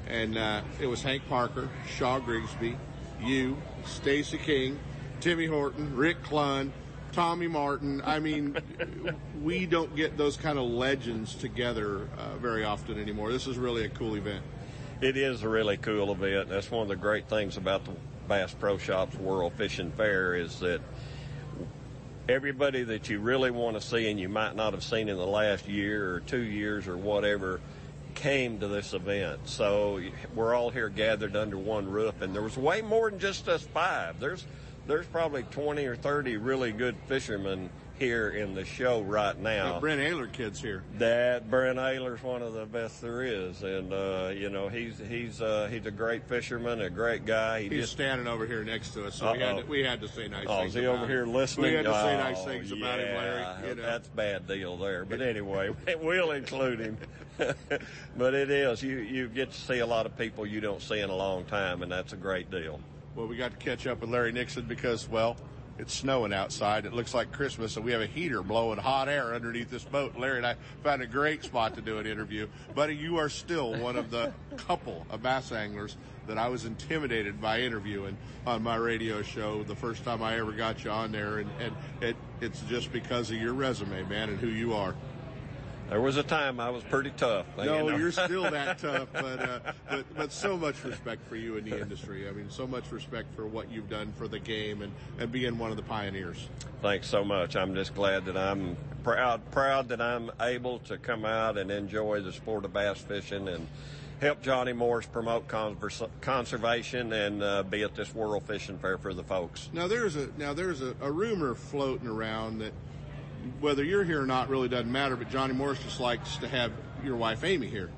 and 0.07 0.37
uh, 0.37 0.61
it 0.79 0.85
was 0.85 1.01
Hank 1.01 1.27
Parker, 1.27 1.67
Shaw 1.87 2.19
Grigsby, 2.19 2.77
you, 3.23 3.57
Stacy 3.85 4.37
King, 4.37 4.79
Timmy 5.19 5.47
Horton, 5.47 5.95
Rick 5.95 6.21
Clunn, 6.21 6.69
Tommy 7.11 7.47
Martin. 7.47 8.03
I 8.05 8.19
mean, 8.19 8.55
we 9.41 9.65
don't 9.65 9.95
get 9.95 10.15
those 10.15 10.37
kind 10.37 10.59
of 10.59 10.65
legends 10.69 11.33
together 11.33 12.07
uh, 12.17 12.37
very 12.37 12.63
often 12.63 12.99
anymore. 12.99 13.31
This 13.31 13.47
is 13.47 13.57
really 13.57 13.83
a 13.85 13.89
cool 13.89 14.15
event. 14.15 14.43
It 15.01 15.17
is 15.17 15.41
a 15.41 15.49
really 15.49 15.77
cool 15.77 16.11
event. 16.11 16.49
That's 16.49 16.69
one 16.69 16.83
of 16.83 16.87
the 16.87 16.95
great 16.95 17.27
things 17.27 17.57
about 17.57 17.85
the 17.85 17.93
Bass 18.27 18.53
Pro 18.53 18.77
Shops 18.77 19.15
World 19.15 19.53
Fishing 19.53 19.91
Fair 19.91 20.35
is 20.35 20.59
that 20.59 20.81
everybody 22.29 22.83
that 22.83 23.09
you 23.09 23.19
really 23.19 23.49
want 23.49 23.75
to 23.75 23.81
see 23.81 24.09
and 24.09 24.19
you 24.19 24.29
might 24.29 24.55
not 24.55 24.73
have 24.73 24.83
seen 24.83 25.09
in 25.09 25.17
the 25.17 25.25
last 25.25 25.67
year 25.67 26.13
or 26.13 26.19
two 26.19 26.41
years 26.41 26.87
or 26.87 26.95
whatever 26.95 27.59
came 28.13 28.59
to 28.59 28.67
this 28.67 28.93
event. 28.93 29.39
So 29.45 29.99
we're 30.35 30.53
all 30.53 30.69
here 30.69 30.89
gathered 30.89 31.35
under 31.35 31.57
one 31.57 31.89
roof 31.89 32.21
and 32.21 32.33
there 32.35 32.43
was 32.43 32.55
way 32.55 32.83
more 32.83 33.09
than 33.09 33.19
just 33.19 33.49
us 33.49 33.63
five. 33.63 34.19
There's 34.19 34.45
there's 34.85 35.07
probably 35.07 35.43
20 35.43 35.85
or 35.85 35.95
30 35.95 36.37
really 36.37 36.71
good 36.71 36.95
fishermen 37.07 37.69
here 37.99 38.29
in 38.29 38.55
the 38.55 38.63
show 38.65 39.01
right 39.01 39.37
now. 39.37 39.73
The 39.73 39.79
Brent 39.79 40.01
Ehrler 40.01 40.31
kid's 40.31 40.61
here. 40.61 40.83
That 40.97 41.49
Brent 41.51 41.77
Ehrler's 41.77 42.23
one 42.23 42.41
of 42.41 42.53
the 42.53 42.65
best 42.65 43.01
there 43.01 43.21
is, 43.23 43.61
and 43.61 43.93
uh, 43.93 44.31
you 44.33 44.49
know 44.49 44.69
he's 44.69 44.97
he's 45.09 45.41
uh, 45.41 45.67
he's 45.69 45.85
a 45.85 45.91
great 45.91 46.23
fisherman, 46.27 46.81
a 46.81 46.89
great 46.89 47.25
guy. 47.25 47.63
He 47.63 47.69
He's 47.69 47.81
just 47.81 47.93
standing 47.93 48.27
over 48.27 48.47
here 48.47 48.63
next 48.63 48.91
to 48.91 49.05
us, 49.05 49.15
so 49.15 49.33
we 49.33 49.39
had, 49.39 49.57
to, 49.57 49.65
we 49.65 49.83
had 49.83 50.01
to 50.01 50.07
say 50.07 50.27
nice 50.27 50.45
Oh, 50.47 50.59
things. 50.61 50.69
is 50.75 50.79
he 50.79 50.85
about 50.85 50.95
over 50.95 51.03
him. 51.03 51.09
here 51.09 51.25
listening? 51.25 51.71
We 51.71 51.73
had 51.75 51.85
to 51.85 51.93
say 51.93 52.15
Oh, 52.15 52.17
nice 52.17 52.43
things 52.45 52.71
about 52.71 52.99
him, 52.99 53.15
Larry. 53.15 53.67
You 53.69 53.75
know. 53.75 53.81
That's 53.81 54.07
bad 54.07 54.47
deal 54.47 54.77
there. 54.77 55.05
But 55.05 55.21
anyway, 55.21 55.75
we'll 56.01 56.31
include 56.31 56.79
him. 56.79 56.97
but 58.17 58.33
it 58.33 58.49
is. 58.49 58.81
You, 58.81 58.97
you 58.97 59.27
get 59.27 59.51
to 59.51 59.57
see 59.59 59.79
a 59.79 59.85
lot 59.85 60.05
of 60.05 60.17
people 60.17 60.45
you 60.45 60.61
don't 60.61 60.81
see 60.81 60.99
in 60.99 61.09
a 61.09 61.15
long 61.15 61.45
time, 61.45 61.83
and 61.83 61.91
that's 61.91 62.13
a 62.13 62.17
great 62.17 62.49
deal. 62.49 62.79
Well, 63.15 63.27
we 63.27 63.35
got 63.37 63.51
to 63.51 63.57
catch 63.57 63.87
up 63.87 64.01
with 64.01 64.09
Larry 64.09 64.31
Nixon 64.31 64.65
because, 64.65 65.07
well, 65.09 65.35
it's 65.79 65.93
snowing 65.93 66.33
outside. 66.33 66.85
It 66.85 66.93
looks 66.93 67.13
like 67.13 67.31
Christmas, 67.31 67.77
and 67.77 67.85
we 67.85 67.93
have 67.93 68.01
a 68.01 68.05
heater 68.05 68.43
blowing 68.43 68.77
hot 68.77 69.07
air 69.07 69.33
underneath 69.33 69.69
this 69.69 69.85
boat. 69.85 70.17
Larry 70.17 70.37
and 70.37 70.45
I 70.45 70.55
found 70.83 71.01
a 71.01 71.07
great 71.07 71.43
spot 71.43 71.75
to 71.75 71.81
do 71.81 71.97
an 71.99 72.05
interview. 72.05 72.47
Buddy, 72.75 72.95
you 72.95 73.17
are 73.17 73.29
still 73.29 73.79
one 73.79 73.95
of 73.95 74.11
the 74.11 74.33
couple 74.57 75.07
of 75.09 75.23
bass 75.23 75.53
anglers 75.53 75.95
that 76.27 76.37
I 76.37 76.49
was 76.49 76.65
intimidated 76.65 77.41
by 77.41 77.61
interviewing 77.61 78.17
on 78.45 78.61
my 78.61 78.75
radio 78.75 79.21
show 79.21 79.63
the 79.63 79.75
first 79.75 80.03
time 80.03 80.21
I 80.21 80.37
ever 80.37 80.51
got 80.51 80.83
you 80.83 80.91
on 80.91 81.13
there, 81.13 81.39
and, 81.39 81.49
and 81.59 81.75
it, 82.01 82.17
it's 82.41 82.59
just 82.61 82.91
because 82.91 83.31
of 83.31 83.37
your 83.37 83.53
resume, 83.53 84.03
man, 84.03 84.29
and 84.29 84.39
who 84.39 84.49
you 84.49 84.73
are. 84.73 84.93
There 85.89 86.01
was 86.01 86.17
a 86.17 86.23
time 86.23 86.59
I 86.59 86.69
was 86.69 86.83
pretty 86.83 87.09
tough. 87.17 87.47
No, 87.57 87.89
you 87.89 87.97
you're 87.97 88.11
still 88.11 88.43
that 88.51 88.77
tough, 88.77 89.09
but, 89.11 89.39
uh, 89.41 89.59
but 89.89 90.05
but 90.15 90.31
so 90.31 90.55
much 90.55 90.83
respect 90.83 91.27
for 91.27 91.35
you 91.35 91.57
in 91.57 91.67
the 91.67 91.81
industry. 91.81 92.29
I 92.29 92.31
mean, 92.31 92.49
so 92.49 92.67
much 92.67 92.91
respect 92.91 93.33
for 93.35 93.47
what 93.47 93.71
you've 93.71 93.89
done 93.89 94.13
for 94.15 94.27
the 94.27 94.39
game 94.39 94.83
and, 94.83 94.91
and 95.17 95.31
being 95.31 95.57
one 95.57 95.71
of 95.71 95.77
the 95.77 95.83
pioneers. 95.83 96.47
Thanks 96.83 97.07
so 97.07 97.23
much. 97.23 97.55
I'm 97.55 97.73
just 97.73 97.95
glad 97.95 98.25
that 98.25 98.37
I'm 98.37 98.77
proud 99.03 99.41
proud 99.51 99.89
that 99.89 99.99
I'm 99.99 100.29
able 100.39 100.79
to 100.79 100.97
come 100.97 101.25
out 101.25 101.57
and 101.57 101.71
enjoy 101.71 102.21
the 102.21 102.33
sport 102.33 102.65
of 102.65 102.73
bass 102.73 102.99
fishing 102.99 103.47
and 103.47 103.67
help 104.21 104.41
Johnny 104.43 104.73
Morris 104.73 105.05
promote 105.07 105.47
conservation 106.21 107.13
and 107.13 107.41
uh, 107.41 107.63
be 107.63 107.83
at 107.83 107.95
this 107.95 108.13
World 108.13 108.43
Fishing 108.43 108.77
Fair 108.77 108.97
for 108.97 109.13
the 109.13 109.23
folks. 109.23 109.69
Now 109.73 109.87
there's 109.87 110.15
a 110.15 110.29
now 110.37 110.53
there's 110.53 110.81
a, 110.81 110.93
a 111.01 111.11
rumor 111.11 111.55
floating 111.55 112.07
around 112.07 112.59
that 112.59 112.73
whether 113.59 113.83
you're 113.83 114.03
here 114.03 114.21
or 114.21 114.25
not 114.25 114.49
really 114.49 114.69
doesn't 114.69 114.91
matter, 114.91 115.15
but 115.15 115.29
Johnny 115.29 115.53
Morris 115.53 115.79
just 115.83 115.99
likes 115.99 116.37
to 116.37 116.47
have 116.47 116.71
your 117.03 117.15
wife 117.15 117.43
Amy 117.43 117.67
here. 117.67 117.89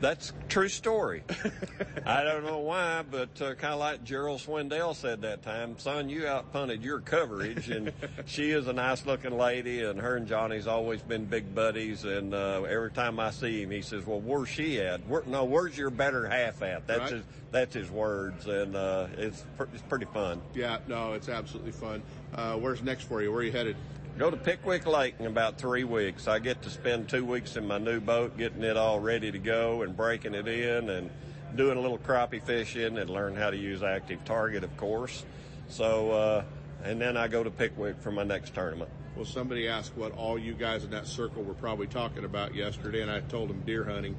That's 0.00 0.32
true 0.48 0.68
story. 0.68 1.22
I 2.06 2.24
don't 2.24 2.44
know 2.44 2.58
why, 2.58 3.04
but 3.08 3.40
uh, 3.40 3.54
kind 3.54 3.72
of 3.74 3.78
like 3.78 4.02
Gerald 4.02 4.40
Swindle 4.40 4.94
said 4.94 5.22
that 5.22 5.42
time, 5.44 5.78
son, 5.78 6.08
you 6.08 6.22
outpunted 6.22 6.82
your 6.82 6.98
coverage, 6.98 7.70
and 7.70 7.92
she 8.26 8.50
is 8.50 8.66
a 8.66 8.72
nice 8.72 9.06
looking 9.06 9.38
lady, 9.38 9.84
and 9.84 10.00
her 10.00 10.16
and 10.16 10.26
Johnny's 10.26 10.66
always 10.66 11.00
been 11.02 11.26
big 11.26 11.54
buddies, 11.54 12.02
and 12.02 12.34
uh, 12.34 12.62
every 12.68 12.90
time 12.90 13.20
I 13.20 13.30
see 13.30 13.62
him, 13.62 13.70
he 13.70 13.80
says, 13.80 14.04
"Well, 14.04 14.18
where's 14.18 14.48
she 14.48 14.80
at? 14.80 15.06
Where, 15.06 15.22
no, 15.24 15.44
where's 15.44 15.78
your 15.78 15.90
better 15.90 16.26
half 16.28 16.62
at?" 16.62 16.84
That's 16.88 17.00
Right. 17.02 17.12
his 17.12 17.22
that's 17.52 17.74
his 17.74 17.88
words, 17.88 18.48
and 18.48 18.74
uh, 18.74 19.06
it's 19.16 19.44
pr- 19.56 19.64
it's 19.72 19.82
pretty 19.82 20.06
fun. 20.06 20.42
Yeah, 20.52 20.78
no, 20.88 21.12
it's 21.12 21.28
absolutely 21.28 21.72
fun. 21.72 22.02
Uh, 22.34 22.56
where's 22.56 22.82
next 22.82 23.04
for 23.04 23.22
you? 23.22 23.30
Where 23.30 23.42
are 23.42 23.44
you 23.44 23.52
headed? 23.52 23.76
Go 24.18 24.30
to 24.30 24.36
Pickwick 24.36 24.86
Lake 24.86 25.14
in 25.18 25.26
about 25.26 25.56
three 25.56 25.84
weeks. 25.84 26.28
I 26.28 26.38
get 26.38 26.60
to 26.62 26.70
spend 26.70 27.08
two 27.08 27.24
weeks 27.24 27.56
in 27.56 27.66
my 27.66 27.78
new 27.78 27.98
boat, 27.98 28.36
getting 28.36 28.62
it 28.62 28.76
all 28.76 29.00
ready 29.00 29.32
to 29.32 29.38
go 29.38 29.82
and 29.82 29.96
breaking 29.96 30.34
it 30.34 30.46
in 30.46 30.90
and 30.90 31.10
doing 31.56 31.78
a 31.78 31.80
little 31.80 31.98
crappie 31.98 32.44
fishing 32.44 32.98
and 32.98 33.08
learn 33.08 33.34
how 33.34 33.50
to 33.50 33.56
use 33.56 33.82
active 33.82 34.22
target, 34.26 34.64
of 34.64 34.76
course. 34.76 35.24
So, 35.68 36.10
uh, 36.10 36.44
and 36.84 37.00
then 37.00 37.16
I 37.16 37.26
go 37.26 37.42
to 37.42 37.50
Pickwick 37.50 38.00
for 38.00 38.10
my 38.10 38.22
next 38.22 38.54
tournament. 38.54 38.90
Well, 39.16 39.24
somebody 39.24 39.66
asked 39.66 39.96
what 39.96 40.12
all 40.12 40.38
you 40.38 40.52
guys 40.52 40.84
in 40.84 40.90
that 40.90 41.06
circle 41.06 41.42
were 41.42 41.54
probably 41.54 41.86
talking 41.86 42.24
about 42.24 42.54
yesterday, 42.54 43.00
and 43.00 43.10
I 43.10 43.20
told 43.20 43.48
them 43.48 43.62
deer 43.64 43.84
hunting. 43.84 44.14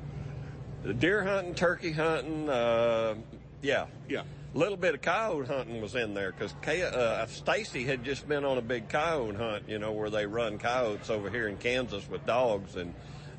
The 0.81 0.93
deer 0.93 1.23
hunting, 1.23 1.53
turkey 1.53 1.91
hunting, 1.91 2.49
uh, 2.49 3.15
yeah. 3.61 3.85
Yeah. 4.09 4.23
A 4.53 4.57
little 4.57 4.77
bit 4.77 4.93
of 4.93 5.01
coyote 5.01 5.47
hunting 5.47 5.81
was 5.81 5.95
in 5.95 6.13
there 6.13 6.31
because 6.31 6.53
uh, 6.53 7.25
Stacy 7.25 7.85
had 7.85 8.03
just 8.03 8.27
been 8.27 8.45
on 8.45 8.59
a 8.59 8.61
big 8.61 8.87
coyote 8.87 9.35
hunt, 9.35 9.63
you 9.67 9.79
know, 9.79 9.91
where 9.91 10.11
they 10.11 10.27
run 10.27 10.59
coyotes 10.59 11.09
over 11.09 11.29
here 11.31 11.47
in 11.47 11.57
Kansas 11.57 12.07
with 12.07 12.23
dogs, 12.27 12.75
and 12.75 12.93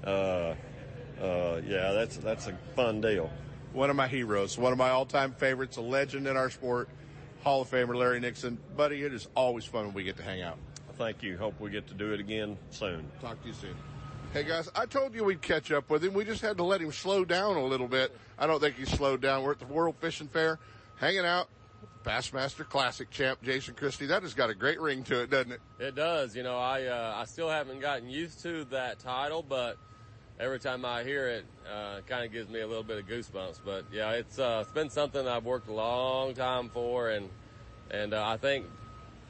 uh, 0.04 0.54
uh, 1.20 1.60
yeah, 1.64 1.92
that's 1.92 2.16
that's 2.16 2.48
a 2.48 2.58
fun 2.74 3.00
deal. 3.00 3.30
One 3.72 3.90
of 3.90 3.96
my 3.96 4.08
heroes, 4.08 4.58
one 4.58 4.72
of 4.72 4.78
my 4.78 4.90
all-time 4.90 5.34
favorites, 5.34 5.76
a 5.76 5.80
legend 5.80 6.26
in 6.26 6.36
our 6.36 6.50
sport, 6.50 6.88
Hall 7.44 7.62
of 7.62 7.70
Famer 7.70 7.94
Larry 7.94 8.18
Nixon. 8.18 8.58
Buddy, 8.76 9.02
it 9.04 9.12
is 9.12 9.28
always 9.36 9.64
fun 9.64 9.86
when 9.86 9.94
we 9.94 10.02
get 10.02 10.16
to 10.16 10.22
hang 10.24 10.42
out. 10.42 10.58
Thank 10.98 11.22
you. 11.22 11.36
Hope 11.36 11.60
we 11.60 11.70
get 11.70 11.86
to 11.88 11.94
do 11.94 12.12
it 12.12 12.18
again 12.18 12.56
soon. 12.70 13.08
Talk 13.20 13.40
to 13.42 13.48
you 13.48 13.54
soon. 13.54 13.74
Hey 14.32 14.42
guys, 14.42 14.68
I 14.74 14.86
told 14.86 15.14
you 15.14 15.22
we'd 15.22 15.42
catch 15.42 15.70
up 15.70 15.88
with 15.90 16.04
him. 16.04 16.12
We 16.12 16.24
just 16.24 16.42
had 16.42 16.56
to 16.56 16.64
let 16.64 16.80
him 16.80 16.90
slow 16.90 17.24
down 17.24 17.56
a 17.56 17.64
little 17.64 17.86
bit. 17.86 18.16
I 18.36 18.48
don't 18.48 18.58
think 18.58 18.74
he 18.74 18.84
slowed 18.84 19.20
down. 19.20 19.44
We're 19.44 19.52
at 19.52 19.60
the 19.60 19.66
World 19.66 19.94
Fishing 20.00 20.26
Fair, 20.26 20.58
hanging 21.04 21.26
out. 21.26 21.48
Bassmaster 22.02 22.68
Classic 22.68 23.10
champ 23.10 23.42
Jason 23.42 23.74
Christie. 23.74 24.06
That 24.06 24.22
has 24.22 24.34
got 24.34 24.50
a 24.50 24.54
great 24.54 24.80
ring 24.80 25.04
to 25.04 25.22
it, 25.22 25.30
doesn't 25.30 25.52
it? 25.52 25.60
It 25.78 25.94
does. 25.94 26.36
You 26.36 26.42
know, 26.42 26.58
I 26.58 26.84
uh, 26.84 27.14
I 27.16 27.24
still 27.24 27.48
haven't 27.48 27.80
gotten 27.80 28.08
used 28.08 28.42
to 28.42 28.64
that 28.66 28.98
title, 28.98 29.42
but 29.42 29.78
every 30.38 30.58
time 30.58 30.84
I 30.84 31.02
hear 31.02 31.28
it, 31.28 31.46
uh, 31.70 31.98
it 31.98 32.06
kind 32.06 32.24
of 32.24 32.32
gives 32.32 32.48
me 32.50 32.60
a 32.60 32.66
little 32.66 32.82
bit 32.82 32.98
of 32.98 33.06
goosebumps. 33.06 33.60
But 33.64 33.86
yeah, 33.90 34.12
it's 34.12 34.38
uh, 34.38 34.60
it's 34.62 34.72
been 34.72 34.90
something 34.90 35.26
I've 35.26 35.44
worked 35.44 35.68
a 35.68 35.72
long 35.72 36.34
time 36.34 36.68
for, 36.68 37.10
and 37.10 37.28
and 37.90 38.12
uh, 38.12 38.26
I 38.26 38.36
think 38.36 38.66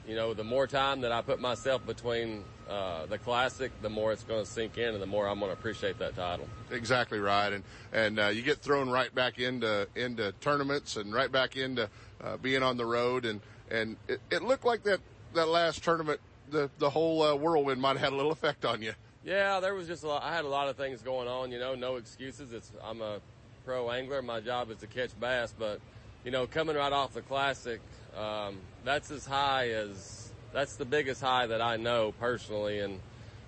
you 0.07 0.15
know 0.15 0.35
the 0.35 0.45
more 0.45 0.67
time 0.67 1.01
that 1.03 1.13
I 1.13 1.23
put 1.23 1.41
myself 1.41 1.85
between 1.87 2.45
uh, 2.69 3.07
the 3.07 3.19
classic, 3.19 3.73
the 3.83 3.91
more 3.91 4.13
it's 4.13 4.25
going 4.25 4.45
to 4.45 4.51
sink 4.51 4.79
in, 4.79 4.95
and 4.95 5.03
the 5.03 5.07
more 5.07 5.29
I'm 5.29 5.39
going 5.39 5.51
to 5.51 5.59
appreciate 5.59 5.99
that 5.99 6.17
title. 6.17 6.49
Exactly 6.71 7.19
right, 7.19 7.53
and 7.53 7.65
and 7.93 8.19
uh, 8.19 8.27
you 8.29 8.43
get 8.43 8.59
thrown 8.59 8.91
right 8.91 9.15
back 9.15 9.39
into 9.39 9.89
into 9.95 10.33
tournaments 10.41 10.97
and 10.97 11.13
right 11.13 11.31
back 11.31 11.57
into 11.57 11.89
uh, 12.23 12.37
being 12.37 12.63
on 12.63 12.77
the 12.77 12.87
road, 12.87 13.25
and 13.25 13.41
and 13.71 13.97
it, 14.09 14.21
it 14.31 14.43
looked 14.43 14.65
like 14.65 14.83
that 14.85 15.01
that 15.35 15.49
last 15.49 15.83
tournament, 15.83 16.21
the 16.51 16.71
the 16.79 16.91
whole 16.91 17.23
uh, 17.23 17.35
whirlwind 17.35 17.81
might 17.81 17.97
have 17.97 18.01
had 18.01 18.13
a 18.13 18.17
little 18.17 18.33
effect 18.33 18.65
on 18.65 18.83
you. 18.83 18.93
Yeah, 19.25 19.61
there 19.61 19.75
was 19.75 19.87
just 19.87 20.05
a 20.05 20.09
lot, 20.09 20.23
I 20.23 20.35
had 20.35 20.45
a 20.45 20.49
lot 20.49 20.69
of 20.69 20.77
things 20.77 21.01
going 21.01 21.29
on. 21.29 21.51
You 21.51 21.59
know, 21.59 21.75
no 21.75 21.97
excuses. 21.97 22.53
It's 22.53 22.71
I'm 22.83 23.01
a 23.01 23.21
pro 23.65 23.91
angler. 23.91 24.21
My 24.23 24.41
job 24.41 24.71
is 24.71 24.79
to 24.79 24.87
catch 24.87 25.19
bass, 25.19 25.55
but 25.59 25.81
you 26.25 26.31
know, 26.31 26.47
coming 26.47 26.77
right 26.77 26.93
off 26.93 27.15
the 27.15 27.23
classic, 27.23 27.81
um, 28.17 28.59
that's 28.85 29.11
as 29.11 29.27
high 29.27 29.71
as 29.71 30.31
that's 30.53 30.77
the 30.77 30.85
biggest 30.85 31.21
high 31.21 31.47
that 31.47 31.61
I 31.61 31.77
know 31.77 32.13
personally, 32.21 32.81
and 32.81 33.01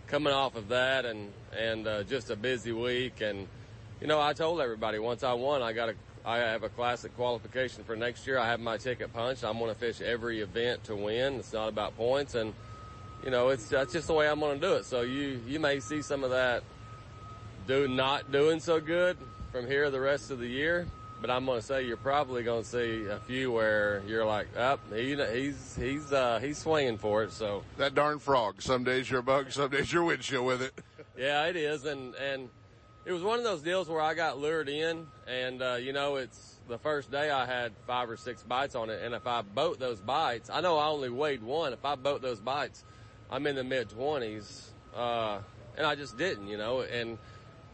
coming 0.07 0.33
off 0.33 0.57
of 0.57 0.69
that, 0.69 1.05
and 1.05 1.33
and 1.57 1.87
uh, 1.87 2.03
just 2.03 2.31
a 2.31 2.37
busy 2.37 2.73
week, 2.73 3.21
and 3.21 3.47
you 4.01 4.07
know, 4.07 4.21
I 4.21 4.33
told 4.33 4.61
everybody 4.61 4.99
once 4.99 5.23
I 5.23 5.33
won, 5.35 5.63
I 5.63 5.73
got 5.73 5.91
a 5.91 5.95
I 6.25 6.39
have 6.39 6.65
a 6.65 6.69
classic 6.69 7.15
qualification 7.17 7.85
for 7.85 7.95
next 7.95 8.27
year. 8.27 8.37
I 8.39 8.49
have 8.49 8.59
my 8.59 8.79
ticket 8.79 9.13
punched. 9.13 9.45
I'm 9.45 9.59
going 9.59 9.73
to 9.73 9.79
fish 9.79 10.01
every 10.01 10.41
event 10.41 10.83
to 10.85 10.97
win. 10.97 11.35
It's 11.35 11.53
not 11.53 11.69
about 11.69 11.97
points, 11.97 12.35
and 12.35 12.53
you 13.25 13.31
know, 13.31 13.51
it's 13.51 13.69
that's 13.69 13.93
just 13.93 14.09
the 14.09 14.15
way 14.15 14.29
I'm 14.29 14.41
going 14.41 14.61
to 14.61 14.67
do 14.67 14.75
it. 14.75 14.85
So 14.85 15.03
you 15.03 15.41
you 15.47 15.61
may 15.61 15.81
see 15.81 16.03
some 16.03 16.25
of 16.25 16.31
that 16.31 16.65
do 17.67 17.87
not 17.89 18.33
doing 18.33 18.61
so 18.61 18.81
good 18.81 19.17
from 19.53 19.67
here 19.67 19.91
the 19.91 20.01
rest 20.01 20.31
of 20.31 20.39
the 20.39 20.49
year, 20.49 20.87
but 21.21 21.31
I'm 21.31 21.47
going 21.47 21.61
to 21.61 21.67
say 21.67 21.85
you're 21.85 21.97
probably 21.97 22.43
going 22.43 22.63
to 22.63 22.69
see 22.69 23.07
a 23.07 23.19
few 23.27 23.53
where 23.53 24.03
you're 24.07 24.25
like, 24.25 24.49
up, 24.57 24.81
oh, 24.93 24.95
he, 24.95 25.17
he's 25.17 25.77
he's 25.77 26.13
uh, 26.13 26.39
he's 26.41 26.59
swinging 26.59 26.99
for 26.99 27.25
it. 27.25 27.33
So 27.33 27.63
that 27.79 27.95
darn 27.95 28.19
frog. 28.19 28.61
Some 28.63 28.85
days 28.85 29.11
you're 29.11 29.21
a 29.21 29.25
bug, 29.25 29.53
some 29.53 29.71
days 29.71 29.93
you're 29.93 30.05
windshield 30.05 30.47
with 30.47 30.63
it. 30.63 30.81
yeah, 31.19 31.47
it 31.47 31.57
is, 31.57 31.85
and 31.85 32.15
and 32.15 32.49
it 33.05 33.13
was 33.13 33.23
one 33.23 33.39
of 33.39 33.45
those 33.45 33.63
deals 33.63 33.89
where 33.89 34.01
I 34.01 34.15
got 34.15 34.39
lured 34.39 34.69
in, 34.69 35.07
and 35.27 35.63
uh, 35.63 35.75
you 35.75 35.93
know, 35.93 36.17
it's 36.17 36.57
the 36.69 36.79
first 36.79 37.11
day 37.11 37.31
I 37.31 37.47
had 37.47 37.73
five 37.87 38.11
or 38.11 38.17
six 38.17 38.43
bites 38.43 38.75
on 38.75 38.91
it, 38.91 39.01
and 39.03 39.15
if 39.15 39.27
I 39.27 39.43
boat 39.43 39.79
those 39.79 40.01
bites, 40.01 40.51
I 40.51 40.61
know 40.61 40.77
I 40.77 40.89
only 40.89 41.11
weighed 41.11 41.43
one. 41.43 41.73
If 41.73 41.85
I 41.85 41.95
boat 41.95 42.21
those 42.21 42.41
bites, 42.41 42.85
I'm 43.31 43.47
in 43.47 43.57
the 43.57 43.65
mid 43.65 43.91
twenties, 43.91 44.71
uh, 44.95 45.39
and 45.77 45.87
I 45.87 45.95
just 45.95 46.19
didn't, 46.19 46.49
you 46.49 46.59
know, 46.59 46.81
and 46.81 47.19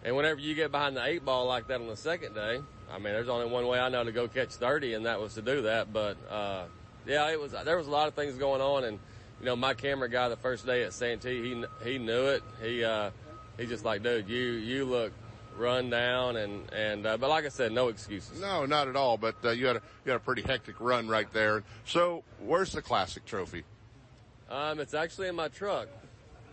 and 0.05 0.17
whenever 0.17 0.41
you 0.41 0.55
get 0.55 0.71
behind 0.71 0.97
the 0.97 1.05
eight 1.05 1.25
ball 1.25 1.47
like 1.47 1.69
that 1.69 1.81
on 1.81 1.87
the 1.87 1.97
second 1.97 2.35
day, 2.35 2.61
I 2.93 2.97
mean, 2.97 3.13
there's 3.15 3.29
only 3.29 3.47
one 3.47 3.67
way 3.67 3.81
I 3.81 3.89
know 3.89 4.05
to 4.05 4.13
go 4.13 4.29
catch 4.29 4.51
30, 4.51 4.95
and 4.95 5.07
that 5.07 5.21
was 5.21 5.35
to 5.35 5.43
do 5.43 5.63
that. 5.63 5.93
But 5.93 6.17
uh, 6.31 6.65
yeah, 7.07 7.31
it 7.31 7.41
was 7.41 7.53
there 7.53 7.77
was 7.77 7.87
a 7.87 7.91
lot 7.91 8.09
of 8.09 8.15
things 8.15 8.35
going 8.37 8.61
on, 8.61 8.85
and 8.85 8.99
you 9.41 9.47
know, 9.47 9.57
my 9.57 9.75
camera 9.75 10.09
guy 10.09 10.29
the 10.29 10.37
first 10.37 10.67
day 10.67 10.85
at 10.85 10.93
Santee, 10.93 11.43
he 11.43 11.65
he 11.91 11.99
knew 11.99 12.27
it. 12.27 12.43
He 12.63 12.85
uh, 12.85 13.11
he 13.59 13.67
just 13.67 13.85
like, 13.85 14.03
dude, 14.03 14.29
you 14.29 14.43
you 14.43 14.85
look 14.85 15.13
run 15.57 15.91
down 15.91 16.37
and 16.37 16.71
and 16.73 17.07
uh, 17.07 17.17
but 17.17 17.31
like 17.31 17.45
I 17.45 17.49
said, 17.49 17.73
no 17.73 17.89
excuses. 17.89 18.41
No, 18.41 18.67
not 18.67 18.89
at 18.89 18.97
all. 18.97 19.17
But 19.17 19.37
uh, 19.45 19.51
you 19.51 19.67
had 19.67 19.77
a 19.77 19.83
you 20.05 20.13
had 20.13 20.17
a 20.17 20.25
pretty 20.25 20.43
hectic 20.43 20.79
run 20.79 21.09
right 21.09 21.31
there. 21.33 21.65
So 21.85 22.25
where's 22.41 22.73
the 22.73 22.83
classic 22.83 23.25
trophy? 23.25 23.65
Um, 24.51 24.81
it's 24.81 24.95
actually 24.95 25.29
in 25.29 25.35
my 25.35 25.49
truck. 25.49 25.89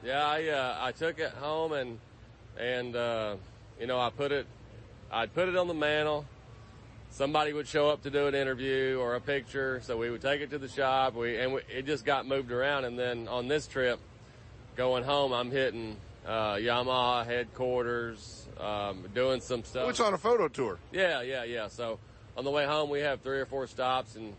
Yeah, 0.04 0.26
I 0.26 0.48
uh, 0.48 0.78
I 0.80 0.92
took 0.94 1.20
it 1.20 1.32
home 1.32 1.74
and 1.74 2.00
and 2.58 2.96
uh, 2.96 3.36
you 3.80 3.88
know 3.88 4.00
I 4.00 4.10
put 4.10 4.32
it 4.32 4.48
I'd 5.12 5.34
put 5.34 5.50
it 5.50 5.56
on 5.56 5.68
the 5.68 5.74
mantle. 5.74 6.26
Somebody 7.12 7.54
would 7.54 7.68
show 7.68 7.90
up 7.90 8.04
to 8.04 8.12
do 8.12 8.28
an 8.28 8.36
interview 8.36 8.98
or 9.00 9.16
a 9.16 9.22
picture, 9.22 9.82
so 9.84 9.98
we 9.98 10.12
would 10.12 10.22
take 10.22 10.42
it 10.42 10.52
to 10.52 10.60
the 10.60 10.68
shop. 10.68 11.16
We 11.16 11.38
and 11.38 11.54
we, 11.54 11.62
it 11.68 11.88
just 11.88 12.06
got 12.06 12.28
moved 12.28 12.52
around. 12.52 12.86
And 12.86 12.98
then 12.98 13.28
on 13.28 13.48
this 13.48 13.66
trip, 13.66 14.00
going 14.76 15.04
home, 15.04 15.34
I'm 15.34 15.50
hitting 15.50 15.98
uh, 16.28 16.56
Yamaha 16.56 17.26
headquarters, 17.26 18.48
um, 18.60 19.06
doing 19.16 19.42
some 19.42 19.64
stuff. 19.64 19.84
Oh, 19.88 19.90
it's 19.90 20.00
on 20.00 20.14
a 20.14 20.20
photo 20.20 20.48
tour. 20.48 20.78
Yeah, 20.92 21.22
yeah, 21.22 21.44
yeah. 21.44 21.68
So 21.68 21.98
on 22.38 22.44
the 22.44 22.52
way 22.52 22.68
home, 22.68 22.92
we 22.92 23.00
have 23.00 23.22
three 23.22 23.40
or 23.40 23.46
four 23.48 23.66
stops, 23.66 24.16
and 24.16 24.36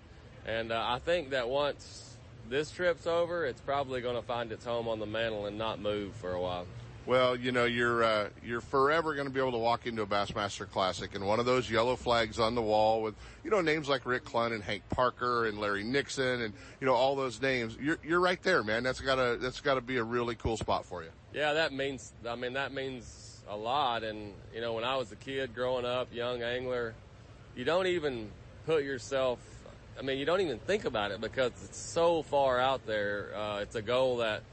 and 0.46 0.70
uh, 0.70 0.80
I 0.86 1.00
think 1.00 1.30
that 1.30 1.48
once 1.48 2.16
this 2.48 2.70
trip's 2.70 3.08
over, 3.08 3.44
it's 3.46 3.60
probably 3.60 4.00
going 4.00 4.16
to 4.16 4.22
find 4.22 4.52
its 4.52 4.64
home 4.64 4.86
on 4.86 5.00
the 5.00 5.06
mantle 5.06 5.46
and 5.46 5.58
not 5.58 5.80
move 5.80 6.14
for 6.14 6.32
a 6.32 6.40
while. 6.40 6.66
Well, 7.10 7.34
you 7.34 7.50
know, 7.50 7.64
you're 7.64 8.04
uh, 8.04 8.28
you're 8.40 8.60
forever 8.60 9.16
going 9.16 9.26
to 9.26 9.32
be 9.32 9.40
able 9.40 9.50
to 9.50 9.58
walk 9.58 9.88
into 9.88 10.02
a 10.02 10.06
Bassmaster 10.06 10.70
Classic 10.70 11.12
and 11.16 11.26
one 11.26 11.40
of 11.40 11.44
those 11.44 11.68
yellow 11.68 11.96
flags 11.96 12.38
on 12.38 12.54
the 12.54 12.62
wall 12.62 13.02
with 13.02 13.16
you 13.42 13.50
know 13.50 13.60
names 13.60 13.88
like 13.88 14.06
Rick 14.06 14.24
Clunn 14.24 14.52
and 14.52 14.62
Hank 14.62 14.84
Parker 14.90 15.46
and 15.46 15.58
Larry 15.58 15.82
Nixon 15.82 16.40
and 16.40 16.54
you 16.80 16.86
know 16.86 16.94
all 16.94 17.16
those 17.16 17.42
names. 17.42 17.76
You're 17.82 17.98
you're 18.04 18.20
right 18.20 18.40
there, 18.44 18.62
man. 18.62 18.84
That's 18.84 19.00
got 19.00 19.16
to 19.16 19.38
that's 19.40 19.60
got 19.60 19.74
to 19.74 19.80
be 19.80 19.96
a 19.96 20.04
really 20.04 20.36
cool 20.36 20.56
spot 20.56 20.86
for 20.86 21.02
you. 21.02 21.08
Yeah, 21.34 21.54
that 21.54 21.72
means. 21.72 22.12
I 22.24 22.36
mean, 22.36 22.52
that 22.52 22.72
means 22.72 23.42
a 23.48 23.56
lot. 23.56 24.04
And 24.04 24.32
you 24.54 24.60
know, 24.60 24.74
when 24.74 24.84
I 24.84 24.94
was 24.94 25.10
a 25.10 25.16
kid 25.16 25.52
growing 25.52 25.84
up, 25.84 26.14
young 26.14 26.44
angler, 26.44 26.94
you 27.56 27.64
don't 27.64 27.88
even 27.88 28.30
put 28.66 28.84
yourself. 28.84 29.40
I 29.98 30.02
mean, 30.02 30.20
you 30.20 30.26
don't 30.26 30.42
even 30.42 30.60
think 30.60 30.84
about 30.84 31.10
it 31.10 31.20
because 31.20 31.50
it's 31.64 31.76
so 31.76 32.22
far 32.22 32.60
out 32.60 32.86
there. 32.86 33.32
Uh, 33.36 33.58
it's 33.62 33.74
a 33.74 33.82
goal 33.82 34.18
that 34.18 34.44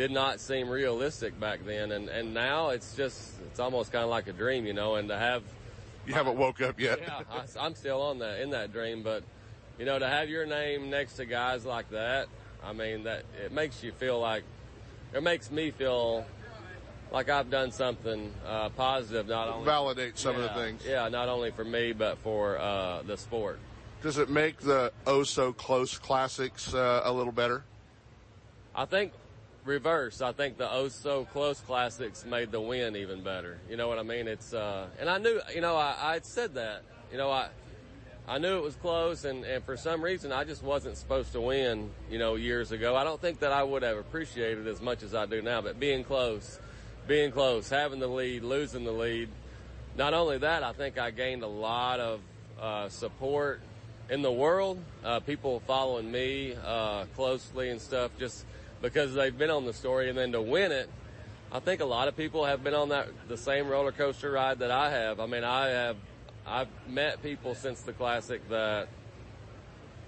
did 0.00 0.10
not 0.10 0.40
seem 0.40 0.70
realistic 0.70 1.38
back 1.38 1.62
then, 1.66 1.92
and 1.92 2.08
and 2.08 2.32
now 2.32 2.70
it's 2.70 2.96
just 2.96 3.38
it's 3.42 3.60
almost 3.60 3.92
kind 3.92 4.02
of 4.02 4.08
like 4.08 4.28
a 4.28 4.32
dream, 4.32 4.64
you 4.64 4.72
know. 4.72 4.94
And 4.94 5.10
to 5.10 5.18
have 5.18 5.42
you 6.06 6.14
haven't 6.14 6.38
woke 6.38 6.62
up 6.62 6.80
yet. 6.80 7.00
yeah, 7.02 7.20
I, 7.30 7.42
I'm 7.66 7.74
still 7.74 8.00
on 8.00 8.20
that 8.20 8.40
in 8.40 8.48
that 8.50 8.72
dream, 8.72 9.02
but 9.02 9.22
you 9.78 9.84
know, 9.84 9.98
to 9.98 10.08
have 10.08 10.30
your 10.30 10.46
name 10.46 10.88
next 10.88 11.16
to 11.16 11.26
guys 11.26 11.66
like 11.66 11.90
that, 11.90 12.28
I 12.64 12.72
mean, 12.72 13.04
that 13.04 13.24
it 13.44 13.52
makes 13.52 13.82
you 13.82 13.92
feel 13.92 14.18
like 14.18 14.42
it 15.12 15.22
makes 15.22 15.50
me 15.50 15.70
feel 15.70 16.24
like 17.12 17.28
I've 17.28 17.50
done 17.50 17.70
something 17.70 18.32
uh, 18.46 18.70
positive. 18.70 19.28
Not 19.28 19.48
only 19.48 19.66
validate 19.66 20.16
some 20.16 20.38
yeah, 20.38 20.44
of 20.44 20.54
the 20.54 20.62
things. 20.62 20.82
Yeah, 20.86 21.10
not 21.10 21.28
only 21.28 21.50
for 21.50 21.64
me 21.64 21.92
but 21.92 22.16
for 22.18 22.58
uh, 22.58 23.02
the 23.02 23.18
sport. 23.18 23.58
Does 24.00 24.16
it 24.16 24.30
make 24.30 24.60
the 24.60 24.94
oh 25.06 25.24
so 25.24 25.52
close 25.52 25.98
classics 25.98 26.72
uh, 26.72 27.02
a 27.04 27.12
little 27.12 27.32
better? 27.32 27.64
I 28.74 28.86
think 28.86 29.12
reverse. 29.70 30.20
I 30.20 30.32
think 30.32 30.58
the 30.58 30.70
oh 30.70 30.88
so 30.88 31.24
close 31.26 31.60
classics 31.60 32.24
made 32.26 32.50
the 32.50 32.60
win 32.60 32.96
even 32.96 33.22
better. 33.22 33.58
You 33.70 33.76
know 33.76 33.88
what 33.88 33.98
I 33.98 34.02
mean? 34.02 34.26
It's 34.26 34.52
uh, 34.52 34.88
and 34.98 35.08
I 35.08 35.18
knew, 35.18 35.40
you 35.54 35.60
know, 35.60 35.76
I, 35.76 35.94
I 36.00 36.20
said 36.22 36.54
that. 36.54 36.82
You 37.12 37.18
know, 37.18 37.30
I 37.30 37.48
I 38.28 38.38
knew 38.38 38.56
it 38.56 38.62
was 38.62 38.74
close, 38.76 39.24
and 39.24 39.44
and 39.44 39.64
for 39.64 39.76
some 39.76 40.02
reason 40.02 40.32
I 40.32 40.44
just 40.44 40.62
wasn't 40.62 40.96
supposed 40.96 41.32
to 41.32 41.40
win. 41.40 41.90
You 42.10 42.18
know, 42.18 42.34
years 42.34 42.72
ago. 42.72 42.96
I 42.96 43.04
don't 43.04 43.20
think 43.20 43.38
that 43.40 43.52
I 43.52 43.62
would 43.62 43.82
have 43.82 43.96
appreciated 43.96 44.66
as 44.66 44.82
much 44.82 45.02
as 45.02 45.14
I 45.14 45.26
do 45.26 45.40
now. 45.40 45.62
But 45.62 45.78
being 45.78 46.04
close, 46.04 46.58
being 47.06 47.30
close, 47.30 47.70
having 47.70 48.00
the 48.00 48.08
lead, 48.08 48.42
losing 48.42 48.84
the 48.84 48.92
lead. 48.92 49.28
Not 49.96 50.14
only 50.14 50.38
that, 50.38 50.62
I 50.62 50.72
think 50.72 50.98
I 50.98 51.10
gained 51.10 51.42
a 51.42 51.48
lot 51.48 52.00
of 52.00 52.20
uh, 52.60 52.88
support 52.88 53.60
in 54.08 54.22
the 54.22 54.32
world. 54.32 54.78
Uh, 55.04 55.20
people 55.20 55.60
following 55.66 56.10
me 56.10 56.54
uh, 56.64 57.04
closely 57.16 57.70
and 57.70 57.80
stuff, 57.80 58.10
just 58.18 58.44
because 58.82 59.14
they've 59.14 59.36
been 59.36 59.50
on 59.50 59.64
the 59.64 59.72
story, 59.72 60.08
and 60.08 60.16
then 60.16 60.32
to 60.32 60.40
win 60.40 60.72
it, 60.72 60.90
I 61.52 61.58
think 61.58 61.80
a 61.80 61.84
lot 61.84 62.08
of 62.08 62.16
people 62.16 62.44
have 62.44 62.62
been 62.62 62.74
on 62.74 62.90
that 62.90 63.08
the 63.28 63.36
same 63.36 63.68
roller 63.68 63.92
coaster 63.92 64.30
ride 64.30 64.60
that 64.60 64.70
I 64.70 64.90
have. 64.90 65.20
I 65.20 65.26
mean, 65.26 65.44
I 65.44 65.68
have 65.68 65.96
I've 66.46 66.68
met 66.88 67.22
people 67.22 67.54
since 67.54 67.80
the 67.80 67.92
classic 67.92 68.48
that 68.48 68.88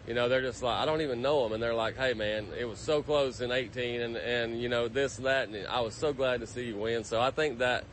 you 0.06 0.14
know 0.14 0.28
they're 0.28 0.42
just 0.42 0.62
like 0.62 0.80
I 0.80 0.86
don't 0.86 1.00
even 1.00 1.20
know 1.20 1.42
them, 1.42 1.52
and 1.52 1.62
they're 1.62 1.74
like, 1.74 1.96
"Hey, 1.96 2.14
man, 2.14 2.46
it 2.58 2.64
was 2.64 2.78
so 2.78 3.02
close 3.02 3.40
in 3.40 3.50
18, 3.50 4.00
and 4.00 4.16
and 4.16 4.60
you 4.60 4.68
know 4.68 4.88
this 4.88 5.18
and 5.18 5.26
that, 5.26 5.48
and 5.48 5.66
I 5.66 5.80
was 5.80 5.94
so 5.94 6.12
glad 6.12 6.40
to 6.40 6.46
see 6.46 6.66
you 6.66 6.76
win." 6.76 7.04
So 7.04 7.20
I 7.20 7.30
think 7.30 7.58
that 7.58 7.84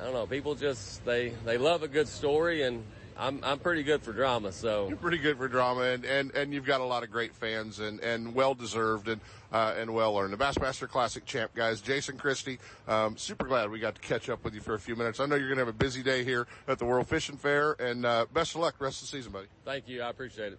I 0.00 0.04
don't 0.04 0.14
know, 0.14 0.26
people 0.26 0.54
just 0.54 1.04
they 1.04 1.30
they 1.44 1.58
love 1.58 1.82
a 1.82 1.88
good 1.88 2.08
story 2.08 2.62
and 2.62 2.84
I'm 3.16 3.40
I'm 3.42 3.58
pretty 3.58 3.82
good 3.82 4.02
for 4.02 4.12
drama, 4.12 4.52
so 4.52 4.88
you're 4.88 4.96
pretty 4.96 5.18
good 5.18 5.38
for 5.38 5.48
drama, 5.48 5.82
and 5.82 6.04
and, 6.04 6.30
and 6.32 6.52
you've 6.52 6.64
got 6.64 6.80
a 6.80 6.84
lot 6.84 7.02
of 7.02 7.10
great 7.10 7.34
fans, 7.34 7.78
and, 7.78 8.00
and 8.00 8.34
well 8.34 8.54
deserved, 8.54 9.08
and 9.08 9.20
uh, 9.52 9.74
and 9.78 9.92
well 9.94 10.18
earned. 10.18 10.32
The 10.32 10.36
Bassmaster 10.36 10.88
Classic 10.88 11.24
champ, 11.24 11.54
guys, 11.54 11.80
Jason 11.80 12.16
Christie. 12.16 12.58
Um, 12.88 13.16
super 13.16 13.46
glad 13.46 13.70
we 13.70 13.78
got 13.78 13.94
to 13.94 14.00
catch 14.00 14.28
up 14.28 14.44
with 14.44 14.54
you 14.54 14.60
for 14.60 14.74
a 14.74 14.80
few 14.80 14.96
minutes. 14.96 15.20
I 15.20 15.26
know 15.26 15.36
you're 15.36 15.48
going 15.48 15.58
to 15.58 15.64
have 15.64 15.74
a 15.74 15.78
busy 15.78 16.02
day 16.02 16.24
here 16.24 16.46
at 16.66 16.78
the 16.78 16.84
World 16.84 17.06
Fishing 17.08 17.36
Fair, 17.36 17.72
and 17.78 18.04
uh, 18.04 18.26
best 18.32 18.54
of 18.54 18.60
luck 18.60 18.74
rest 18.80 19.02
of 19.02 19.10
the 19.10 19.16
season, 19.16 19.32
buddy. 19.32 19.46
Thank 19.64 19.88
you, 19.88 20.02
I 20.02 20.10
appreciate 20.10 20.52
it. 20.52 20.58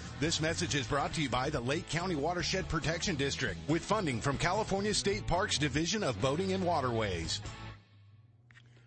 This 0.21 0.39
message 0.39 0.75
is 0.75 0.85
brought 0.85 1.13
to 1.13 1.21
you 1.23 1.29
by 1.29 1.49
the 1.49 1.59
Lake 1.59 1.89
County 1.89 2.13
Watershed 2.13 2.67
Protection 2.67 3.15
District 3.15 3.57
with 3.67 3.83
funding 3.83 4.21
from 4.21 4.37
California 4.37 4.93
State 4.93 5.25
Parks 5.25 5.57
Division 5.57 6.03
of 6.03 6.21
Boating 6.21 6.53
and 6.53 6.63
Waterways. 6.63 7.41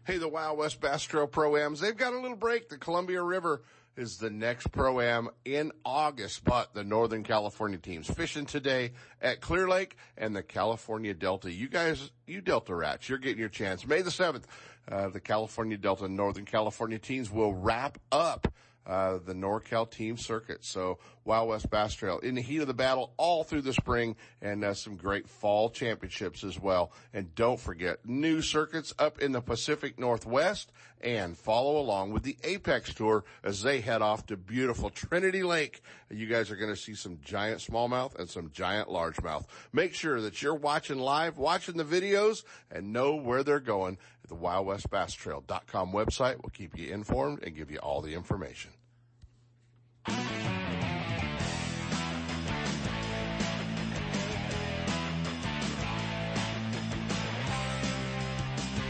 Hey, 0.06 0.18
the 0.18 0.28
Wild 0.28 0.58
West 0.58 0.80
Bass 0.80 1.02
Trail 1.02 1.26
Pro-Ams, 1.26 1.80
they've 1.80 1.96
got 1.96 2.12
a 2.12 2.20
little 2.20 2.36
break. 2.36 2.68
The 2.68 2.78
Columbia 2.78 3.20
River 3.20 3.62
is 3.96 4.16
the 4.16 4.30
next 4.30 4.70
Pro-Am 4.70 5.28
in 5.44 5.72
August, 5.84 6.44
but 6.44 6.72
the 6.72 6.84
Northern 6.84 7.24
California 7.24 7.78
teams 7.78 8.08
fishing 8.08 8.46
today 8.46 8.92
at 9.20 9.40
Clear 9.40 9.68
Lake 9.68 9.96
and 10.16 10.36
the 10.36 10.42
California 10.44 11.14
Delta. 11.14 11.50
You 11.50 11.68
guys, 11.68 12.12
you 12.28 12.42
Delta 12.42 12.76
rats, 12.76 13.08
you're 13.08 13.18
getting 13.18 13.40
your 13.40 13.48
chance. 13.48 13.84
May 13.84 14.02
the 14.02 14.10
7th, 14.10 14.44
uh, 14.88 15.08
the 15.08 15.18
California 15.18 15.78
Delta 15.78 16.08
Northern 16.08 16.44
California 16.44 17.00
teams 17.00 17.28
will 17.28 17.54
wrap 17.54 17.98
up 18.12 18.54
uh, 18.86 19.18
the 19.24 19.32
NorCal 19.32 19.90
team 19.90 20.16
circuit. 20.16 20.64
So 20.64 20.98
Wild 21.24 21.48
West 21.48 21.70
Bass 21.70 21.94
Trail 21.94 22.18
in 22.18 22.34
the 22.34 22.42
heat 22.42 22.60
of 22.60 22.66
the 22.66 22.74
battle 22.74 23.12
all 23.16 23.44
through 23.44 23.62
the 23.62 23.72
spring 23.72 24.16
and 24.42 24.64
uh, 24.64 24.74
some 24.74 24.96
great 24.96 25.28
fall 25.28 25.70
championships 25.70 26.44
as 26.44 26.60
well. 26.60 26.92
And 27.12 27.34
don't 27.34 27.58
forget 27.58 28.06
new 28.06 28.42
circuits 28.42 28.92
up 28.98 29.20
in 29.20 29.32
the 29.32 29.40
Pacific 29.40 29.98
Northwest 29.98 30.70
and 31.00 31.36
follow 31.36 31.78
along 31.78 32.12
with 32.12 32.22
the 32.22 32.36
Apex 32.44 32.94
Tour 32.94 33.24
as 33.42 33.62
they 33.62 33.80
head 33.80 34.02
off 34.02 34.26
to 34.26 34.36
beautiful 34.36 34.90
Trinity 34.90 35.42
Lake. 35.42 35.82
You 36.10 36.26
guys 36.26 36.50
are 36.50 36.56
going 36.56 36.74
to 36.74 36.80
see 36.80 36.94
some 36.94 37.18
giant 37.22 37.60
smallmouth 37.60 38.18
and 38.18 38.28
some 38.28 38.50
giant 38.52 38.88
largemouth. 38.88 39.46
Make 39.72 39.94
sure 39.94 40.20
that 40.20 40.42
you're 40.42 40.54
watching 40.54 40.98
live, 40.98 41.38
watching 41.38 41.76
the 41.76 41.84
videos 41.84 42.44
and 42.70 42.92
know 42.92 43.16
where 43.16 43.42
they're 43.42 43.60
going. 43.60 43.98
The 44.28 44.36
WildWestBassTrail.com 44.36 45.92
website 45.92 46.42
will 46.42 46.50
keep 46.50 46.78
you 46.78 46.92
informed 46.92 47.42
and 47.42 47.54
give 47.54 47.70
you 47.70 47.78
all 47.78 48.00
the 48.00 48.14
information. 48.14 48.70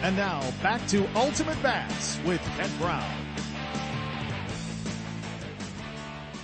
And 0.05 0.18
now 0.18 0.42
back 0.62 0.86
to 0.88 1.09
Ultimate 1.16 1.61
Bass 1.62 2.20
with 2.26 2.38
Kent 2.59 2.78
Brown. 2.78 3.11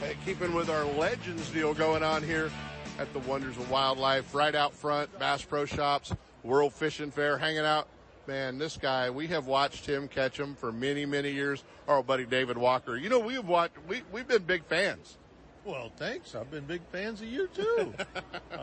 Hey, 0.01 0.17
keeping 0.25 0.55
with 0.55 0.71
our 0.71 0.87
Legends 0.87 1.51
deal 1.51 1.75
going 1.75 2.03
on 2.03 2.23
here 2.23 2.51
at 2.99 3.13
the 3.13 3.19
Wonders 3.19 3.59
of 3.59 3.71
Wildlife, 3.71 4.35
right 4.35 4.55
out 4.55 4.73
front, 4.73 5.11
Bass 5.19 5.45
Pro 5.45 5.67
Shops, 5.67 6.11
World 6.43 6.73
Fishing 6.73 7.11
Fair, 7.11 7.37
hanging 7.37 7.67
out. 7.67 7.87
Man, 8.27 8.57
this 8.57 8.79
guy, 8.79 9.11
we 9.11 9.27
have 9.27 9.47
watched 9.47 9.85
him 9.85 10.09
catch 10.09 10.39
them 10.39 10.55
for 10.55 10.73
many, 10.73 11.05
many 11.05 11.31
years. 11.31 11.63
Our 11.87 12.03
buddy 12.03 12.25
David 12.25 12.57
Walker. 12.57 12.97
You 12.97 13.11
know, 13.11 13.19
we've 13.19 13.47
watched, 13.47 13.75
we, 13.87 14.01
we've 14.11 14.27
been 14.27 14.45
big 14.45 14.65
fans. 14.65 15.19
Well, 15.67 15.93
thanks. 15.99 16.35
I've 16.35 16.51
been 16.51 16.65
big 16.65 16.81
fans 16.91 17.21
of 17.21 17.29
you 17.29 17.47
too. 17.49 17.93
uh, 18.55 18.59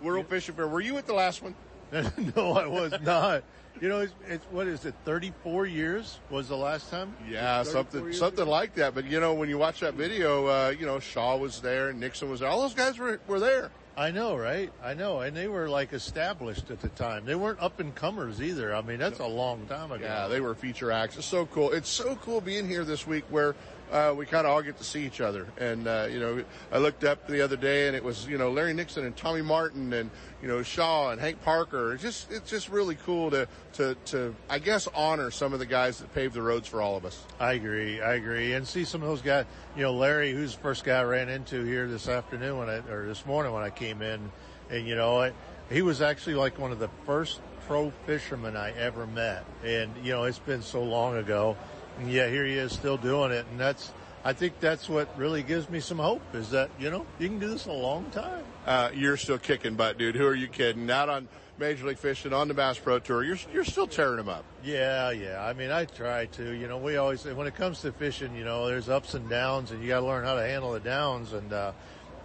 World 0.00 0.28
Fishing 0.28 0.54
Fair. 0.54 0.68
Were 0.68 0.80
you 0.80 0.98
at 0.98 1.06
the 1.08 1.14
last 1.14 1.42
one? 1.42 1.56
no, 2.36 2.52
I 2.52 2.66
was 2.66 2.94
not. 3.02 3.44
You 3.80 3.88
know, 3.88 4.00
it's, 4.00 4.14
it's, 4.28 4.44
what 4.46 4.68
is 4.68 4.84
it? 4.84 4.94
Thirty-four 5.04 5.66
years 5.66 6.20
was 6.30 6.48
the 6.48 6.56
last 6.56 6.90
time. 6.90 7.14
Yeah, 7.28 7.62
something 7.64 8.12
something 8.12 8.42
ago? 8.42 8.50
like 8.50 8.74
that. 8.76 8.94
But 8.94 9.06
you 9.06 9.18
know, 9.18 9.34
when 9.34 9.48
you 9.48 9.58
watch 9.58 9.80
that 9.80 9.94
video, 9.94 10.46
uh, 10.46 10.74
you 10.78 10.86
know 10.86 11.00
Shaw 11.00 11.36
was 11.36 11.60
there, 11.60 11.92
Nixon 11.92 12.30
was 12.30 12.40
there. 12.40 12.48
All 12.48 12.62
those 12.62 12.74
guys 12.74 12.98
were 12.98 13.20
were 13.26 13.40
there. 13.40 13.70
I 13.96 14.10
know, 14.10 14.36
right? 14.36 14.72
I 14.82 14.94
know, 14.94 15.20
and 15.20 15.36
they 15.36 15.46
were 15.46 15.68
like 15.68 15.92
established 15.92 16.70
at 16.70 16.80
the 16.80 16.88
time. 16.90 17.24
They 17.24 17.36
weren't 17.36 17.60
up 17.60 17.78
and 17.78 17.94
comers 17.94 18.42
either. 18.42 18.74
I 18.74 18.82
mean, 18.82 18.98
that's 18.98 19.20
a 19.20 19.26
long 19.26 19.66
time 19.66 19.92
ago. 19.92 20.04
Yeah, 20.04 20.26
they 20.26 20.40
were 20.40 20.54
feature 20.54 20.90
acts. 20.90 21.16
It's 21.16 21.26
so 21.26 21.46
cool. 21.46 21.70
It's 21.72 21.88
so 21.88 22.16
cool 22.16 22.40
being 22.40 22.68
here 22.68 22.84
this 22.84 23.06
week 23.06 23.24
where 23.30 23.54
uh, 23.92 24.14
we 24.16 24.26
kind 24.26 24.46
of 24.46 24.52
all 24.52 24.62
get 24.62 24.76
to 24.78 24.84
see 24.84 25.04
each 25.04 25.20
other. 25.20 25.46
And, 25.58 25.86
uh, 25.86 26.08
you 26.10 26.18
know, 26.18 26.44
I 26.72 26.78
looked 26.78 27.04
up 27.04 27.26
the 27.26 27.42
other 27.42 27.56
day 27.56 27.86
and 27.86 27.96
it 27.96 28.02
was, 28.02 28.26
you 28.26 28.38
know, 28.38 28.50
Larry 28.50 28.74
Nixon 28.74 29.04
and 29.04 29.16
Tommy 29.16 29.42
Martin 29.42 29.92
and, 29.92 30.10
you 30.42 30.48
know, 30.48 30.62
Shaw 30.62 31.10
and 31.10 31.20
Hank 31.20 31.42
Parker. 31.42 31.92
It's 31.92 32.02
just, 32.02 32.30
it's 32.30 32.50
just 32.50 32.68
really 32.68 32.96
cool 32.96 33.30
to, 33.30 33.46
to, 33.74 33.94
to, 34.06 34.34
I 34.48 34.58
guess, 34.58 34.88
honor 34.94 35.30
some 35.30 35.52
of 35.52 35.58
the 35.58 35.66
guys 35.66 35.98
that 35.98 36.14
paved 36.14 36.34
the 36.34 36.42
roads 36.42 36.68
for 36.68 36.82
all 36.82 36.96
of 36.96 37.04
us. 37.04 37.24
I 37.38 37.52
agree. 37.52 38.00
I 38.00 38.14
agree. 38.14 38.54
And 38.54 38.66
see 38.66 38.84
some 38.84 39.02
of 39.02 39.08
those 39.08 39.22
guys, 39.22 39.46
you 39.76 39.82
know, 39.82 39.92
Larry, 39.92 40.32
who's 40.32 40.54
the 40.54 40.62
first 40.62 40.84
guy 40.84 41.00
I 41.00 41.04
ran 41.04 41.28
into 41.28 41.64
here 41.64 41.86
this 41.86 42.08
afternoon 42.08 42.58
when 42.58 42.68
I, 42.68 42.78
or 42.90 43.06
this 43.06 43.24
morning 43.26 43.52
when 43.52 43.62
I 43.62 43.70
came 43.70 44.02
in. 44.02 44.30
And, 44.70 44.86
you 44.86 44.96
know, 44.96 45.30
he 45.70 45.82
was 45.82 46.02
actually 46.02 46.34
like 46.34 46.58
one 46.58 46.72
of 46.72 46.78
the 46.78 46.90
first 47.06 47.40
pro 47.66 47.90
fishermen 48.06 48.56
I 48.56 48.72
ever 48.72 49.06
met. 49.06 49.44
And, 49.64 49.90
you 50.02 50.12
know, 50.12 50.24
it's 50.24 50.38
been 50.38 50.62
so 50.62 50.82
long 50.82 51.16
ago. 51.16 51.56
And 51.98 52.10
yeah, 52.10 52.28
here 52.28 52.44
he 52.44 52.54
is 52.54 52.72
still 52.72 52.96
doing 52.96 53.32
it. 53.32 53.46
And 53.50 53.60
that's, 53.60 53.92
I 54.24 54.32
think 54.32 54.58
that's 54.60 54.88
what 54.88 55.08
really 55.18 55.42
gives 55.42 55.68
me 55.68 55.80
some 55.80 55.98
hope 55.98 56.22
is 56.34 56.50
that, 56.50 56.70
you 56.78 56.90
know, 56.90 57.06
you 57.18 57.28
can 57.28 57.38
do 57.38 57.48
this 57.48 57.66
a 57.66 57.72
long 57.72 58.10
time. 58.10 58.44
Uh, 58.66 58.90
you're 58.94 59.16
still 59.16 59.38
kicking 59.38 59.74
butt, 59.74 59.98
dude. 59.98 60.16
Who 60.16 60.26
are 60.26 60.34
you 60.34 60.48
kidding? 60.48 60.90
Out 60.90 61.08
on 61.08 61.28
Major 61.58 61.86
League 61.86 61.98
Fishing, 61.98 62.32
on 62.32 62.48
the 62.48 62.54
Bass 62.54 62.78
Pro 62.78 62.98
Tour, 62.98 63.22
you're, 63.22 63.38
you're 63.52 63.64
still 63.64 63.86
tearing 63.86 64.16
them 64.16 64.28
up. 64.28 64.44
Yeah, 64.64 65.10
yeah. 65.10 65.44
I 65.44 65.52
mean, 65.52 65.70
I 65.70 65.84
try 65.84 66.26
to, 66.26 66.52
you 66.52 66.66
know, 66.66 66.78
we 66.78 66.96
always, 66.96 67.24
when 67.24 67.46
it 67.46 67.54
comes 67.54 67.82
to 67.82 67.92
fishing, 67.92 68.34
you 68.34 68.44
know, 68.44 68.66
there's 68.66 68.88
ups 68.88 69.14
and 69.14 69.28
downs 69.28 69.70
and 69.70 69.82
you 69.82 69.88
got 69.88 70.00
to 70.00 70.06
learn 70.06 70.24
how 70.24 70.34
to 70.34 70.42
handle 70.42 70.72
the 70.72 70.80
downs. 70.80 71.32
And, 71.32 71.52
uh, 71.52 71.72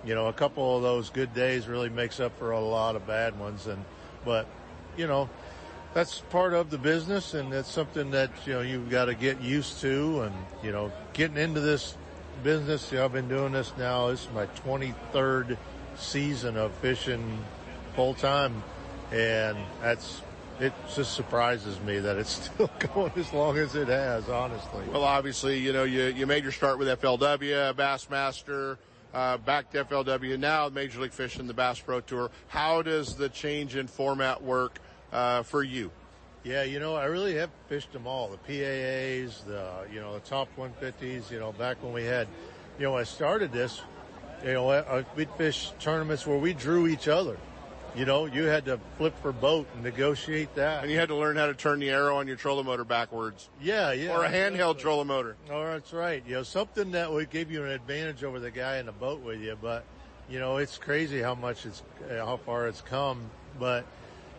you 0.06 0.16
know, 0.16 0.28
a 0.28 0.34
couple 0.34 0.78
of 0.78 0.82
those 0.82 1.10
good 1.10 1.34
days 1.34 1.68
really 1.68 1.90
makes 1.90 2.20
up 2.20 2.38
for 2.40 2.52
a 2.52 2.60
lot 2.60 2.96
of 2.96 3.06
bad 3.06 3.38
ones. 3.38 3.68
And, 3.68 3.84
but, 4.24 4.48
you 4.98 5.06
know, 5.06 5.30
that's 5.94 6.20
part 6.30 6.54
of 6.54 6.70
the 6.70 6.78
business 6.78 7.34
and 7.34 7.54
it's 7.54 7.72
something 7.72 8.12
that, 8.12 8.30
you 8.46 8.54
know, 8.54 8.62
you've 8.62 8.90
got 8.90 9.06
to 9.06 9.16
get 9.16 9.42
used 9.42 9.82
to 9.82 10.22
and, 10.22 10.36
you 10.64 10.72
know, 10.72 10.92
getting 11.14 11.38
into 11.38 11.60
this 11.60 11.98
business. 12.44 12.92
You 12.92 13.00
know, 13.00 13.06
I've 13.06 13.14
been 13.14 13.28
doing 13.28 13.54
this 13.54 13.74
now. 13.78 14.08
This 14.08 14.26
is 14.26 14.30
my 14.34 14.46
23rd 14.68 15.58
season 15.98 16.58
of 16.58 16.72
fishing 16.76 17.44
full 17.96 18.14
time. 18.14 18.64
And 19.12 19.58
that's, 19.82 20.22
it 20.60 20.74
just 20.96 21.16
surprises 21.16 21.80
me 21.82 22.00
that 22.00 22.18
it's 22.18 22.52
still 22.54 22.70
going 22.94 23.12
as 23.16 23.34
long 23.34 23.58
as 23.58 23.76
it 23.76 23.88
has, 23.88 24.30
honestly. 24.30 24.84
Well, 24.92 25.04
obviously, 25.04 25.58
you 25.58 25.74
know, 25.74 25.84
you, 25.84 26.04
you 26.04 26.28
made 26.28 26.44
your 26.44 26.52
start 26.52 26.78
with 26.78 26.88
FLW, 27.00 27.74
Bassmaster, 27.74 28.78
uh, 29.12 29.38
back 29.38 29.72
to 29.72 29.84
FLW, 29.84 30.38
now 30.38 30.70
Major 30.70 31.02
League 31.02 31.14
Fishing, 31.14 31.48
the 31.48 31.54
Bass 31.54 31.80
Pro 31.80 32.00
Tour. 32.00 32.30
How 32.48 32.84
does 32.84 33.16
the 33.16 33.28
change 33.28 33.76
in 33.76 33.88
format 33.88 34.44
work 34.44 34.80
uh, 35.12 35.43
for 35.43 35.64
you? 35.64 35.91
Yeah, 36.43 36.64
you 36.64 36.80
know, 36.80 36.95
I 36.95 37.05
really 37.05 37.36
have 37.36 37.49
fished 37.68 37.91
them 37.91 38.07
all. 38.07 38.30
The 38.30 38.38
PAAs, 38.38 39.45
the, 39.45 39.86
you 39.91 39.99
know, 39.99 40.14
the 40.14 40.22
top 40.22 40.47
150s, 40.57 41.30
you 41.30 41.39
know, 41.39 41.51
back 41.51 41.84
when 41.84 41.91
we 41.91 42.05
had, 42.05 42.28
you 42.78 42.86
know, 42.86 42.95
I 42.95 43.03
started 43.03 43.51
this, 43.51 43.82
you 44.45 44.53
know, 44.53 45.05
we'd 45.16 45.30
fish 45.32 45.72
tournaments 45.80 46.26
where 46.26 46.38
we 46.38 46.53
drew 46.53 46.88
each 46.88 47.07
other. 47.07 47.38
You 47.95 48.05
know, 48.05 48.26
you 48.26 48.43
had 48.43 48.66
to 48.66 48.80
flip 48.97 49.20
for 49.22 49.32
boat 49.34 49.68
and 49.74 49.84
negotiate 49.84 50.53
that. 50.55 50.84
And 50.84 50.91
you 50.91 50.97
had 50.97 51.10
to 51.10 51.16
learn 51.16 51.36
how 51.36 51.47
to 51.47 51.53
turn 51.53 51.80
the 51.80 51.89
arrow 51.89 52.18
on 52.18 52.28
your 52.28 52.36
trolling 52.36 52.68
motor 52.68 52.86
backwards. 52.86 53.49
Yeah, 53.60 53.91
yeah. 53.91 54.16
Or 54.16 54.24
a 54.24 54.30
handheld 54.30 54.78
trolling 54.78 55.07
motor. 55.07 55.36
Oh, 55.49 55.66
that's 55.66 55.91
right. 55.91 56.24
You 56.26 56.36
know, 56.36 56.43
something 56.43 56.91
that 56.91 57.12
would 57.12 57.32
give 57.32 57.51
you 57.51 57.64
an 57.66 57.72
advantage 57.72 58.24
over 58.24 58.39
the 58.39 58.51
guy 58.51 58.78
in 58.78 58.86
the 58.86 58.91
boat 58.91 59.22
with 59.22 59.41
you. 59.41 59.57
But, 59.60 59.86
you 60.30 60.39
know, 60.39 60.57
it's 60.57 60.78
crazy 60.78 61.20
how 61.20 61.36
much 61.36 61.66
it's, 61.66 61.82
how 62.10 62.38
far 62.38 62.68
it's 62.68 62.82
come. 62.82 63.30
But, 63.60 63.86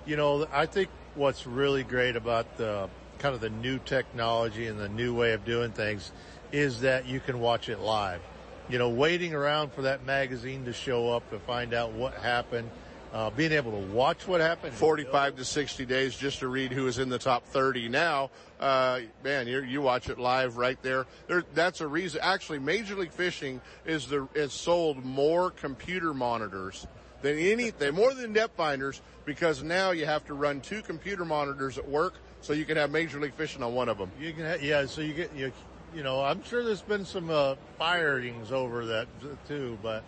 you 0.06 0.16
know, 0.16 0.46
I 0.52 0.66
think 0.66 0.88
what's 1.14 1.46
really 1.46 1.82
great 1.82 2.16
about 2.16 2.56
the 2.56 2.88
kind 3.18 3.34
of 3.34 3.40
the 3.40 3.50
new 3.50 3.78
technology 3.78 4.66
and 4.66 4.78
the 4.78 4.88
new 4.88 5.14
way 5.14 5.32
of 5.32 5.44
doing 5.44 5.72
things 5.72 6.12
is 6.52 6.80
that 6.80 7.06
you 7.06 7.20
can 7.20 7.40
watch 7.40 7.68
it 7.68 7.78
live. 7.80 8.20
You 8.68 8.78
know, 8.78 8.88
waiting 8.88 9.34
around 9.34 9.72
for 9.72 9.82
that 9.82 10.04
magazine 10.04 10.64
to 10.64 10.72
show 10.72 11.10
up 11.10 11.28
to 11.30 11.38
find 11.38 11.74
out 11.74 11.92
what 11.92 12.14
happened, 12.14 12.70
uh, 13.12 13.30
being 13.30 13.52
able 13.52 13.72
to 13.72 13.86
watch 13.88 14.26
what 14.26 14.40
happened. 14.40 14.72
45 14.72 15.36
to 15.36 15.44
60 15.44 15.84
days 15.86 16.16
just 16.16 16.38
to 16.38 16.48
read 16.48 16.72
who 16.72 16.86
is 16.86 16.98
in 16.98 17.08
the 17.08 17.18
top 17.18 17.44
30 17.46 17.88
now. 17.88 18.30
Uh, 18.60 19.00
man, 19.24 19.48
you 19.48 19.62
you 19.62 19.82
watch 19.82 20.08
it 20.08 20.18
live 20.18 20.56
right 20.56 20.80
there. 20.82 21.06
there. 21.26 21.44
That's 21.54 21.80
a 21.80 21.86
reason. 21.86 22.20
Actually, 22.22 22.60
Major 22.60 22.94
League 22.94 23.12
Fishing 23.12 23.60
is 23.84 24.06
the, 24.06 24.28
is 24.34 24.52
sold 24.52 25.04
more 25.04 25.50
computer 25.50 26.14
monitors 26.14 26.86
than 27.22 27.38
anything, 27.38 27.94
more 27.94 28.14
than 28.14 28.32
depth 28.32 28.56
finders, 28.56 29.02
because 29.24 29.62
now 29.62 29.90
you 29.90 30.06
have 30.06 30.24
to 30.26 30.34
run 30.34 30.60
two 30.60 30.82
computer 30.82 31.24
monitors 31.24 31.78
at 31.78 31.88
work 31.88 32.14
so 32.40 32.52
you 32.52 32.64
can 32.64 32.76
have 32.76 32.90
Major 32.90 33.20
League 33.20 33.34
Fishing 33.34 33.62
on 33.62 33.74
one 33.74 33.88
of 33.88 33.98
them. 33.98 34.10
You 34.18 34.32
can, 34.32 34.44
ha- 34.44 34.58
yeah. 34.60 34.86
So 34.86 35.02
you 35.02 35.12
get 35.12 35.32
you, 35.34 35.52
you 35.94 36.02
know, 36.02 36.22
I'm 36.22 36.42
sure 36.44 36.64
there's 36.64 36.82
been 36.82 37.04
some 37.04 37.30
uh, 37.30 37.56
firings 37.78 38.52
over 38.52 38.86
that 38.86 39.08
too, 39.46 39.78
but 39.82 40.04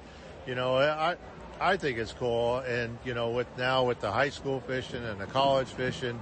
you 0.46 0.54
know, 0.54 0.76
I 0.76 1.16
I 1.60 1.76
think 1.76 1.98
it's 1.98 2.12
cool, 2.12 2.58
and 2.58 2.98
you 3.04 3.14
know, 3.14 3.30
with 3.30 3.46
now 3.58 3.84
with 3.84 4.00
the 4.00 4.10
high 4.10 4.30
school 4.30 4.60
fishing 4.60 5.04
and 5.04 5.20
the 5.20 5.26
college 5.26 5.68
fishing. 5.68 6.20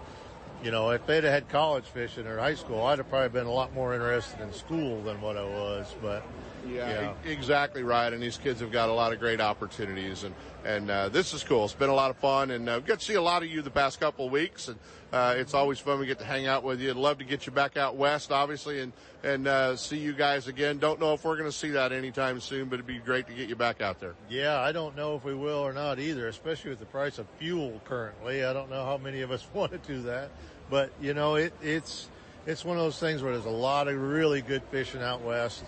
You 0.62 0.70
know, 0.70 0.91
if 0.91 1.07
they'd 1.07 1.24
have 1.24 1.32
had 1.32 1.49
college 1.49 1.86
fishing 1.86 2.26
or 2.26 2.36
high 2.36 2.55
school, 2.55 2.84
I'd 2.84 2.99
have 2.99 3.09
probably 3.09 3.30
been 3.30 3.47
a 3.47 3.53
lot 3.53 3.72
more 3.72 3.95
interested 3.95 4.41
in 4.41 4.53
school 4.53 5.01
than 5.03 5.18
what 5.22 5.38
I 5.38 5.43
was. 5.43 5.95
But 6.03 6.22
yeah, 6.68 7.14
yeah. 7.24 7.30
exactly 7.30 7.82
right. 7.82 8.12
And 8.12 8.22
these 8.22 8.36
kids 8.36 8.61
have 8.61 8.70
got 8.70 8.91
a 8.91 8.93
lot 8.93 9.14
of 9.14 9.20
great 9.20 9.41
opportunities, 9.41 10.22
and 10.22 10.34
and 10.65 10.91
uh, 10.91 11.09
this 11.09 11.33
is 11.33 11.43
cool. 11.43 11.65
It's 11.65 11.75
been 11.75 11.91
a 11.91 11.95
lot 11.95 12.11
of 12.11 12.17
fun, 12.17 12.51
and 12.51 12.69
uh, 12.69 12.81
got 12.81 13.01
to 13.01 13.05
see 13.05 13.15
a 13.15 13.23
lot 13.23 13.43
of 13.43 13.49
you 13.49 13.63
the 13.63 13.71
past 13.71 14.01
couple 14.01 14.27
of 14.27 14.33
weeks, 14.33 14.69
and 14.69 14.79
uh, 15.13 15.35
it's 15.37 15.55
always 15.55 15.79
fun. 15.79 15.99
We 15.99 16.07
get 16.07 16.19
to 16.19 16.25
hang 16.25 16.47
out 16.47 16.63
with 16.63 16.81
you. 16.81 16.91
I'd 16.91 16.97
love 16.97 17.19
to 17.19 17.25
get 17.25 17.47
you 17.47 17.53
back 17.53 17.77
out 17.77 17.97
west, 17.97 18.31
obviously, 18.31 18.81
and 18.81 18.93
and 19.23 19.47
uh, 19.47 19.77
see 19.77 19.99
you 19.99 20.13
guys 20.13 20.49
again. 20.49 20.79
Don't 20.79 21.01
know 21.01 21.15
if 21.15 21.25
we're 21.25 21.37
going 21.37 21.51
to 21.51 21.57
see 21.57 21.71
that 21.71 21.93
anytime 21.93 22.41
soon, 22.41 22.69
but 22.69 22.75
it'd 22.75 22.87
be 22.87 22.99
great 22.99 23.27
to 23.27 23.33
get 23.33 23.49
you 23.49 23.57
back 23.57 23.81
out 23.81 24.01
there. 24.01 24.15
Yeah, 24.29 24.61
I 24.61 24.73
don't 24.73 24.97
know 24.97 25.17
if 25.17 25.25
we 25.25 25.35
will 25.35 25.59
or 25.59 25.73
not 25.73 25.99
either, 25.99 26.29
especially 26.29 26.71
with 26.71 26.81
the 26.81 26.87
price 26.87 27.19
of 27.19 27.27
fuel 27.39 27.81
currently. 27.85 28.45
I 28.45 28.53
don't 28.53 28.71
know 28.71 28.85
how 28.85 28.99
many 28.99 29.23
of 29.23 29.31
us 29.31 29.47
want 29.55 29.73
to 29.73 29.79
do 29.79 30.03
that. 30.03 30.31
But 30.71 30.93
you 31.01 31.15
know, 31.15 31.35
it, 31.35 31.53
it's 31.61 32.09
it's 32.47 32.65
one 32.65 32.77
of 32.77 32.83
those 32.83 32.99
things 32.99 33.23
where 33.23 33.33
there's 33.33 33.45
a 33.45 33.51
lot 33.51 33.89
of 33.89 34.01
really 34.01 34.41
good 34.41 34.63
fishing 34.71 35.03
out 35.03 35.23
west. 35.23 35.65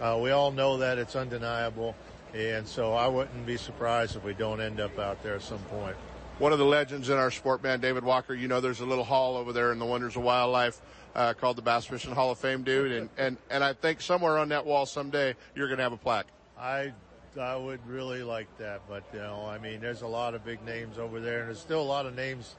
Uh, 0.00 0.18
we 0.20 0.30
all 0.30 0.50
know 0.50 0.78
that 0.78 0.98
it's 0.98 1.14
undeniable, 1.14 1.94
and 2.34 2.66
so 2.66 2.94
I 2.94 3.06
wouldn't 3.08 3.46
be 3.46 3.56
surprised 3.56 4.16
if 4.16 4.24
we 4.24 4.34
don't 4.34 4.60
end 4.60 4.80
up 4.80 4.98
out 4.98 5.22
there 5.22 5.34
at 5.34 5.42
some 5.42 5.58
point. 5.58 5.96
One 6.38 6.52
of 6.52 6.58
the 6.58 6.64
legends 6.64 7.08
in 7.08 7.18
our 7.18 7.30
sport, 7.30 7.62
man, 7.62 7.80
David 7.80 8.04
Walker. 8.04 8.34
You 8.34 8.48
know, 8.48 8.60
there's 8.60 8.80
a 8.80 8.86
little 8.86 9.04
hall 9.04 9.36
over 9.36 9.52
there 9.52 9.70
in 9.72 9.78
the 9.78 9.84
Wonders 9.84 10.16
of 10.16 10.22
Wildlife 10.22 10.80
uh, 11.14 11.34
called 11.34 11.56
the 11.56 11.62
Bass 11.62 11.84
Fishing 11.84 12.14
Hall 12.14 12.30
of 12.30 12.38
Fame, 12.38 12.62
dude. 12.62 12.92
And 12.92 13.08
and 13.18 13.36
and 13.50 13.62
I 13.62 13.74
think 13.74 14.00
somewhere 14.00 14.38
on 14.38 14.48
that 14.48 14.66
wall 14.66 14.86
someday 14.86 15.34
you're 15.54 15.68
going 15.68 15.78
to 15.78 15.84
have 15.84 15.92
a 15.92 15.98
plaque. 15.98 16.26
I 16.58 16.92
I 17.40 17.56
would 17.56 17.86
really 17.86 18.22
like 18.22 18.48
that, 18.58 18.82
but 18.88 19.04
you 19.12 19.20
know, 19.20 19.46
I 19.46 19.58
mean, 19.58 19.80
there's 19.80 20.02
a 20.02 20.06
lot 20.06 20.34
of 20.34 20.44
big 20.44 20.64
names 20.64 20.98
over 20.98 21.20
there, 21.20 21.40
and 21.40 21.48
there's 21.48 21.60
still 21.60 21.80
a 21.80 21.82
lot 21.82 22.06
of 22.06 22.14
names 22.14 22.56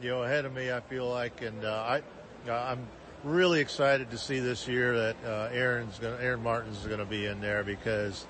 you 0.00 0.10
know, 0.10 0.22
ahead 0.22 0.44
of 0.44 0.54
me. 0.54 0.72
I 0.72 0.80
feel 0.80 1.08
like, 1.08 1.42
and 1.42 1.64
uh, 1.64 2.00
I, 2.48 2.50
I'm 2.50 2.86
really 3.24 3.60
excited 3.60 4.10
to 4.10 4.18
see 4.18 4.40
this 4.40 4.66
year 4.66 4.96
that 4.96 5.16
uh, 5.24 5.48
Aaron's 5.52 5.98
going, 5.98 6.20
Aaron 6.20 6.42
Martens 6.42 6.78
going 6.86 6.98
to 6.98 7.04
be 7.04 7.26
in 7.26 7.40
there 7.40 7.62
because, 7.62 8.26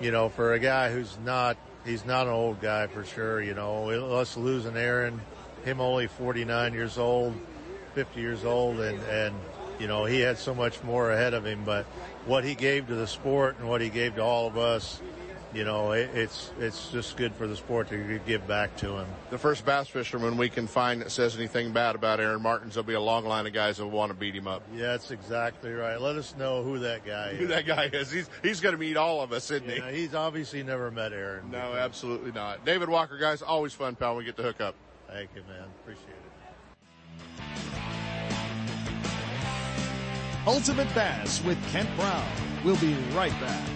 you 0.00 0.10
know, 0.10 0.28
for 0.28 0.54
a 0.54 0.58
guy 0.58 0.92
who's 0.92 1.16
not, 1.24 1.56
he's 1.84 2.04
not 2.04 2.26
an 2.26 2.32
old 2.32 2.60
guy 2.60 2.86
for 2.86 3.04
sure. 3.04 3.42
You 3.42 3.54
know, 3.54 3.90
us 4.16 4.36
losing 4.36 4.76
Aaron, 4.76 5.20
him 5.64 5.80
only 5.80 6.06
49 6.06 6.74
years 6.74 6.98
old, 6.98 7.34
50 7.94 8.20
years 8.20 8.44
old, 8.44 8.80
and 8.80 9.02
and 9.04 9.34
you 9.78 9.86
know 9.86 10.04
he 10.04 10.20
had 10.20 10.38
so 10.38 10.54
much 10.54 10.82
more 10.82 11.10
ahead 11.10 11.34
of 11.34 11.44
him. 11.44 11.62
But 11.64 11.86
what 12.26 12.44
he 12.44 12.54
gave 12.54 12.88
to 12.88 12.94
the 12.94 13.06
sport 13.06 13.56
and 13.58 13.68
what 13.68 13.80
he 13.80 13.88
gave 13.88 14.16
to 14.16 14.22
all 14.22 14.46
of 14.46 14.56
us 14.56 15.00
you 15.54 15.64
know, 15.64 15.92
it, 15.92 16.10
it's 16.14 16.50
it's 16.58 16.90
just 16.90 17.16
good 17.16 17.34
for 17.34 17.46
the 17.46 17.56
sport 17.56 17.88
to 17.88 18.20
give 18.26 18.46
back 18.46 18.76
to 18.78 18.96
him. 18.98 19.06
The 19.30 19.38
first 19.38 19.64
bass 19.64 19.88
fisherman 19.88 20.36
we 20.36 20.48
can 20.48 20.66
find 20.66 21.00
that 21.00 21.10
says 21.10 21.36
anything 21.36 21.72
bad 21.72 21.94
about 21.94 22.20
Aaron 22.20 22.42
Martens, 22.42 22.74
there'll 22.74 22.86
be 22.86 22.94
a 22.94 23.00
long 23.00 23.24
line 23.24 23.46
of 23.46 23.52
guys 23.52 23.78
that 23.78 23.86
want 23.86 24.10
to 24.10 24.16
beat 24.16 24.34
him 24.34 24.46
up. 24.46 24.62
Yeah, 24.74 24.88
that's 24.88 25.10
exactly 25.10 25.72
right. 25.72 26.00
Let 26.00 26.16
us 26.16 26.34
know 26.36 26.62
who 26.62 26.80
that 26.80 27.06
guy 27.06 27.30
is. 27.30 27.38
Who 27.38 27.46
that 27.48 27.66
guy 27.66 27.84
is. 27.92 28.10
He's 28.10 28.28
he's 28.42 28.60
going 28.60 28.74
to 28.74 28.78
meet 28.78 28.96
all 28.96 29.22
of 29.22 29.32
us, 29.32 29.50
isn't 29.50 29.68
yeah, 29.68 29.90
he? 29.90 30.00
He's 30.02 30.14
obviously 30.14 30.62
never 30.62 30.90
met 30.90 31.12
Aaron. 31.12 31.50
No, 31.50 31.60
before. 31.60 31.78
absolutely 31.78 32.32
not. 32.32 32.64
David 32.64 32.88
Walker, 32.88 33.16
guys, 33.16 33.42
always 33.42 33.72
fun, 33.72 33.94
pal. 33.96 34.10
When 34.14 34.18
we 34.18 34.24
get 34.24 34.36
to 34.36 34.42
hook 34.42 34.60
up. 34.60 34.74
Thank 35.08 35.30
you, 35.34 35.42
man. 35.48 35.68
Appreciate 35.82 36.08
it. 36.08 36.26
Ultimate 40.46 40.92
Bass 40.94 41.42
with 41.42 41.58
Kent 41.72 41.88
Brown. 41.96 42.24
We'll 42.64 42.76
be 42.76 42.94
right 43.14 43.32
back. 43.40 43.75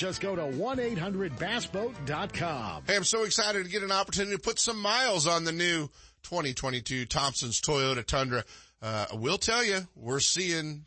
just 0.00 0.20
go 0.22 0.34
to 0.34 0.42
1-800-BASSBOAT.com. 0.42 2.84
Hey, 2.86 2.96
I'm 2.96 3.04
so 3.04 3.24
excited 3.24 3.66
to 3.66 3.70
get 3.70 3.82
an 3.82 3.92
opportunity 3.92 4.34
to 4.34 4.40
put 4.40 4.58
some 4.58 4.80
miles 4.80 5.26
on 5.26 5.44
the 5.44 5.52
new 5.52 5.90
2022 6.22 7.04
Thompson's 7.04 7.60
Toyota 7.60 8.02
Tundra. 8.02 8.42
Uh, 8.80 9.04
we'll 9.12 9.36
tell 9.36 9.62
you, 9.62 9.80
we're 9.94 10.20
seeing 10.20 10.86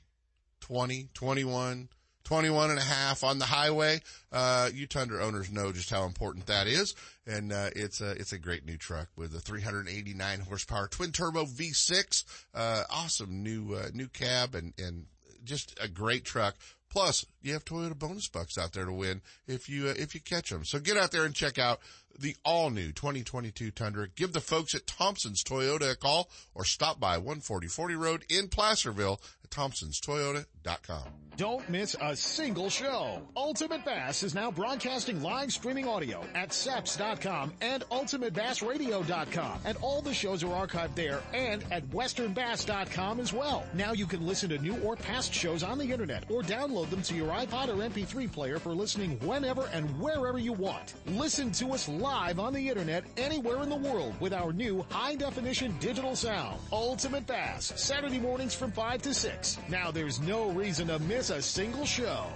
20, 0.61 1.09
21, 1.13 1.89
21 2.23 2.71
and 2.71 2.79
a 2.79 2.81
half 2.81 3.23
on 3.23 3.37
the 3.37 3.45
highway. 3.45 4.01
Uh, 4.31 4.71
you 4.73 4.87
Tundra 4.87 5.23
owners 5.23 5.51
know 5.51 5.71
just 5.71 5.91
how 5.91 6.05
important 6.05 6.47
that 6.47 6.65
is. 6.65 6.95
And, 7.27 7.53
uh, 7.53 7.69
it's 7.75 8.01
a, 8.01 8.13
it's 8.13 8.33
a 8.33 8.39
great 8.39 8.65
new 8.65 8.77
truck 8.77 9.09
with 9.15 9.35
a 9.35 9.39
389 9.39 10.39
horsepower 10.39 10.87
twin 10.87 11.11
turbo 11.11 11.45
V6. 11.45 12.23
Uh, 12.55 12.85
awesome 12.89 13.43
new, 13.43 13.75
uh, 13.75 13.89
new 13.93 14.07
cab 14.07 14.55
and, 14.55 14.73
and 14.79 15.05
just 15.43 15.77
a 15.79 15.87
great 15.87 16.25
truck. 16.25 16.55
Plus, 16.93 17.25
you 17.41 17.53
have 17.53 17.65
Toyota 17.65 17.97
bonus 17.97 18.27
bucks 18.27 18.55
out 18.55 18.71
there 18.73 18.85
to 18.85 18.93
win 18.93 19.23
if 19.47 19.67
you 19.67 19.87
uh, 19.87 19.95
if 19.97 20.13
you 20.13 20.21
catch 20.21 20.51
them. 20.51 20.63
So 20.63 20.77
get 20.77 20.95
out 20.95 21.11
there 21.11 21.25
and 21.25 21.33
check 21.33 21.57
out 21.57 21.79
the 22.17 22.35
all 22.43 22.69
new 22.69 22.91
2022 22.91 23.71
Tundra. 23.71 24.07
Give 24.07 24.33
the 24.33 24.41
folks 24.41 24.75
at 24.75 24.87
Thompson's 24.87 25.43
Toyota 25.43 25.91
a 25.91 25.95
call 25.95 26.29
or 26.53 26.65
stop 26.65 26.99
by 26.99 27.15
14040 27.15 27.95
Road 27.95 28.25
in 28.29 28.47
Placerville 28.47 29.19
at 29.43 29.49
thompsonstoyota.com. 29.49 31.03
Don't 31.35 31.67
miss 31.67 31.95
a 31.99 32.15
single 32.15 32.69
show. 32.69 33.19
Ultimate 33.35 33.83
Bass 33.83 34.21
is 34.21 34.35
now 34.35 34.51
broadcasting 34.51 35.23
live 35.23 35.51
streaming 35.51 35.87
audio 35.87 36.23
at 36.35 36.49
seps.com 36.49 37.53
and 37.59 37.83
ultimatebassradio.com. 37.89 39.59
And 39.65 39.77
all 39.81 40.01
the 40.03 40.13
shows 40.13 40.43
are 40.43 40.67
archived 40.67 40.93
there 40.93 41.21
and 41.33 41.63
at 41.71 41.89
westernbass.com 41.89 43.19
as 43.19 43.33
well. 43.33 43.65
Now 43.73 43.93
you 43.93 44.05
can 44.05 44.27
listen 44.27 44.49
to 44.49 44.59
new 44.59 44.77
or 44.81 44.95
past 44.95 45.33
shows 45.33 45.63
on 45.63 45.79
the 45.79 45.91
internet 45.91 46.25
or 46.29 46.43
download 46.43 46.91
them 46.91 47.01
to 47.03 47.15
your 47.15 47.29
iPod 47.29 47.69
or 47.69 47.77
MP3 47.77 48.31
player 48.31 48.59
for 48.59 48.73
listening 48.73 49.19
whenever 49.21 49.67
and 49.73 49.89
wherever 49.99 50.37
you 50.37 50.53
want. 50.53 50.93
Listen 51.07 51.51
to 51.53 51.69
us 51.73 51.89
live 51.89 52.02
on 52.05 52.53
the 52.53 52.69
internet 52.69 53.03
anywhere 53.17 53.63
in 53.63 53.69
the 53.69 53.75
world 53.75 54.13
with 54.19 54.33
our 54.33 54.51
new 54.51 54.85
high 54.89 55.15
definition 55.15 55.75
digital 55.79 56.15
sound. 56.15 56.59
Ultimate 56.71 57.25
Bass, 57.25 57.73
Saturday 57.75 58.19
mornings 58.19 58.53
from 58.53 58.71
5 58.71 59.01
to 59.03 59.13
6. 59.13 59.57
Now 59.69 59.91
there's 59.91 60.19
no 60.21 60.49
reason 60.49 60.87
to 60.87 60.99
miss 60.99 61.29
a 61.29 61.41
single 61.41 61.85
show. 61.85 62.27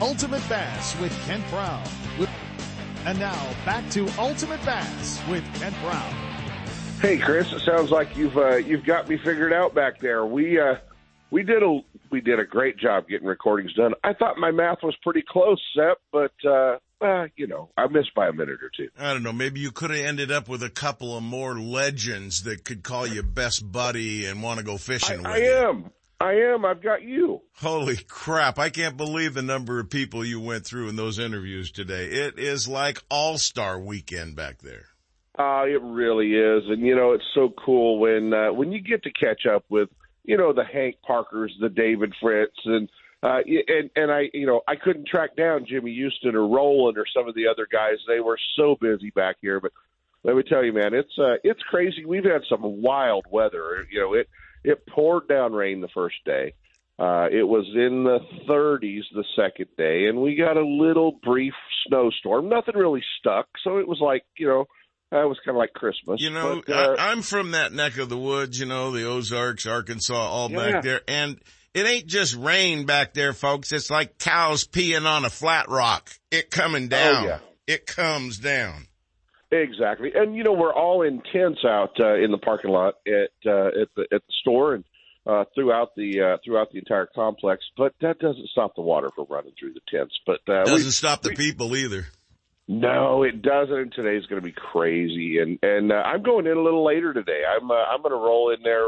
Ultimate 0.00 0.48
Bass 0.48 0.98
with 1.00 1.16
Kent 1.26 1.48
Brown. 1.50 1.82
And 3.04 3.18
now 3.18 3.52
back 3.64 3.88
to 3.90 4.08
Ultimate 4.18 4.64
Bass 4.64 5.20
with 5.28 5.44
Kent 5.54 5.74
Brown. 5.82 6.14
Hey 7.00 7.18
Chris, 7.18 7.52
it 7.52 7.60
sounds 7.60 7.90
like 7.90 8.16
you've 8.16 8.36
uh, 8.36 8.56
you've 8.56 8.84
got 8.84 9.08
me 9.08 9.16
figured 9.16 9.52
out 9.52 9.74
back 9.74 9.98
there. 9.98 10.24
We 10.24 10.60
uh, 10.60 10.76
we 11.32 11.42
did 11.42 11.62
a 11.62 11.80
we 12.10 12.20
did 12.20 12.38
a 12.38 12.44
great 12.44 12.76
job 12.76 13.08
getting 13.08 13.26
recordings 13.26 13.72
done. 13.72 13.94
I 14.04 14.12
thought 14.12 14.36
my 14.36 14.50
math 14.50 14.78
was 14.82 14.94
pretty 15.02 15.24
close, 15.26 15.60
Sep, 15.74 15.98
but 16.12 16.32
uh, 16.46 16.76
uh, 17.00 17.28
you 17.36 17.46
know, 17.46 17.70
I 17.76 17.86
missed 17.88 18.14
by 18.14 18.28
a 18.28 18.32
minute 18.32 18.62
or 18.62 18.70
two. 18.76 18.90
I 18.98 19.14
don't 19.14 19.22
know. 19.22 19.32
Maybe 19.32 19.58
you 19.58 19.72
could 19.72 19.90
have 19.90 20.04
ended 20.04 20.30
up 20.30 20.46
with 20.46 20.62
a 20.62 20.68
couple 20.68 21.16
of 21.16 21.22
more 21.22 21.58
legends 21.58 22.42
that 22.44 22.64
could 22.64 22.82
call 22.82 23.06
you 23.06 23.22
best 23.22 23.72
buddy 23.72 24.26
and 24.26 24.42
want 24.42 24.58
to 24.58 24.64
go 24.64 24.76
fishing 24.76 25.26
I, 25.26 25.32
with 25.32 25.42
I 25.42 25.68
am. 25.68 25.90
I 26.20 26.32
am. 26.34 26.64
I've 26.64 26.82
got 26.82 27.02
you. 27.02 27.40
Holy 27.56 27.96
crap. 27.96 28.58
I 28.58 28.68
can't 28.68 28.96
believe 28.96 29.34
the 29.34 29.42
number 29.42 29.80
of 29.80 29.90
people 29.90 30.24
you 30.24 30.38
went 30.38 30.64
through 30.66 30.88
in 30.88 30.96
those 30.96 31.18
interviews 31.18 31.72
today. 31.72 32.04
It 32.04 32.38
is 32.38 32.68
like 32.68 33.02
all-star 33.10 33.80
weekend 33.80 34.36
back 34.36 34.58
there. 34.58 34.84
Uh, 35.36 35.64
it 35.64 35.80
really 35.82 36.34
is. 36.34 36.64
And 36.68 36.82
you 36.82 36.94
know, 36.94 37.12
it's 37.12 37.24
so 37.34 37.52
cool 37.64 37.98
when, 37.98 38.32
uh, 38.32 38.52
when 38.52 38.70
you 38.70 38.80
get 38.80 39.02
to 39.04 39.10
catch 39.10 39.46
up 39.52 39.64
with, 39.68 39.88
you 40.24 40.36
know, 40.36 40.52
the 40.52 40.64
Hank 40.64 40.96
Parkers, 41.06 41.54
the 41.60 41.68
David 41.68 42.14
Fritts 42.20 42.58
and, 42.64 42.88
uh, 43.22 43.38
and, 43.46 43.90
and 43.94 44.10
I, 44.10 44.30
you 44.32 44.46
know, 44.46 44.62
I 44.66 44.74
couldn't 44.74 45.06
track 45.06 45.36
down 45.36 45.66
Jimmy 45.68 45.94
Houston 45.94 46.34
or 46.34 46.48
Roland 46.48 46.98
or 46.98 47.04
some 47.14 47.28
of 47.28 47.36
the 47.36 47.46
other 47.46 47.68
guys. 47.70 47.98
They 48.08 48.18
were 48.20 48.38
so 48.56 48.76
busy 48.80 49.10
back 49.10 49.36
here, 49.40 49.60
but 49.60 49.72
let 50.24 50.34
me 50.34 50.42
tell 50.42 50.64
you, 50.64 50.72
man, 50.72 50.92
it's, 50.92 51.16
uh, 51.18 51.34
it's 51.44 51.62
crazy. 51.62 52.04
We've 52.04 52.24
had 52.24 52.42
some 52.48 52.82
wild 52.82 53.26
weather. 53.30 53.86
You 53.90 54.00
know, 54.00 54.14
it, 54.14 54.28
it 54.64 54.86
poured 54.86 55.28
down 55.28 55.52
rain 55.52 55.80
the 55.80 55.88
first 55.88 56.16
day. 56.24 56.54
Uh, 56.98 57.26
it 57.32 57.42
was 57.42 57.66
in 57.74 58.04
the 58.04 58.20
30s 58.48 59.02
the 59.14 59.24
second 59.34 59.66
day, 59.76 60.06
and 60.06 60.20
we 60.20 60.36
got 60.36 60.56
a 60.56 60.64
little 60.64 61.18
brief 61.22 61.54
snowstorm. 61.86 62.48
Nothing 62.48 62.76
really 62.76 63.02
stuck, 63.18 63.46
so 63.64 63.78
it 63.78 63.88
was 63.88 63.98
like, 64.00 64.24
you 64.36 64.46
know, 64.46 64.66
that 65.12 65.28
was 65.28 65.38
kind 65.44 65.54
of 65.56 65.58
like 65.60 65.72
Christmas. 65.72 66.20
You 66.20 66.30
know, 66.30 66.60
but, 66.66 66.74
uh, 66.74 66.96
I, 66.98 67.10
I'm 67.12 67.22
from 67.22 67.52
that 67.52 67.72
neck 67.72 67.98
of 67.98 68.08
the 68.08 68.18
woods, 68.18 68.58
you 68.58 68.66
know, 68.66 68.90
the 68.90 69.04
Ozarks, 69.04 69.66
Arkansas, 69.66 70.14
all 70.14 70.50
Yeah. 70.50 70.70
back 70.72 70.82
there. 70.82 71.00
And 71.06 71.38
it 71.74 71.86
ain't 71.86 72.06
just 72.08 72.34
rain 72.34 72.84
back 72.86 73.14
there, 73.14 73.32
folks. 73.32 73.72
It's 73.72 73.90
like 73.90 74.18
cows 74.18 74.64
peeing 74.66 75.06
on 75.06 75.24
a 75.24 75.30
flat 75.30 75.68
rock. 75.68 76.10
It 76.30 76.50
coming 76.50 76.88
down. 76.88 77.24
Oh, 77.24 77.28
yeah. 77.28 77.38
It 77.68 77.86
comes 77.86 78.38
down. 78.38 78.86
Exactly, 79.50 80.12
and 80.14 80.34
you 80.34 80.44
know 80.44 80.54
we're 80.54 80.72
all 80.72 81.02
in 81.02 81.20
tents 81.30 81.60
out 81.62 82.00
uh, 82.00 82.14
in 82.14 82.30
the 82.30 82.38
parking 82.38 82.70
lot 82.70 82.94
at 83.06 83.30
uh, 83.46 83.66
at 83.82 83.88
the 83.94 84.02
at 84.10 84.22
the 84.26 84.32
store 84.40 84.72
and 84.74 84.84
uh, 85.26 85.44
throughout 85.54 85.94
the 85.94 86.22
uh, 86.22 86.36
throughout 86.42 86.72
the 86.72 86.78
entire 86.78 87.04
complex. 87.14 87.62
But 87.76 87.92
that 88.00 88.18
doesn't 88.18 88.48
stop 88.48 88.74
the 88.76 88.80
water 88.80 89.10
from 89.14 89.26
running 89.28 89.52
through 89.60 89.74
the 89.74 89.80
tents. 89.94 90.14
But 90.26 90.40
uh, 90.48 90.64
Doesn't 90.64 90.86
we- 90.86 90.90
stop 90.90 91.20
the 91.20 91.34
people 91.34 91.76
either. 91.76 92.06
No, 92.68 93.22
it 93.22 93.42
doesn't. 93.42 93.76
And 93.76 93.92
today's 93.92 94.26
going 94.26 94.40
to 94.40 94.46
be 94.46 94.52
crazy, 94.52 95.38
and 95.38 95.58
and 95.62 95.92
uh, 95.92 95.96
I'm 95.96 96.22
going 96.22 96.46
in 96.46 96.56
a 96.56 96.62
little 96.62 96.84
later 96.84 97.12
today. 97.12 97.42
I'm 97.48 97.70
uh, 97.70 97.74
I'm 97.74 98.02
going 98.02 98.12
to 98.12 98.16
roll 98.16 98.50
in 98.50 98.62
there 98.62 98.86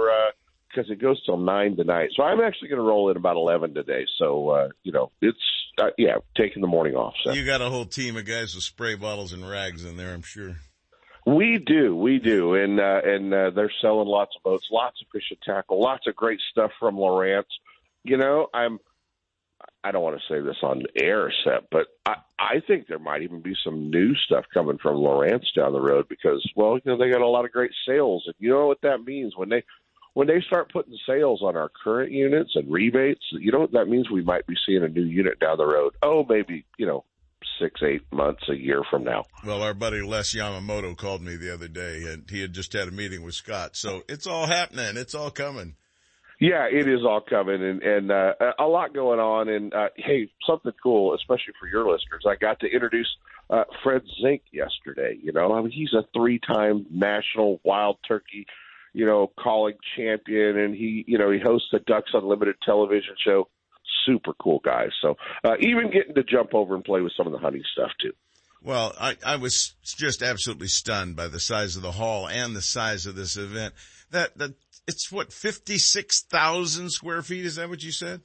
because 0.69 0.91
it 0.91 1.01
goes 1.01 1.23
till 1.25 1.37
nine 1.37 1.77
tonight. 1.77 2.11
So 2.17 2.23
I'm 2.23 2.41
actually 2.41 2.69
going 2.69 2.81
to 2.81 2.87
roll 2.87 3.11
in 3.11 3.17
about 3.17 3.37
eleven 3.37 3.75
today. 3.75 4.07
So 4.19 4.51
uh, 4.51 4.69
you 4.85 4.93
know, 4.93 5.11
it's 5.21 5.39
uh, 5.79 5.91
yeah, 5.99 6.17
taking 6.37 6.63
the 6.63 6.69
morning 6.69 6.95
off. 6.95 7.15
So. 7.25 7.33
You 7.33 7.45
got 7.45 7.61
a 7.61 7.69
whole 7.69 7.85
team 7.85 8.17
of 8.17 8.25
guys 8.25 8.55
with 8.55 8.65
spray 8.65 8.95
bottles 8.95 9.33
and 9.33 9.49
rags 9.49 9.85
in 9.85 9.97
there, 9.97 10.15
I'm 10.15 10.23
sure. 10.23 10.57
We 11.27 11.59
do, 11.59 11.97
we 11.97 12.19
do, 12.19 12.55
and 12.55 12.79
uh, 12.79 13.01
and 13.03 13.33
uh, 13.33 13.51
they're 13.51 13.73
selling 13.81 14.09
lots 14.09 14.37
of 14.37 14.43
boats, 14.43 14.67
lots 14.71 15.01
of 15.01 15.09
fishing 15.11 15.39
tackle, 15.43 15.81
lots 15.81 16.07
of 16.07 16.15
great 16.15 16.39
stuff 16.51 16.71
from 16.79 16.97
Lowrance. 16.97 17.45
You 18.03 18.19
know, 18.19 18.49
I'm. 18.53 18.79
I 19.85 19.91
don't 19.91 20.03
want 20.03 20.19
to 20.19 20.35
say 20.35 20.41
this 20.41 20.57
on 20.63 20.83
air, 20.97 21.31
set, 21.45 21.69
but 21.71 21.89
I, 22.07 22.15
I 22.39 22.55
think 22.67 22.87
there 22.89 22.99
might 22.99 23.21
even 23.21 23.43
be 23.43 23.55
some 23.63 23.91
new 23.91 24.15
stuff 24.15 24.47
coming 24.53 24.79
from 24.79 24.97
Lowrance 24.97 25.45
down 25.55 25.75
the 25.75 25.81
road 25.81 26.07
because, 26.09 26.43
well, 26.57 26.79
you 26.83 26.91
know, 26.91 26.97
they 26.97 27.11
got 27.11 27.21
a 27.21 27.29
lot 27.29 27.45
of 27.45 27.53
great 27.53 27.73
sales, 27.87 28.25
and 28.27 28.35
you 28.39 28.49
know 28.49 28.67
what 28.67 28.81
that 28.83 29.05
means 29.05 29.35
when 29.37 29.51
they 29.51 29.63
when 30.15 30.27
they 30.27 30.41
start 30.47 30.73
putting 30.73 30.97
sales 31.07 31.43
on 31.43 31.57
our 31.57 31.71
current 31.83 32.13
units 32.13 32.53
and 32.55 32.73
rebates. 32.73 33.25
You 33.33 33.53
know 33.53 33.59
what 33.59 33.73
that 33.73 33.87
means? 33.87 34.11
We 34.11 34.23
might 34.23 34.47
be 34.47 34.55
seeing 34.65 34.83
a 34.83 34.89
new 34.89 35.05
unit 35.05 35.39
down 35.39 35.59
the 35.59 35.67
road. 35.67 35.95
Oh, 36.03 36.25
maybe 36.27 36.65
you 36.79 36.87
know, 36.87 37.05
six, 37.61 37.83
eight 37.83 38.11
months, 38.13 38.43
a 38.49 38.55
year 38.55 38.83
from 38.91 39.05
now. 39.05 39.25
Well, 39.45 39.63
our 39.63 39.75
buddy 39.75 40.03
Les 40.03 40.35
Yamamoto 40.35 40.97
called 40.97 41.23
me 41.23 41.37
the 41.37 41.53
other 41.53 41.69
day 41.69 42.05
and 42.05 42.29
he 42.31 42.41
had 42.41 42.53
just 42.53 42.73
had 42.73 42.89
a 42.89 42.93
meeting 42.93 43.23
with 43.23 43.35
Scott. 43.35 43.77
So 43.77 44.03
it's 44.09 44.27
all 44.27 44.47
happening. 44.47 44.97
It's 44.97 45.15
all 45.15 45.31
coming. 45.31 45.77
Yeah, 46.41 46.67
it 46.71 46.89
is 46.89 47.01
all 47.05 47.21
coming 47.21 47.63
and, 47.63 47.83
and 47.83 48.11
uh, 48.11 48.33
a 48.59 48.65
lot 48.65 48.93
going 48.93 49.21
on. 49.21 49.49
And 49.49 49.73
uh, 49.73 49.89
hey, 49.97 50.29
something 50.47 50.73
cool, 50.83 51.15
especially 51.15 51.55
for 51.61 51.69
your 51.69 51.85
listeners. 51.85 52.25
I 52.29 52.35
got 52.35 52.61
to 52.61 52.67
introduce 52.67 53.09
uh, 53.51 53.65
Fred 53.83 54.03
Zink 54.21 54.43
yesterday. 54.53 55.17
You 55.23 55.33
know, 55.33 55.53
I 55.53 55.61
mean, 55.61 55.71
he's 55.71 55.93
a 55.93 56.05
three-time 56.13 56.87
national 56.91 57.61
wild 57.65 57.99
turkey, 58.07 58.47
you 58.93 59.07
know, 59.07 59.31
calling 59.39 59.77
champion, 59.97 60.59
and 60.59 60.75
he, 60.75 61.05
you 61.07 61.19
know, 61.19 61.31
he 61.31 61.39
hosts 61.39 61.69
the 61.73 61.79
Ducks 61.81 62.11
Unlimited 62.15 62.57
television 62.65 63.15
show. 63.25 63.49
Super 64.07 64.33
cool 64.35 64.61
guy. 64.65 64.87
So 65.03 65.17
uh, 65.45 65.55
even 65.61 65.91
getting 65.91 66.15
to 66.15 66.25
jump 66.25 66.55
over 66.55 66.75
and 66.75 66.85
play 66.85 67.01
with 67.01 67.13
some 67.17 67.27
of 67.27 67.33
the 67.33 67.39
hunting 67.39 67.63
stuff 67.73 67.91
too. 68.01 68.13
Well, 68.65 68.95
I, 68.99 69.17
I 69.25 69.37
was 69.37 69.75
just 69.85 70.23
absolutely 70.23 70.69
stunned 70.69 71.17
by 71.17 71.29
the 71.29 71.39
size 71.39 71.77
of 71.77 71.83
the 71.83 71.93
hall 71.93 72.27
and 72.27 72.57
the 72.57 72.63
size 72.63 73.05
of 73.05 73.15
this 73.15 73.37
event. 73.37 73.75
That, 74.11 74.37
that, 74.39 74.55
it's 74.89 75.13
what, 75.13 75.33
56,000 75.33 76.91
square 76.91 77.21
feet? 77.21 77.45
Is 77.45 77.57
that 77.57 77.69
what 77.69 77.83
you 77.83 77.93
said? 77.93 78.23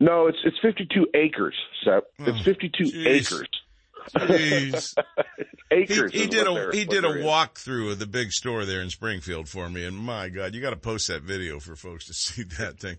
No, 0.00 0.28
it's 0.28 0.38
it's 0.44 0.58
52 0.62 1.08
acres, 1.14 1.56
Sep. 1.84 2.04
Oh, 2.20 2.24
it's 2.26 2.42
52 2.42 2.84
jeez. 2.84 3.06
acres. 3.06 3.48
Jeez. 4.14 4.94
Acres. 5.70 6.12
He, 6.12 6.20
he 6.20 6.26
did 6.28 6.46
a 6.46 6.70
he 6.72 6.84
did 6.86 7.04
a 7.04 7.22
walkthrough 7.22 7.92
of 7.92 7.98
the 7.98 8.06
big 8.06 8.32
store 8.32 8.64
there 8.64 8.80
in 8.80 8.88
Springfield 8.88 9.50
for 9.50 9.68
me, 9.68 9.84
and 9.84 9.98
my 9.98 10.30
God, 10.30 10.54
you 10.54 10.62
got 10.62 10.70
to 10.70 10.76
post 10.76 11.08
that 11.08 11.22
video 11.22 11.60
for 11.60 11.76
folks 11.76 12.06
to 12.06 12.14
see 12.14 12.42
that 12.58 12.80
thing. 12.80 12.96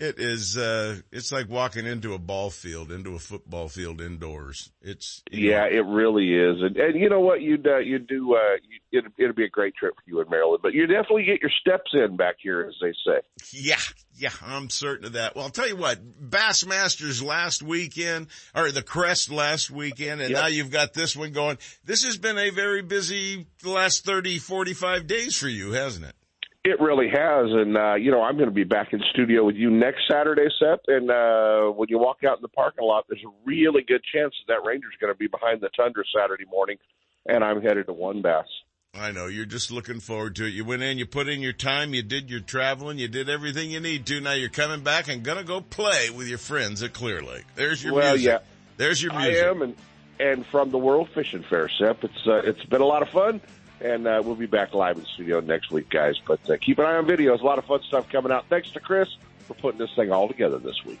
It 0.00 0.18
is 0.18 0.56
uh 0.56 0.96
it's 1.12 1.30
like 1.30 1.50
walking 1.50 1.84
into 1.84 2.14
a 2.14 2.18
ball 2.18 2.48
field, 2.48 2.90
into 2.90 3.14
a 3.14 3.18
football 3.18 3.68
field 3.68 4.00
indoors. 4.00 4.72
It's 4.80 5.22
Yeah, 5.30 5.66
it 5.66 5.84
really 5.84 6.34
is, 6.34 6.62
and 6.62 6.74
and 6.78 6.98
you 6.98 7.10
know 7.10 7.20
what 7.20 7.42
you'd 7.42 7.66
uh, 7.66 7.78
you'd 7.80 8.06
do. 8.06 8.34
Uh, 8.34 8.56
you, 8.66 9.00
it 9.00 9.04
it'd 9.18 9.36
be 9.36 9.44
a 9.44 9.50
great 9.50 9.74
trip 9.74 9.92
for 9.94 10.02
you 10.06 10.22
in 10.22 10.30
Maryland, 10.30 10.60
but 10.62 10.72
you 10.72 10.86
definitely 10.86 11.24
get 11.24 11.42
your 11.42 11.50
steps 11.60 11.90
in 11.92 12.16
back 12.16 12.36
here, 12.42 12.62
as 12.66 12.74
they 12.80 12.92
say. 13.04 13.20
Yeah, 13.52 13.76
yeah, 14.14 14.32
I'm 14.42 14.70
certain 14.70 15.04
of 15.04 15.12
that. 15.12 15.36
Well, 15.36 15.44
I'll 15.44 15.50
tell 15.50 15.68
you 15.68 15.76
what, 15.76 16.00
Bassmasters 16.30 17.22
last 17.22 17.62
weekend, 17.62 18.28
or 18.54 18.70
the 18.70 18.82
Crest 18.82 19.30
last 19.30 19.70
weekend, 19.70 20.22
and 20.22 20.30
Yep. 20.30 20.40
now 20.40 20.46
you've 20.46 20.70
got 20.70 20.94
this 20.94 21.14
one 21.14 21.32
going. 21.32 21.58
This 21.84 22.04
has 22.04 22.16
been 22.16 22.38
a 22.38 22.48
very 22.48 22.80
busy 22.80 23.46
last 23.62 24.06
30, 24.06 24.38
45 24.38 25.06
days 25.06 25.36
for 25.36 25.48
you, 25.48 25.72
hasn't 25.72 26.06
it? 26.06 26.14
It 26.62 26.78
really 26.78 27.08
has, 27.08 27.46
and 27.50 27.76
uh, 27.76 27.94
you 27.94 28.10
know 28.10 28.22
I'm 28.22 28.36
going 28.36 28.48
to 28.48 28.54
be 28.54 28.64
back 28.64 28.92
in 28.92 29.00
studio 29.12 29.44
with 29.44 29.56
you 29.56 29.70
next 29.70 30.00
Saturday, 30.10 30.46
Sep. 30.58 30.82
And 30.88 31.10
uh, 31.10 31.70
when 31.70 31.88
you 31.88 31.98
walk 31.98 32.18
out 32.22 32.36
in 32.36 32.42
the 32.42 32.48
parking 32.48 32.84
lot, 32.84 33.06
there's 33.08 33.24
a 33.24 33.32
really 33.46 33.82
good 33.82 34.02
chance 34.12 34.34
that 34.46 34.54
that 34.54 34.68
Ranger's 34.68 34.94
going 35.00 35.12
to 35.12 35.18
be 35.18 35.26
behind 35.26 35.62
the 35.62 35.70
Tundra 35.74 36.04
Saturday 36.14 36.44
morning, 36.50 36.76
and 37.24 37.42
I'm 37.42 37.62
headed 37.62 37.86
to 37.86 37.94
One 37.94 38.20
Bass. 38.20 38.44
I 38.92 39.12
know, 39.12 39.26
you're 39.26 39.46
just 39.46 39.70
looking 39.70 40.00
forward 40.00 40.36
to 40.36 40.46
it. 40.46 40.48
You 40.48 40.64
went 40.64 40.82
in, 40.82 40.98
you 40.98 41.06
put 41.06 41.28
in 41.28 41.40
your 41.40 41.52
time, 41.52 41.94
you 41.94 42.02
did 42.02 42.28
your 42.28 42.40
traveling, 42.40 42.98
you 42.98 43.06
did 43.06 43.30
everything 43.30 43.70
you 43.70 43.78
need 43.78 44.04
to. 44.06 44.20
Now 44.20 44.32
you're 44.32 44.48
coming 44.48 44.82
back 44.82 45.08
and 45.08 45.22
gonna 45.22 45.44
go 45.44 45.60
play 45.60 46.10
with 46.10 46.26
your 46.26 46.38
friends 46.38 46.82
at 46.82 46.92
Clear 46.92 47.22
Lake. 47.22 47.44
There's 47.54 47.82
your 47.82 47.94
well, 47.94 48.14
music. 48.14 48.26
yeah, 48.26 48.38
There's 48.76 49.02
your 49.02 49.12
music. 49.14 49.44
I 49.44 49.48
am, 49.48 49.62
and 49.62 49.76
and 50.18 50.46
from 50.46 50.70
the 50.70 50.78
World 50.78 51.08
Fishing 51.14 51.44
Fair, 51.48 51.70
Sep. 51.78 52.04
It's 52.04 52.26
uh, 52.26 52.42
it's 52.44 52.64
been 52.64 52.82
a 52.82 52.86
lot 52.86 53.02
of 53.02 53.08
fun, 53.08 53.40
and 53.80 54.06
uh, 54.06 54.22
we'll 54.24 54.34
be 54.34 54.46
back 54.46 54.74
live 54.74 54.98
in 54.98 55.04
studio 55.04 55.40
next 55.40 55.70
week, 55.70 55.88
guys. 55.88 56.20
But 56.26 56.48
uh, 56.48 56.56
keep 56.56 56.78
an 56.78 56.86
eye 56.86 56.96
on 56.96 57.06
videos. 57.06 57.40
A 57.40 57.44
lot 57.44 57.58
of 57.58 57.64
fun 57.64 57.82
stuff 57.82 58.08
coming 58.08 58.32
out. 58.32 58.46
Thanks 58.48 58.70
to 58.72 58.80
Chris 58.80 59.08
for 59.46 59.54
putting 59.54 59.78
this 59.78 59.94
thing 59.94 60.12
all 60.12 60.28
together 60.28 60.58
this 60.58 60.84
week. 60.84 61.00